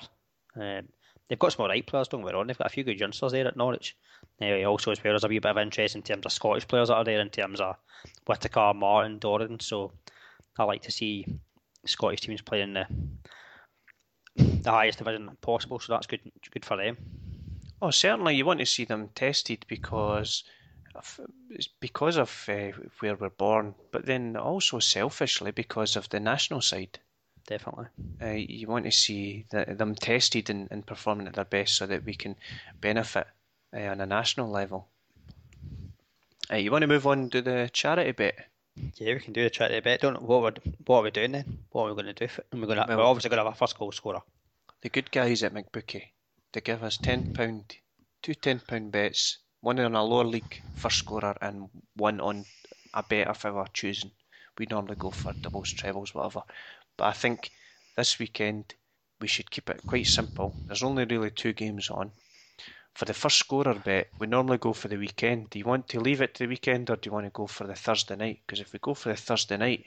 Um, 0.57 0.89
they've 1.29 1.39
got 1.39 1.53
some 1.53 1.63
alright 1.63 1.87
players, 1.87 2.09
don't 2.09 2.21
get 2.21 2.29
me 2.29 2.33
wrong. 2.35 2.47
They've 2.47 2.59
got 2.59 2.67
a 2.67 2.71
few 2.71 2.85
good 2.85 3.01
youngsters 3.01 3.33
there 3.33 3.47
at 3.47 3.57
Norwich. 3.57 3.97
Uh, 4.41 4.65
also, 4.65 4.91
as 4.91 5.03
well, 5.03 5.13
there's 5.13 5.25
a 5.25 5.29
wee 5.29 5.39
bit 5.39 5.51
of 5.51 5.59
interest 5.59 5.95
in 5.95 6.03
terms 6.03 6.27
of 6.27 6.33
Scottish 6.33 6.69
players 6.69 6.89
that 6.89 6.97
are 6.97 7.05
there, 7.05 7.21
in 7.21 7.31
terms 7.31 7.61
of 7.61 7.77
Whittaker, 8.27 8.73
Martin, 8.75 9.19
Dorrans. 9.19 9.63
So 9.63 9.93
I 10.59 10.65
like 10.65 10.83
to 10.83 10.93
see 10.93 11.27
Scottish 11.87 12.21
teams 12.21 12.43
playing 12.43 12.75
the 12.75 12.87
the 14.37 14.71
highest 14.71 14.99
division 14.99 15.31
possible, 15.41 15.79
so 15.79 15.93
that's 15.93 16.07
good 16.07 16.21
good 16.51 16.65
for 16.65 16.77
them. 16.77 16.97
Oh, 17.81 17.91
certainly 17.91 18.37
you 18.37 18.45
want 18.45 18.61
to 18.61 18.67
see 18.67 18.85
them 18.85 19.09
tested 19.15 19.67
because 19.69 20.45
of, 20.45 20.53
it's 21.51 21.69
because 21.81 22.17
of 22.17 22.49
uh, 22.49 22.71
where 23.01 23.17
we're 23.17 23.31
born, 23.31 23.75
but 23.91 24.07
then 24.07 24.37
also 24.37 24.79
selfishly 24.79 25.51
because 25.51 25.97
of 25.97 26.09
the 26.09 26.21
national 26.21 26.61
side. 26.61 26.99
Definitely. 27.47 27.87
Uh, 28.21 28.31
you 28.31 28.69
want 28.69 28.85
to 28.85 28.93
see 28.93 29.47
the, 29.51 29.65
them 29.77 29.95
tested 29.95 30.51
and, 30.51 30.69
and 30.71 30.87
performing 30.87 31.27
at 31.27 31.35
their 31.35 31.45
best 31.45 31.75
so 31.75 31.87
that 31.87 32.05
we 32.05 32.15
can 32.15 32.37
benefit 32.81 33.27
uh, 33.75 33.81
on 33.81 34.01
a 34.01 34.07
national 34.07 34.51
level. 34.51 34.89
Uh, 36.51 36.57
you 36.57 36.71
want 36.71 36.83
to 36.83 36.89
move 36.89 37.07
on 37.07 37.31
to 37.31 37.43
the 37.43 37.71
charity 37.73 38.13
bit? 38.13 38.39
Yeah, 38.97 39.15
we 39.15 39.21
can 39.21 39.33
do 39.33 39.43
the 39.43 39.51
charity 39.51 39.81
bit. 39.81 40.01
Don't 40.01 40.23
what 40.23 40.43
we're, 40.43 40.73
what 40.87 40.99
are 40.99 41.03
we 41.03 41.11
doing 41.11 41.33
then? 41.33 41.59
What 41.71 41.85
are 41.85 41.89
we 41.95 42.03
going 42.03 42.15
to 42.15 42.27
do? 42.27 42.29
For, 42.29 42.45
we're 42.53 42.67
going 42.67 42.79
to 42.79 42.85
Well- 42.89 42.99
we're 42.99 43.05
obviously 43.05 43.31
going 43.31 43.39
to 43.39 43.45
have 43.45 43.53
a 43.55 43.57
first 43.57 43.79
goal 43.79 43.93
scorer. 43.93 44.23
The 44.83 44.89
good 44.89 45.11
guys 45.11 45.43
at 45.43 45.55
McBookie, 45.55 46.09
they 46.53 46.61
give 46.61 46.83
us 46.83 46.99
£10, 46.99 47.65
two 48.23 48.35
£10 48.35 48.91
bets, 48.91 49.39
one 49.63 49.79
on 49.79 49.95
a 49.95 50.05
lower 50.05 50.25
league 50.25 50.61
first 50.75 50.99
scorer 50.99 51.37
and 51.41 51.69
one 51.97 52.21
on 52.21 52.45
a 52.93 53.03
bet 53.03 53.29
of 53.29 53.45
our 53.47 53.67
choosing. 53.73 54.11
We 54.59 54.67
normally 54.69 54.97
go 54.97 55.11
for 55.11 55.33
doubles, 55.41 55.73
trebles, 55.73 56.15
whatever. 56.15 56.43
But 56.97 57.05
I 57.05 57.13
think 57.13 57.51
this 57.97 58.19
weekend 58.19 58.75
we 59.21 59.29
should 59.29 59.51
keep 59.51 59.71
it 59.71 59.87
quite 59.87 60.07
simple. 60.07 60.55
There's 60.67 60.83
only 60.83 61.05
really 61.05 61.31
two 61.31 61.53
games 61.53 61.89
on. 61.91 62.11
For 62.95 63.05
the 63.05 63.15
first 63.15 63.39
scorer 63.39 63.75
bet, 63.75 64.09
we 64.19 64.27
normally 64.27 64.59
go 64.59 64.73
for 64.73 64.89
the 64.89 64.99
weekend. 64.99 65.51
Do 65.51 65.59
you 65.59 65.65
want 65.65 65.89
to 65.89 66.01
leave 66.01 66.21
it 66.21 66.35
to 66.35 66.45
the 66.45 66.49
weekend 66.49 66.91
or 66.91 66.97
do 66.97 67.09
you 67.09 67.13
want 67.13 67.27
to 67.27 67.31
go 67.31 67.47
for 67.47 67.67
the 67.67 67.75
Thursday 67.75 68.17
night? 68.17 68.41
Because 68.45 68.61
if 68.61 68.73
we 68.73 68.81
go 68.81 68.95
for 68.95 69.11
the 69.11 69.17
Thursday 69.17 69.57
night, 69.57 69.87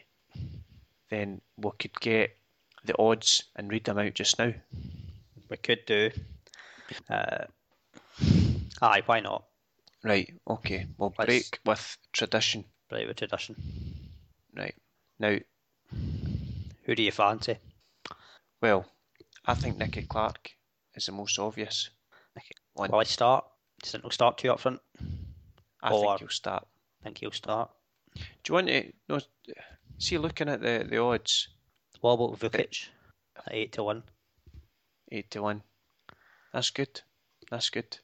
then 1.09 1.41
we 1.57 1.69
could 1.77 1.99
get 1.99 2.35
the 2.85 2.97
odds 2.97 3.43
and 3.55 3.69
read 3.69 3.83
them 3.83 3.99
out 3.99 4.13
just 4.13 4.39
now. 4.39 4.53
We 5.49 5.57
could 5.57 5.85
do. 5.85 6.11
Uh, 7.09 7.45
aye, 8.81 9.03
why 9.05 9.19
not? 9.19 9.43
Right, 10.05 10.31
okay. 10.47 10.85
We'll 10.97 11.13
Let's- 11.17 11.25
break 11.49 11.59
with 11.65 11.97
tradition. 12.13 12.63
Break 12.89 13.07
with 13.07 13.17
tradition. 13.17 13.55
Right. 14.55 14.75
Now, 15.19 15.37
Who 16.83 16.93
do 16.95 17.01
you 17.01 17.11
fancy? 17.11 17.57
well, 18.61 18.85
I 19.45 19.55
think 19.55 19.77
Nicky 19.77 20.03
Clark 20.03 20.51
is 20.93 21.07
the 21.07 21.11
most 21.11 21.39
obvious. 21.39 21.89
One. 22.73 22.91
Will 22.91 22.99
I 22.99 23.03
start? 23.05 23.45
Do 23.81 23.87
you 23.87 23.91
think 23.91 24.03
he'll 24.03 24.11
start 24.11 24.37
two 24.37 24.51
up 24.51 24.59
front? 24.59 24.79
I 25.81 25.91
or- 25.91 26.01
think 26.05 26.19
he'll 26.19 26.29
start. 26.29 26.67
I 27.01 27.03
think 27.03 27.17
he'll 27.19 27.31
start. 27.31 27.71
Do 28.15 28.21
you 28.47 28.53
want 28.53 28.67
to 28.67 28.93
no, 29.09 29.19
see 29.97 30.17
looking 30.19 30.49
at 30.49 30.61
the, 30.61 30.85
the 30.87 30.97
odds? 30.97 31.47
What 32.01 32.13
about 32.13 32.39
Vuckic 32.39 32.89
at 33.37 33.47
eight 33.53 33.71
to 33.73 33.83
one? 33.83 34.03
Eight 35.11 35.31
to 35.31 35.41
one. 35.41 35.63
That's 36.53 36.69
good. 36.69 37.01
That's 37.49 37.69
good. 37.69 37.97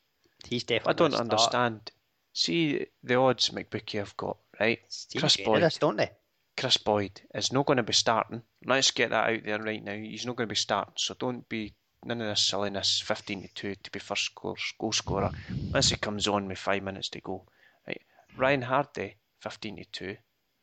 He's 0.47 0.63
definitely. 0.63 0.93
I 0.93 0.95
don't 0.95 1.11
start. 1.11 1.31
understand. 1.31 1.91
See 2.33 2.85
the 3.03 3.15
odds 3.15 3.49
McBookie 3.49 3.99
have 3.99 4.15
got, 4.17 4.37
right? 4.59 4.79
Teams 5.09 5.21
Chris 5.21 5.37
Boyd. 5.37 5.63
this, 5.63 5.77
don't 5.77 5.97
they? 5.97 6.11
Chris 6.57 6.77
Boyd 6.77 7.21
is 7.33 7.51
not 7.51 7.65
going 7.65 7.77
to 7.77 7.83
be 7.83 7.93
starting. 7.93 8.41
Let's 8.65 8.91
get 8.91 9.09
that 9.09 9.29
out 9.29 9.43
there 9.43 9.61
right 9.61 9.83
now. 9.83 9.95
He's 9.95 10.25
not 10.25 10.35
going 10.35 10.47
to 10.47 10.51
be 10.51 10.55
starting, 10.55 10.93
so 10.97 11.15
don't 11.17 11.47
be 11.49 11.73
none 12.05 12.21
of 12.21 12.27
this 12.27 12.41
silliness. 12.41 13.01
Fifteen 13.01 13.41
to 13.41 13.53
two 13.53 13.75
to 13.75 13.91
be 13.91 13.99
first 13.99 14.25
score, 14.25 14.55
goal 14.79 14.91
scorer. 14.91 15.31
Unless 15.49 15.89
he 15.89 15.95
comes 15.97 16.27
on 16.27 16.47
with 16.47 16.57
five 16.57 16.83
minutes 16.83 17.09
to 17.09 17.21
go. 17.21 17.43
Right. 17.87 18.01
Ryan 18.37 18.63
Hardie, 18.63 19.15
fifteen 19.39 19.77
to 19.77 19.85
two. 19.85 20.17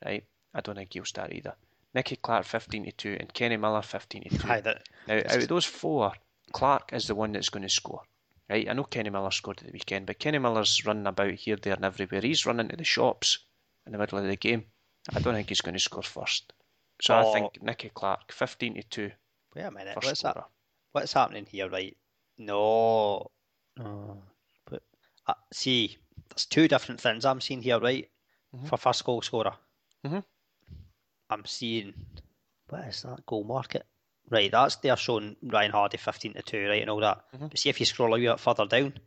Right. 0.04 0.24
I 0.54 0.60
don't 0.60 0.76
think 0.76 0.92
he'll 0.92 1.04
start 1.04 1.32
either. 1.32 1.54
Nicky 1.94 2.16
Clark, 2.16 2.44
fifteen 2.44 2.84
to 2.84 2.92
two, 2.92 3.16
and 3.18 3.32
Kenny 3.32 3.56
Miller, 3.56 3.82
fifteen 3.82 4.22
to 4.24 4.28
two. 4.38 4.48
Aye, 4.48 4.60
that, 4.60 4.82
Now, 5.06 5.16
out 5.18 5.36
of 5.36 5.48
those 5.48 5.64
four, 5.64 6.12
Clark 6.52 6.92
is 6.92 7.06
the 7.06 7.14
one 7.14 7.32
that's 7.32 7.48
going 7.48 7.62
to 7.62 7.68
score. 7.68 8.02
Right? 8.50 8.68
I 8.68 8.72
know 8.72 8.84
Kenny 8.84 9.10
Miller 9.10 9.30
scored 9.30 9.58
at 9.58 9.66
the 9.66 9.72
weekend, 9.72 10.06
but 10.06 10.18
Kenny 10.18 10.38
Miller's 10.38 10.84
running 10.86 11.06
about 11.06 11.34
here, 11.34 11.56
there, 11.56 11.74
and 11.74 11.84
everywhere. 11.84 12.22
He's 12.22 12.46
running 12.46 12.68
to 12.68 12.76
the 12.76 12.84
shops 12.84 13.38
in 13.86 13.92
the 13.92 13.98
middle 13.98 14.18
of 14.18 14.24
the 14.24 14.36
game. 14.36 14.64
I 15.14 15.20
don't 15.20 15.34
think 15.34 15.48
he's 15.50 15.60
going 15.60 15.74
to 15.74 15.80
score 15.80 16.02
first. 16.02 16.52
So 17.02 17.14
I 17.14 17.22
Oh. 17.24 17.32
think 17.32 17.62
Nicky 17.62 17.90
Clark, 17.90 18.32
15 18.32 18.74
to 18.74 18.82
2, 18.82 19.10
wait 19.54 19.62
a 19.62 19.70
minute. 19.70 19.96
What's 19.96 20.22
that? 20.22 20.44
What's 20.92 21.12
happening 21.12 21.46
here, 21.46 21.68
right? 21.68 21.96
No. 22.38 23.30
no. 23.76 24.22
But 24.64 24.82
uh, 25.26 25.34
see, 25.52 25.98
there's 26.30 26.46
two 26.46 26.68
different 26.68 27.00
things 27.00 27.24
I'm 27.24 27.40
seeing 27.40 27.62
here, 27.62 27.78
right? 27.78 28.10
Mhm. 28.56 28.66
For 28.68 28.78
first 28.78 29.04
goal 29.04 29.20
scorer. 29.22 29.56
Mhm. 30.06 30.24
I'm 31.30 31.44
seeing 31.44 31.92
what 32.68 32.84
is 32.88 33.02
that 33.02 33.26
goal 33.26 33.44
market? 33.44 33.86
Right, 34.30 34.50
that's 34.50 34.76
they're 34.76 34.96
showing 34.96 35.36
Ryan 35.42 35.72
Hardie 35.72 35.98
fifteen 35.98 36.34
to 36.34 36.42
two, 36.42 36.66
right, 36.68 36.82
and 36.82 36.90
all 36.90 37.00
that. 37.00 37.24
Mhm. 37.34 37.48
But 37.50 37.58
see 37.58 37.70
if 37.70 37.80
you 37.80 37.86
scroll 37.86 38.14
a 38.14 38.18
wee 38.18 38.26
bit 38.26 38.38
further 38.40 38.66
down, 38.66 38.98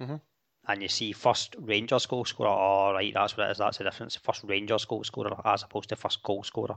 Mhm. 0.00 0.20
and 0.68 0.82
you 0.82 0.88
see 0.88 1.12
first 1.12 1.54
Rangers 1.58 2.06
goal 2.06 2.24
scorer. 2.24 2.48
Oh, 2.50 2.92
right, 2.92 3.12
that's 3.12 3.36
what 3.36 3.48
it 3.48 3.50
is. 3.52 3.58
That's 3.58 3.78
the 3.78 3.84
difference. 3.84 4.16
First 4.16 4.42
Rangers 4.44 4.86
goal 4.86 5.04
scorer 5.04 5.36
as 5.44 5.62
opposed 5.64 5.90
to 5.90 5.96
first 5.96 6.22
goal 6.22 6.42
scorer. 6.44 6.76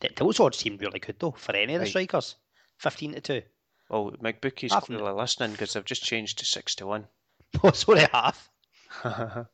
Th- 0.00 0.14
Those 0.14 0.40
odds 0.40 0.58
seem 0.58 0.78
really 0.78 0.98
good 0.98 1.18
though 1.18 1.32
for 1.32 1.54
any 1.54 1.74
of 1.74 1.80
the 1.80 1.84
Right. 1.84 1.88
strikers. 1.90 2.36
Fifteen 2.78 3.12
to 3.12 3.20
two. 3.20 3.42
Well, 3.90 4.12
McBookie's 4.12 4.72
I've- 4.72 4.86
clearly 4.86 5.12
listening 5.12 5.52
because 5.52 5.74
they've 5.74 5.84
just 5.84 6.04
changed 6.04 6.38
to 6.38 6.46
6 6.46 6.74
to 6.76 6.86
1. 6.86 7.06
Oh, 7.62 7.70
so 7.72 7.94
they 7.94 8.06
have. 8.12 8.48
Aye, 9.04 9.44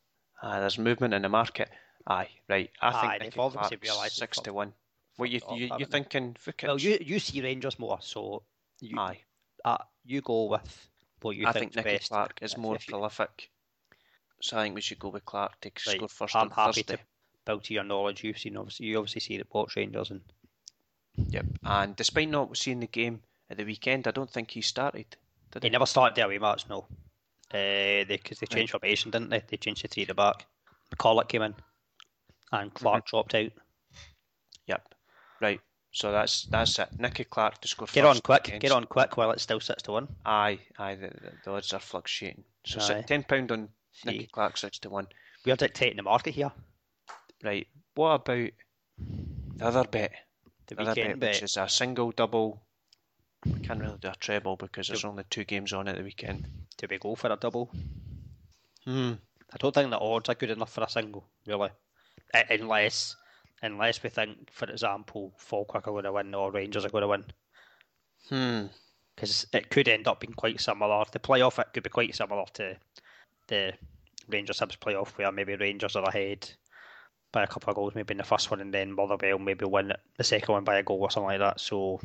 there's 0.60 0.78
movement 0.78 1.14
in 1.14 1.22
the 1.22 1.28
market. 1.28 1.68
Aye, 2.06 2.28
right. 2.48 2.70
I 2.80 2.92
think 2.92 3.04
Aye, 3.04 3.18
they've 3.18 3.26
Nicky 3.26 3.40
obviously 3.40 3.76
Clark's 3.78 4.16
6 4.16 4.38
to 4.40 4.52
1. 4.52 4.72
What 5.16 5.30
you, 5.30 5.40
you, 5.50 5.68
haven't 5.68 5.90
thinking 5.90 6.34
Vuckic? 6.34 6.66
Well, 6.66 6.78
you 6.80 6.98
you 7.00 7.18
see 7.18 7.42
Rangers 7.42 7.78
more, 7.78 7.98
so 8.00 8.42
you 8.80 8.98
Aye. 8.98 9.18
uh, 9.64 9.78
you 10.04 10.20
go 10.22 10.44
with 10.44 10.88
what 11.20 11.36
you 11.36 11.46
I 11.46 11.52
think 11.52 11.76
Nicky 11.76 11.90
best. 11.90 12.08
Clark 12.08 12.38
is 12.42 12.56
more 12.56 12.76
if 12.76 12.86
prolific. 12.86 13.50
So 14.40 14.58
I 14.58 14.62
think 14.62 14.74
we 14.74 14.80
should 14.80 14.98
go 14.98 15.08
with 15.10 15.24
Clark 15.26 15.60
to 15.60 15.70
Right, 15.86 15.96
score 15.96 16.08
first 16.08 16.34
I'm 16.36 16.44
on 16.44 16.50
happy 16.50 16.82
Thursday. 16.82 16.96
to 16.96 17.02
build 17.44 17.64
to 17.64 17.74
your 17.74 17.84
knowledge. 17.84 18.24
You've 18.24 18.38
seen 18.38 18.56
obviously 18.56 18.86
you 18.86 18.98
obviously 18.98 19.20
see 19.20 19.36
the 19.36 19.44
watch 19.52 19.76
Rangers 19.76 20.10
and 20.10 20.22
Yep. 21.28 21.46
And 21.64 21.96
despite 21.96 22.30
not 22.30 22.56
seeing 22.56 22.80
the 22.80 22.86
game 22.86 23.20
at 23.50 23.58
the 23.58 23.64
weekend, 23.64 24.06
I 24.08 24.12
don't 24.12 24.30
think 24.30 24.52
he 24.52 24.62
started. 24.62 25.16
Did 25.50 25.62
they 25.62 25.68
he? 25.68 25.72
never 25.72 25.84
started 25.84 26.14
their 26.16 26.24
away 26.26 26.38
match. 26.38 26.66
No, 26.70 26.86
uh, 27.52 27.52
they 27.52 28.04
because 28.22 28.38
they 28.38 28.46
Right. 28.50 28.58
changed 28.60 28.70
formation, 28.72 29.10
didn't 29.10 29.28
they? 29.28 29.42
They 29.46 29.56
changed 29.58 29.82
to 29.82 29.88
three 29.88 30.04
at 30.04 30.08
the 30.08 30.14
back. 30.14 30.46
McCulloch 30.96 31.28
came 31.28 31.42
in, 31.42 31.54
and 32.52 32.72
Clark 32.72 33.04
Mm-hmm. 33.04 33.10
dropped 33.10 33.34
out. 33.34 33.52
Yep. 34.66 34.94
Right. 35.40 35.60
So 35.92 36.12
that's 36.12 36.44
that's 36.44 36.78
it. 36.78 36.88
Nicky 36.98 37.24
Clark 37.24 37.60
to 37.62 37.68
score 37.68 37.88
Get 37.92 38.04
on 38.04 38.20
quick, 38.20 38.46
against- 38.48 38.62
get 38.62 38.70
on 38.72 38.84
quick 38.84 39.16
while 39.16 39.30
it's 39.32 39.42
still 39.42 39.58
six 39.60 39.82
to 39.84 39.92
one. 39.92 40.08
Aye, 40.24 40.60
aye. 40.78 40.94
The, 40.94 41.08
the, 41.08 41.32
the 41.44 41.50
odds 41.50 41.72
are 41.72 41.80
fluctuating. 41.80 42.44
So 42.64 42.78
Aye. 42.80 43.02
ten 43.06 43.24
pound 43.24 43.50
on 43.50 43.68
See. 43.92 44.10
Nicky 44.10 44.26
Clark 44.32 44.56
six 44.56 44.78
to 44.80 44.90
one. 44.90 45.08
We're 45.44 45.56
dictating 45.56 45.96
the 45.96 46.02
market 46.04 46.34
here. 46.34 46.52
Right. 47.42 47.66
What 47.94 48.10
about 48.28 48.50
the 49.58 49.64
other 49.64 49.84
bet? 49.84 50.12
The 50.68 50.74
The 50.76 50.82
other 50.82 50.94
bet, 50.94 51.04
weekend 51.06 51.22
which 51.22 51.42
is 51.42 51.56
a 51.56 51.68
single, 51.68 52.12
double. 52.12 52.62
We 53.46 53.58
can't 53.60 53.80
really 53.80 53.96
do 54.00 54.08
a 54.08 54.14
treble 54.20 54.56
because 54.56 54.88
there's 54.88 55.04
only 55.04 55.24
two 55.30 55.44
games 55.44 55.72
on 55.72 55.88
at 55.88 55.96
the 55.96 56.02
weekend. 56.04 56.46
Do 56.76 56.86
we 56.90 56.98
go 56.98 57.14
for 57.14 57.32
a 57.32 57.36
double? 57.36 57.72
Hmm. 58.84 59.12
I 59.52 59.56
don't 59.58 59.74
think 59.74 59.90
the 59.90 59.98
odds 59.98 60.28
are 60.28 60.34
good 60.34 60.50
enough 60.50 60.72
for 60.72 60.84
a 60.84 60.88
single, 60.90 61.24
really. 61.46 61.70
Uh, 62.34 62.42
Unless, 62.50 63.16
unless 63.62 64.02
we 64.02 64.10
think, 64.10 64.50
for 64.50 64.70
example, 64.70 65.32
Falkirk 65.36 65.86
are 65.86 65.92
going 65.92 66.04
to 66.04 66.12
win 66.12 66.34
or 66.34 66.50
Rangers 66.50 66.84
are 66.84 66.90
going 66.90 67.02
to 67.02 67.08
win, 67.08 67.24
Hmm. 68.28 68.66
because 69.14 69.46
it 69.52 69.70
could 69.70 69.88
end 69.88 70.08
up 70.08 70.20
being 70.20 70.32
quite 70.34 70.60
similar. 70.60 71.04
The 71.10 71.18
playoff 71.18 71.58
it 71.58 71.72
could 71.72 71.82
be 71.82 71.90
quite 71.90 72.14
similar 72.14 72.44
to 72.54 72.76
the 73.48 73.74
Rangers 74.28 74.60
Hibs 74.60 74.78
playoff, 74.78 75.16
where 75.18 75.32
maybe 75.32 75.56
Rangers 75.56 75.96
are 75.96 76.08
ahead 76.08 76.50
by 77.32 77.42
a 77.44 77.46
couple 77.46 77.70
of 77.70 77.76
goals, 77.76 77.94
maybe 77.94 78.12
in 78.12 78.18
the 78.18 78.24
first 78.24 78.50
one, 78.50 78.60
and 78.60 78.72
then 78.74 78.92
Motherwell 78.92 79.38
maybe 79.38 79.64
win 79.64 79.92
the 80.16 80.24
second 80.24 80.52
one 80.52 80.64
by 80.64 80.78
a 80.78 80.82
goal 80.82 81.00
or 81.00 81.10
something 81.10 81.28
like 81.28 81.38
that. 81.40 81.60
So 81.60 82.00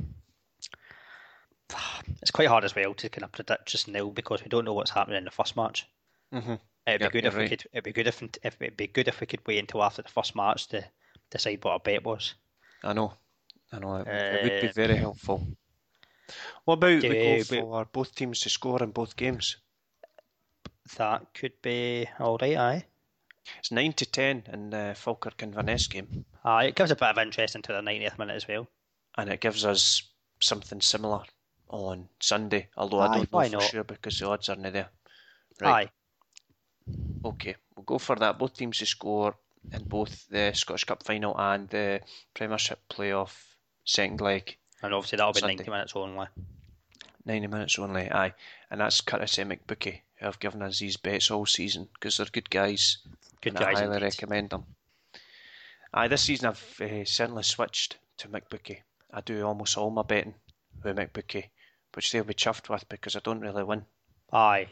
it's 2.22 2.32
quite 2.32 2.48
hard 2.48 2.64
as 2.64 2.76
well 2.76 2.94
to 2.94 3.10
kind 3.10 3.24
of 3.24 3.32
predict 3.32 3.68
just 3.68 3.88
now 3.88 4.10
because 4.10 4.44
we 4.44 4.50
don't 4.50 4.66
know 4.66 4.74
what's 4.74 4.92
happening 4.92 5.18
in 5.18 5.26
the 5.26 5.32
first 5.32 5.56
match. 5.56 5.88
Mhm. 6.34 6.60
It'd 6.88 7.02
Yep, 7.02 7.12
be 7.12 7.22
good 7.22 7.24
you're 7.24 7.32
if 7.34 7.38
we 7.38 7.48
could. 7.50 7.66
It'd 7.74 7.84
be 7.84 7.94
good 7.94 8.08
if, 8.08 8.22
if 8.22 8.62
it'd 8.62 8.78
be 8.78 8.88
good 8.88 9.08
if 9.08 9.20
we 9.20 9.28
could 9.28 9.46
wait 9.48 9.60
until 9.60 9.84
after 9.84 10.02
the 10.04 10.10
first 10.10 10.36
match 10.36 10.68
to 10.68 10.84
decide 11.30 11.64
what 11.64 11.76
a 11.76 11.80
bet 11.80 12.04
was. 12.04 12.36
I 12.84 12.94
know. 12.94 13.18
I 13.72 13.80
know. 13.80 13.98
It, 13.98 14.26
it 14.32 14.42
would 14.42 14.60
be 14.60 14.68
Uh, 14.68 14.70
very 14.70 14.98
helpful. 14.98 15.48
What 16.66 16.76
about 16.76 17.08
we 17.08 17.16
Yeah, 17.16 17.16
go 17.16 17.40
for 17.40 17.86
both 17.86 18.14
teams 18.14 18.42
to 18.42 18.50
score 18.52 18.84
in 18.84 18.92
both 18.92 19.16
games? 19.16 19.58
That 20.98 21.32
could 21.36 21.62
be 21.62 22.10
all 22.20 22.40
right. 22.40 22.58
Aye, 22.58 22.86
It's 23.60 23.70
nine 23.70 23.92
to 23.92 24.06
ten 24.06 24.44
in 24.48 24.70
the 24.70 24.94
Falkirk 24.98 25.42
and 25.42 25.52
Inverness 25.52 25.88
game, 25.88 26.26
aye. 26.46 26.68
It 26.68 26.76
gives 26.76 26.92
a 26.92 26.96
bit 26.96 27.10
of 27.10 27.18
interest 27.18 27.56
into 27.56 27.74
the 27.74 27.82
90th 27.82 28.18
minute 28.18 28.36
as 28.38 28.48
well. 28.48 28.70
and 29.18 29.30
it 29.30 29.42
gives 29.42 29.66
us 29.66 30.04
something 30.40 30.80
similar 30.82 31.24
on 31.70 32.08
Sunday. 32.22 32.70
Although 32.78 33.02
I 33.02 33.08
Aye, 33.08 33.10
don't 33.10 33.32
know 33.34 33.42
for 33.42 33.60
not? 33.60 33.62
sure 33.62 33.84
because 33.84 34.20
the 34.20 34.28
odds 34.28 34.48
aren't 34.50 34.64
there. 34.64 34.90
Right. 35.62 35.80
Aye, 35.86 35.92
Okay, 37.26 37.56
we'll 37.76 37.84
go 37.84 37.98
for 37.98 38.16
that. 38.16 38.38
Both 38.40 38.56
teams 38.56 38.78
to 38.80 38.86
score 38.86 39.38
in 39.72 39.84
both 39.84 40.28
the 40.30 40.52
Scottish 40.54 40.84
Cup 40.86 41.04
final 41.04 41.38
and 41.40 41.70
the 41.70 42.02
Premiership 42.34 42.80
playoff 42.90 43.36
second 43.84 44.22
leg. 44.22 44.58
and 44.82 44.94
obviously 44.94 45.18
that'll 45.18 45.34
be 45.34 45.40
Sunday. 45.40 45.56
90 45.56 45.72
minutes 45.72 45.94
only. 45.96 46.28
90 47.26 47.48
minutes 47.48 47.80
only, 47.80 48.12
aye. 48.12 48.34
And 48.70 48.80
that's 48.82 49.02
courtesy 49.02 49.42
of 49.42 49.48
McBookie, 49.48 50.02
who 50.16 50.26
have 50.26 50.40
given 50.40 50.62
us 50.62 50.80
these 50.80 50.98
bets 50.98 51.32
all 51.32 51.46
season 51.46 51.88
because 51.94 52.18
they're 52.18 52.28
good 52.32 52.50
guys. 52.50 53.00
Good 53.42 53.54
and 53.54 53.60
guys 53.60 53.78
I 53.78 53.82
highly 53.82 53.96
indeed. 53.96 54.06
recommend 54.06 54.50
them. 54.52 54.66
Aye, 55.94 56.08
this 56.08 56.24
season 56.24 56.50
I've 56.50 56.82
uh, 56.82 57.06
certainly 57.06 57.44
switched 57.44 57.98
to 58.18 58.28
McBookie. 58.28 58.80
I 59.14 59.22
do 59.22 59.46
almost 59.46 59.78
all 59.78 59.90
my 59.90 60.04
betting 60.04 60.36
with 60.84 60.98
McBookie, 60.98 61.46
which 61.94 62.12
they'll 62.12 62.24
be 62.24 62.34
chuffed 62.34 62.70
with 62.70 62.88
because 62.90 63.16
I 63.16 63.20
don't 63.24 63.40
really 63.40 63.64
win. 63.64 63.86
Aye, 64.32 64.68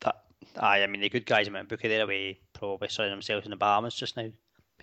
that. 0.00 0.22
Aye, 0.58 0.82
I 0.82 0.86
mean 0.88 1.00
the 1.00 1.08
good 1.08 1.26
guys 1.26 1.46
in 1.46 1.54
McBookie 1.54 1.82
they're 1.82 2.02
away 2.04 2.40
probably 2.58 2.88
sunning 2.88 3.12
themselves 3.12 3.46
in 3.46 3.50
the 3.50 3.56
Bahamas 3.56 3.94
just 3.94 4.16
now 4.16 4.28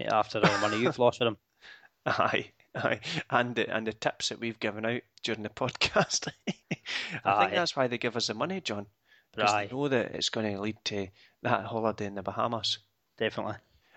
after 0.07 0.39
the 0.39 0.57
money 0.59 0.79
you've 0.79 0.99
lost 0.99 1.19
with 1.19 1.27
them. 1.27 1.37
Aye. 2.05 2.51
Aye. 2.75 2.99
And 3.29 3.55
the, 3.55 3.73
and 3.73 3.87
the 3.87 3.93
tips 3.93 4.29
that 4.29 4.39
we've 4.39 4.59
given 4.59 4.85
out 4.85 5.01
during 5.23 5.43
the 5.43 5.49
podcast, 5.49 6.27
I 6.47 6.53
aye. 7.23 7.39
think 7.45 7.55
that's 7.55 7.75
why 7.75 7.87
they 7.87 7.97
give 7.97 8.17
us 8.17 8.27
the 8.27 8.33
money, 8.33 8.59
John, 8.59 8.87
because 9.33 9.53
they 9.53 9.67
know 9.73 9.87
that 9.87 10.15
it's 10.15 10.29
going 10.29 10.53
to 10.53 10.61
lead 10.61 10.77
to 10.85 11.07
that 11.43 11.65
holiday 11.65 12.05
in 12.05 12.15
the 12.15 12.23
Bahamas. 12.23 12.79
Definitely. 13.17 13.55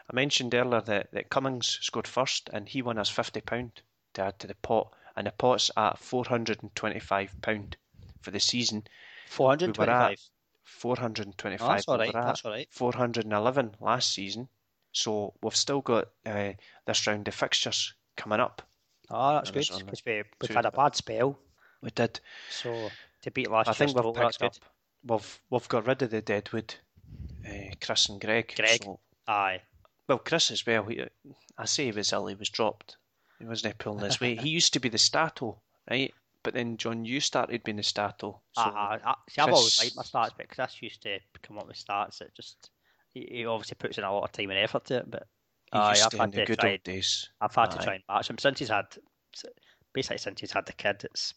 I 0.08 0.14
mentioned 0.14 0.54
earlier 0.54 0.82
that, 0.82 1.10
that 1.12 1.30
Cummings 1.30 1.78
scored 1.82 2.06
first, 2.06 2.48
and 2.52 2.68
he 2.68 2.80
won 2.80 2.98
us 2.98 3.08
fifty 3.08 3.40
pound 3.40 3.82
to 4.14 4.22
add 4.22 4.38
to 4.38 4.46
the 4.46 4.54
pot, 4.54 4.92
and 5.16 5.26
the 5.26 5.32
pot's 5.32 5.70
at 5.76 5.98
four 5.98 6.24
hundred 6.24 6.62
and 6.62 6.74
twenty-five 6.76 7.34
pound 7.42 7.76
for 8.20 8.30
the 8.30 8.38
season. 8.38 8.84
Four 9.26 9.48
hundred 9.48 9.74
twenty-five. 9.74 10.20
425 10.66 11.62
oh, 11.62 11.72
that's 11.72 11.88
all 11.88 11.98
right. 11.98 12.12
That's 12.12 12.44
all 12.44 12.50
right. 12.50 12.68
411 12.70 13.76
last 13.80 14.12
season. 14.12 14.48
So 14.92 15.34
we've 15.42 15.56
still 15.56 15.80
got 15.80 16.08
uh, 16.24 16.52
this 16.86 17.06
round 17.06 17.28
of 17.28 17.34
fixtures 17.34 17.94
coming 18.16 18.40
up. 18.40 18.62
Oh, 19.10 19.34
that's 19.34 19.50
good 19.50 19.68
because 19.84 20.04
we, 20.04 20.22
we've 20.40 20.50
had 20.50 20.66
a 20.66 20.70
bad 20.70 20.96
spell. 20.96 21.38
We 21.82 21.90
did. 21.90 22.18
So 22.50 22.90
to 23.22 23.30
beat 23.30 23.50
last 23.50 23.68
I 23.68 23.72
think 23.72 23.94
we've 23.94 24.14
picked 24.14 24.38
that's 24.38 24.42
up. 24.42 24.52
Good. 24.52 25.12
We've 25.12 25.40
we've 25.50 25.68
got 25.68 25.86
rid 25.86 26.02
of 26.02 26.10
the 26.10 26.22
Deadwood, 26.22 26.74
uh, 27.46 27.74
Chris 27.80 28.08
and 28.08 28.20
Greg. 28.20 28.54
Greg. 28.56 28.82
So, 28.82 28.98
aye. 29.28 29.60
Well, 30.08 30.18
Chris 30.18 30.50
as 30.50 30.66
well. 30.66 30.84
He, 30.84 31.04
I 31.56 31.64
say 31.66 31.84
he 31.84 31.92
was 31.92 32.12
ill. 32.12 32.26
He 32.26 32.34
was 32.34 32.50
dropped. 32.50 32.96
He 33.38 33.44
wasn't 33.44 33.78
pulling 33.78 34.04
his 34.04 34.20
weight. 34.20 34.40
He 34.40 34.48
used 34.60 34.72
to 34.72 34.80
be 34.80 34.88
the 34.88 34.98
stato, 34.98 35.60
right? 35.88 36.12
But 36.46 36.54
then 36.54 36.76
John, 36.76 37.04
you 37.04 37.18
started 37.18 37.64
being 37.64 37.76
the 37.76 37.82
starter. 37.82 38.30
So 38.30 38.38
Uh, 38.56 38.98
uh, 39.04 39.14
see, 39.28 39.40
I've 39.42 39.48
always 39.52 39.76
Chris- 39.76 39.96
liked 39.96 40.14
my 40.14 40.20
stats, 40.20 40.30
but 40.36 40.48
Chris 40.48 40.80
used 40.80 41.02
to 41.02 41.18
come 41.42 41.58
up 41.58 41.66
with 41.66 41.76
starts. 41.76 42.20
It 42.20 42.32
just 42.36 42.70
he, 43.12 43.26
he 43.28 43.46
obviously 43.46 43.74
puts 43.80 43.98
in 43.98 44.04
a 44.04 44.12
lot 44.12 44.22
of 44.22 44.30
time 44.30 44.50
and 44.50 44.58
effort 44.60 44.84
to 44.84 44.98
it. 44.98 45.10
But 45.10 45.26
aye, 45.72 45.90
used 45.90 46.14
I've 46.14 46.20
had 46.20 46.30
the 46.30 46.36
to 46.38 46.44
good 46.46 46.58
try. 46.60 46.70
old 46.70 46.84
days. 46.84 47.28
I've 47.40 47.52
had 47.52 47.72
to 47.72 47.78
try 47.78 47.94
and 47.94 48.04
match 48.08 48.30
him 48.30 48.38
since 48.38 48.60
he's 48.60 48.68
had, 48.68 48.86
basically 49.92 50.18
since 50.18 50.40
he's 50.40 50.52
had 50.52 50.66
the 50.66 50.72
kid. 50.72 51.02
It's 51.02 51.34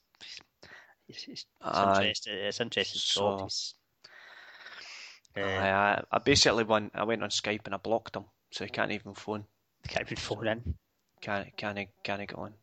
it's, 1.07 1.27
it's, 1.27 1.27
it's 1.27 1.45
Aye. 1.63 1.95
interesting. 1.95 2.33
It's 2.35 2.59
interesting. 2.61 2.99
So- 2.99 3.47
So, 3.49 5.41
uh, 5.41 5.41
I, 5.41 6.03
I 6.11 6.17
basically 6.19 6.65
went. 6.65 6.91
I 6.93 7.03
went 7.03 7.23
on 7.23 7.29
Skype 7.29 7.61
and 7.65 7.73
I 7.73 7.77
blocked 7.77 8.15
him, 8.15 8.25
so 8.51 8.63
he 8.63 8.69
can't 8.69 8.91
even 8.91 9.15
phone. 9.15 9.45
can't 9.87 10.05
even 10.05 10.17
phone 10.17 10.47
in. 10.47 10.75
Can't 11.21 11.55
can't 11.57 11.89
can't 12.03 12.27
get 12.29 12.37
on. 12.37 12.53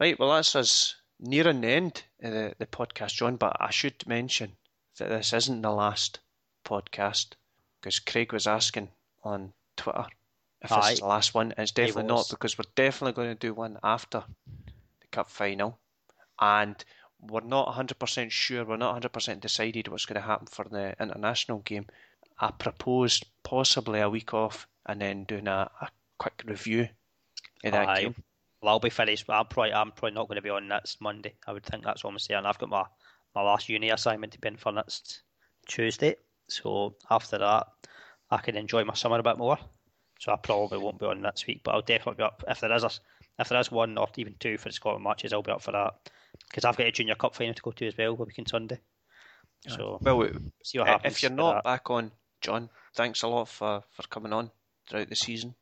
Right. 0.00 0.18
Well, 0.18 0.30
that's 0.30 0.56
us 0.56 0.96
nearing 1.20 1.60
the 1.60 1.68
end 1.68 2.02
of 2.22 2.32
the, 2.32 2.54
the 2.58 2.66
podcast, 2.66 3.14
John, 3.14 3.36
but 3.36 3.56
I 3.60 3.70
should 3.70 4.06
mention 4.06 4.52
that 4.98 5.08
this 5.08 5.32
isn't 5.32 5.62
the 5.62 5.70
last 5.70 6.20
podcast 6.64 7.34
because 7.80 7.98
Craig 7.98 8.32
was 8.32 8.46
asking 8.46 8.88
on 9.22 9.52
Twitter 9.76 10.06
if 10.62 10.70
this 10.70 10.92
is 10.92 11.00
the 11.00 11.06
last 11.06 11.34
one. 11.34 11.54
It's 11.58 11.72
definitely 11.72 12.04
not 12.04 12.28
because 12.30 12.58
we're 12.58 12.64
definitely 12.74 13.12
going 13.12 13.28
to 13.28 13.34
do 13.34 13.54
one 13.54 13.78
after 13.82 14.24
the 15.00 15.06
cup 15.12 15.28
final, 15.28 15.78
and 16.40 16.82
we're 17.20 17.40
not 17.40 17.68
100% 17.68 18.30
sure. 18.30 18.64
We're 18.64 18.76
not 18.76 19.00
100% 19.02 19.40
decided 19.40 19.88
what's 19.88 20.06
going 20.06 20.20
to 20.20 20.26
happen 20.26 20.46
for 20.46 20.64
the 20.64 20.94
international 21.00 21.58
game. 21.58 21.86
I 22.38 22.50
proposed 22.50 23.26
possibly 23.42 24.00
a 24.00 24.10
week 24.10 24.34
off 24.34 24.66
and 24.86 25.00
then 25.00 25.24
doing 25.24 25.46
a, 25.46 25.70
a 25.80 25.88
quick 26.18 26.42
review 26.44 26.88
of 27.62 27.72
that 27.72 27.88
Aye. 27.88 28.02
game. 28.02 28.14
Well, 28.64 28.72
I'll 28.72 28.80
be 28.80 28.88
finished. 28.88 29.26
But 29.26 29.34
I'm 29.34 29.46
probably, 29.46 29.74
I'm 29.74 29.92
probably 29.92 30.14
not 30.14 30.26
going 30.26 30.36
to 30.36 30.42
be 30.42 30.48
on 30.48 30.68
next 30.68 31.00
Monday. 31.02 31.34
I 31.46 31.52
would 31.52 31.64
think 31.64 31.84
that's 31.84 32.02
what 32.02 32.10
I'm 32.10 32.18
saying. 32.18 32.46
I've 32.46 32.58
got 32.58 32.70
my, 32.70 32.84
my 33.34 33.42
last 33.42 33.68
uni 33.68 33.90
assignment 33.90 34.32
to 34.32 34.40
be 34.40 34.48
in 34.48 34.56
for 34.56 34.72
next 34.72 35.22
Tuesday. 35.68 36.16
So 36.48 36.94
after 37.10 37.36
that, 37.36 37.66
I 38.30 38.38
can 38.38 38.56
enjoy 38.56 38.84
my 38.84 38.94
summer 38.94 39.18
a 39.18 39.22
bit 39.22 39.36
more. 39.36 39.58
So 40.18 40.32
I 40.32 40.36
probably 40.36 40.78
won't 40.78 40.98
be 40.98 41.04
on 41.04 41.20
next 41.20 41.46
week, 41.46 41.60
but 41.62 41.74
I'll 41.74 41.82
definitely 41.82 42.22
be 42.22 42.22
up 42.22 42.42
if 42.48 42.60
there 42.60 42.72
is 42.74 42.84
a, 42.84 42.90
if 43.38 43.50
there 43.50 43.60
is 43.60 43.70
one 43.70 43.98
or 43.98 44.08
even 44.16 44.34
two 44.40 44.56
for 44.56 44.70
the 44.70 44.72
Scotland 44.72 45.04
matches. 45.04 45.34
I'll 45.34 45.42
be 45.42 45.50
up 45.50 45.60
for 45.60 45.72
that 45.72 46.10
because 46.48 46.64
I've 46.64 46.78
got 46.78 46.86
a 46.86 46.92
Junior 46.92 47.16
Cup 47.16 47.34
final 47.34 47.52
to 47.52 47.62
go 47.62 47.72
to 47.72 47.86
as 47.86 47.98
well, 47.98 48.12
a 48.12 48.14
week 48.14 48.38
on 48.38 48.46
Sunday. 48.46 48.80
So 49.68 49.98
Well, 50.00 50.26
see 50.62 50.78
what 50.78 50.88
happens. 50.88 51.16
if 51.16 51.22
you're 51.22 51.32
not 51.32 51.64
back 51.64 51.90
on, 51.90 52.12
John, 52.40 52.70
thanks 52.94 53.22
a 53.22 53.28
lot 53.28 53.48
for, 53.48 53.82
for 53.90 54.02
coming 54.08 54.32
on 54.32 54.50
throughout 54.88 55.08
the 55.08 55.16
season. 55.16 55.54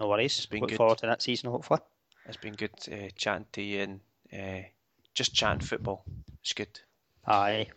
no 0.00 0.08
worries. 0.08 0.46
been 0.46 0.60
Look 0.60 0.70
good. 0.70 0.76
forward 0.76 0.98
to 0.98 1.06
that 1.06 1.22
season, 1.22 1.50
hopefully. 1.50 1.80
It's 2.28 2.36
been 2.36 2.54
good 2.54 2.70
uh, 2.92 3.08
chatting 3.16 3.46
to 3.52 3.62
you 3.62 3.80
and 3.80 4.00
uh, 4.32 4.66
just 5.14 5.34
chatting 5.34 5.60
football. 5.60 6.04
It's 6.42 6.52
good. 6.52 6.78
Aye. 7.26 7.68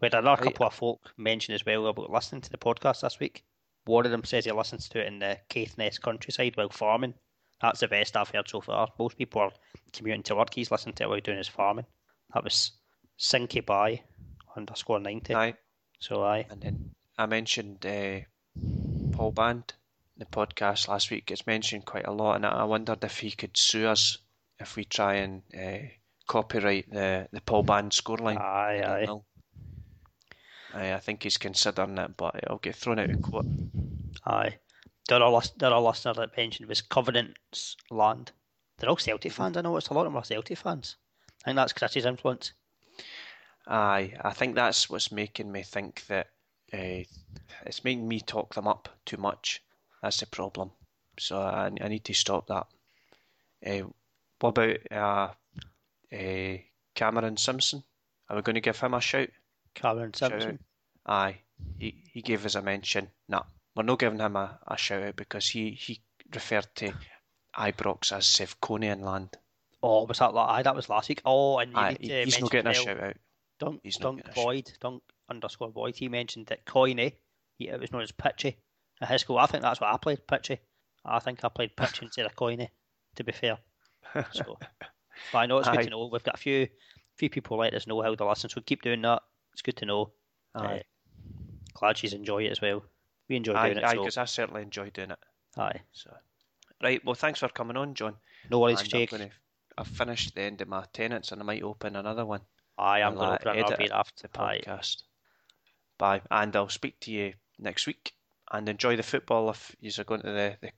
We 0.00 0.06
had 0.06 0.14
another 0.14 0.44
couple 0.44 0.66
of 0.66 0.74
folk 0.74 1.12
mention 1.16 1.54
as 1.54 1.64
well 1.66 1.86
about 1.86 2.10
listening 2.10 2.42
to 2.42 2.50
the 2.50 2.58
podcast 2.58 3.00
this 3.00 3.18
week. 3.18 3.44
One 3.86 4.04
of 4.04 4.12
them 4.12 4.24
says 4.24 4.44
he 4.44 4.52
listens 4.52 4.88
to 4.90 5.00
it 5.00 5.06
in 5.06 5.18
the 5.18 5.38
Caithness 5.48 5.98
countryside 5.98 6.56
while 6.56 6.68
farming. 6.68 7.14
That's 7.60 7.80
the 7.80 7.88
best 7.88 8.16
I've 8.16 8.28
heard 8.28 8.48
so 8.48 8.60
far. 8.60 8.88
Most 8.98 9.18
people 9.18 9.40
are 9.40 9.52
commuting 9.92 10.22
to 10.24 10.36
work. 10.36 10.54
He's 10.54 10.70
listening 10.70 10.94
to 10.96 11.04
it 11.04 11.08
while 11.08 11.20
doing 11.20 11.38
his 11.38 11.48
farming. 11.48 11.86
That 12.34 12.44
was 12.44 12.72
Sinky 13.18 13.64
by 13.64 14.02
underscore 14.56 15.00
90. 15.00 15.34
Aye. 15.34 15.54
So, 15.98 16.22
aye. 16.22 16.46
And 16.50 16.60
then 16.60 16.90
I 17.16 17.26
mentioned 17.26 17.84
uh, 17.84 18.20
Paul 19.12 19.32
Band, 19.32 19.72
the 20.18 20.26
podcast 20.26 20.88
last 20.88 21.10
week. 21.10 21.30
It's 21.30 21.46
mentioned 21.46 21.84
quite 21.84 22.06
a 22.06 22.12
lot, 22.12 22.36
and 22.36 22.46
I 22.46 22.64
wondered 22.64 23.04
if 23.04 23.18
he 23.18 23.30
could 23.30 23.56
sue 23.56 23.86
us 23.86 24.18
if 24.58 24.76
we 24.76 24.84
try 24.84 25.14
and 25.14 25.42
uh, 25.56 25.86
copyright 26.26 26.90
the, 26.90 27.28
the 27.32 27.40
Paul 27.40 27.62
Band 27.62 27.92
scoreline. 27.92 28.40
Aye, 28.40 28.82
aye. 28.82 29.04
know. 29.06 29.24
Aye, 30.74 30.92
I 30.92 30.98
think 30.98 31.22
he's 31.22 31.38
considering 31.38 31.96
it, 31.98 32.16
but 32.16 32.36
it'll 32.42 32.58
get 32.58 32.74
thrown 32.74 32.98
out 32.98 33.10
in 33.10 33.22
court. 33.22 33.46
Aye. 34.26 34.56
The 35.08 35.16
other, 35.16 35.28
list, 35.28 35.58
the 35.58 35.66
other 35.66 35.78
listener 35.78 36.14
that 36.14 36.36
mentioned 36.36 36.68
was 36.68 36.82
Covenant's 36.82 37.76
Land. 37.90 38.32
They're 38.76 38.90
all 38.90 38.96
Celtic 38.96 39.32
fans. 39.32 39.56
I 39.56 39.62
know 39.62 39.76
it's 39.76 39.88
a 39.88 39.94
lot 39.94 40.06
of 40.06 40.12
them 40.12 40.16
are 40.16 40.24
Celtic 40.24 40.58
fans. 40.58 40.96
I 41.42 41.46
think 41.46 41.56
that's 41.56 41.72
Chris's 41.72 42.04
influence. 42.04 42.52
Aye, 43.66 44.14
I 44.22 44.32
think 44.32 44.54
that's 44.54 44.90
what's 44.90 45.10
making 45.10 45.50
me 45.50 45.62
think 45.62 46.06
that 46.08 46.28
uh, 46.72 47.04
it's 47.64 47.84
making 47.84 48.06
me 48.06 48.20
talk 48.20 48.54
them 48.54 48.68
up 48.68 48.88
too 49.06 49.16
much. 49.16 49.62
That's 50.02 50.20
the 50.20 50.26
problem. 50.26 50.70
So 51.18 51.40
I, 51.40 51.70
I 51.80 51.88
need 51.88 52.04
to 52.04 52.14
stop 52.14 52.46
that. 52.48 52.66
Uh, 53.66 53.88
what 54.40 54.50
about 54.50 54.76
uh, 54.90 56.14
uh, 56.16 56.56
Cameron 56.94 57.36
Simpson? 57.36 57.82
Are 58.28 58.36
we 58.36 58.42
going 58.42 58.54
to 58.54 58.60
give 58.60 58.78
him 58.78 58.94
a 58.94 59.00
shout? 59.00 59.28
Cameron 59.74 60.14
Simpson. 60.14 60.58
out? 61.06 61.12
Aye, 61.12 61.38
he, 61.78 62.02
he 62.12 62.22
gave 62.22 62.44
us 62.46 62.54
a 62.54 62.62
mention. 62.62 63.08
Nah, 63.28 63.42
we're 63.74 63.82
not 63.82 63.98
giving 63.98 64.18
him 64.20 64.36
a, 64.36 64.58
a 64.68 64.76
shout 64.76 65.02
out 65.02 65.16
because 65.16 65.48
he, 65.48 65.70
he 65.70 66.00
referred 66.32 66.68
to 66.76 66.92
Ibrox 67.56 68.12
as 68.12 68.26
Sevconian 68.26 69.00
land. 69.02 69.30
Oh, 69.82 70.04
was 70.04 70.18
that? 70.18 70.34
Aye, 70.34 70.62
that 70.62 70.76
was 70.76 70.88
last 70.88 71.08
week. 71.08 71.22
Oh, 71.24 71.58
and 71.58 71.72
you 71.72 71.78
Aye, 71.78 71.96
need 72.00 72.08
to 72.08 72.14
he- 72.18 72.24
he's 72.24 72.40
not 72.40 72.50
getting 72.50 72.70
a 72.70 72.74
shout 72.74 73.00
out. 73.00 73.16
Dunk, 73.58 73.80
He's 73.82 73.96
Dunk. 73.96 74.22
Boyd, 74.34 74.70
Dunk 74.80 75.02
underscore 75.28 75.70
Boyd. 75.70 75.96
He 75.96 76.08
mentioned 76.08 76.46
that 76.46 76.64
Coiney, 76.64 77.14
he, 77.56 77.68
it 77.68 77.80
was 77.80 77.90
known 77.90 78.02
as 78.02 78.12
Pitchy 78.12 78.56
at 79.00 79.08
his 79.08 79.20
school. 79.22 79.38
I 79.38 79.46
think 79.46 79.62
that's 79.62 79.80
what 79.80 79.92
I 79.92 79.96
played, 79.96 80.26
Pitchy. 80.26 80.58
I 81.04 81.18
think 81.20 81.44
I 81.44 81.48
played 81.48 81.76
Pitchy 81.76 82.04
instead 82.06 82.26
of 82.26 82.34
Coiney, 82.36 82.68
to 83.16 83.24
be 83.24 83.32
fair. 83.32 83.58
So, 84.32 84.58
but 85.32 85.38
I 85.38 85.46
know 85.46 85.58
it's 85.58 85.68
good 85.68 85.80
Aye. 85.80 85.84
to 85.84 85.90
know. 85.90 86.06
We've 86.12 86.22
got 86.24 86.34
a 86.34 86.38
few 86.38 86.68
few 87.16 87.28
people 87.30 87.56
let 87.58 87.74
us 87.74 87.86
know 87.86 88.00
how 88.02 88.14
they 88.14 88.24
listen, 88.24 88.48
so 88.50 88.60
keep 88.60 88.82
doing 88.82 89.02
that. 89.02 89.22
It's 89.52 89.62
good 89.62 89.76
to 89.78 89.86
know. 89.86 90.12
Aye, 90.54 90.76
Uh, 90.76 90.78
glad 91.74 91.96
she's 91.98 92.12
enjoy 92.12 92.44
it 92.44 92.52
as 92.52 92.60
well. 92.60 92.84
We 93.28 93.36
enjoy 93.36 93.52
doing 93.54 93.78
aye, 93.78 93.82
it. 93.82 93.90
So, 93.90 94.04
'cause 94.04 94.16
I 94.16 94.24
certainly 94.24 94.62
enjoy 94.62 94.90
doing 94.90 95.10
it. 95.10 95.18
aye. 95.56 95.80
So, 95.92 96.14
right. 96.82 97.04
Well, 97.04 97.14
thanks 97.14 97.40
for 97.40 97.48
coming 97.48 97.76
on, 97.76 97.94
John. 97.94 98.16
No 98.50 98.60
worries, 98.60 98.80
And 98.80 98.88
Jake. 98.88 99.12
I've 99.76 99.86
finished 99.86 100.34
the 100.34 100.42
end 100.42 100.60
of 100.60 100.68
my 100.68 100.84
Tennent's, 100.92 101.30
and 101.32 101.40
I 101.40 101.44
might 101.44 101.62
open 101.62 101.94
another 101.96 102.24
one. 102.26 102.40
Aye, 102.78 103.02
I'm 103.02 103.14
going 103.14 103.28
uh, 103.30 103.38
to 103.38 103.50
open 103.50 103.58
another 103.58 103.94
after. 103.94 104.28
The 104.28 104.40
Aye. 104.40 104.60
podcast. 104.64 105.02
Bye, 105.98 106.22
and 106.30 106.54
I'll 106.56 106.68
speak 106.68 107.00
to 107.00 107.10
you 107.12 107.34
next 107.58 107.86
week. 107.86 108.14
And 108.50 108.68
enjoy 108.68 108.96
the 108.96 109.02
football 109.02 109.50
if 109.50 109.76
you're 109.80 110.04
going 110.04 110.22
to 110.22 110.28
the, 110.28 110.56
the 110.60 110.70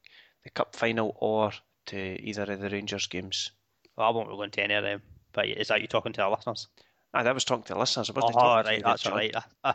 the 0.45 0.51
cup 0.51 0.75
final 0.75 1.15
or 1.21 1.53
to 1.87 1.97
either 1.99 2.51
of 2.51 2.61
the 2.61 2.71
Rangers 2.71 3.07
games. 3.07 3.53
Well, 3.97 4.09
I 4.09 4.11
won't 4.11 4.29
be 4.29 4.35
going 4.35 4.51
to 4.51 4.63
any 4.63 4.75
of 4.75 4.83
them. 4.85 5.03
But 5.33 5.49
is 5.49 5.69
that 5.69 5.81
you 5.81 5.87
talking 5.87 6.13
to 6.15 6.23
our 6.23 6.31
listeners? 6.31 6.69
Aye, 7.13 7.23
that 7.25 7.35
was 7.35 7.45
talking 7.45 7.65
to 7.65 7.75
the 7.75 7.79
listeners. 7.79 8.11
I 8.11 8.13
wasn't 8.15 8.37
Oh, 8.37 8.41
talking 8.41 8.65
to 8.65 8.69
right, 8.71 8.79
you 8.79 8.85
that's 8.85 9.07
all 9.07 9.13
right. 9.13 9.35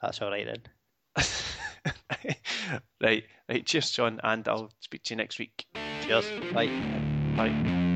That's 0.00 0.22
all 0.22 0.30
right 0.30 0.46
then. 0.46 0.62
right, 3.02 3.24
right. 3.48 3.66
Cheers, 3.66 3.90
John, 3.90 4.20
and 4.22 4.46
I'll 4.46 4.70
speak 4.80 5.02
to 5.04 5.14
you 5.14 5.16
next 5.16 5.38
week. 5.40 5.66
Cheers. 6.06 6.30
Bye. 6.54 6.68
Bye. 7.36 7.87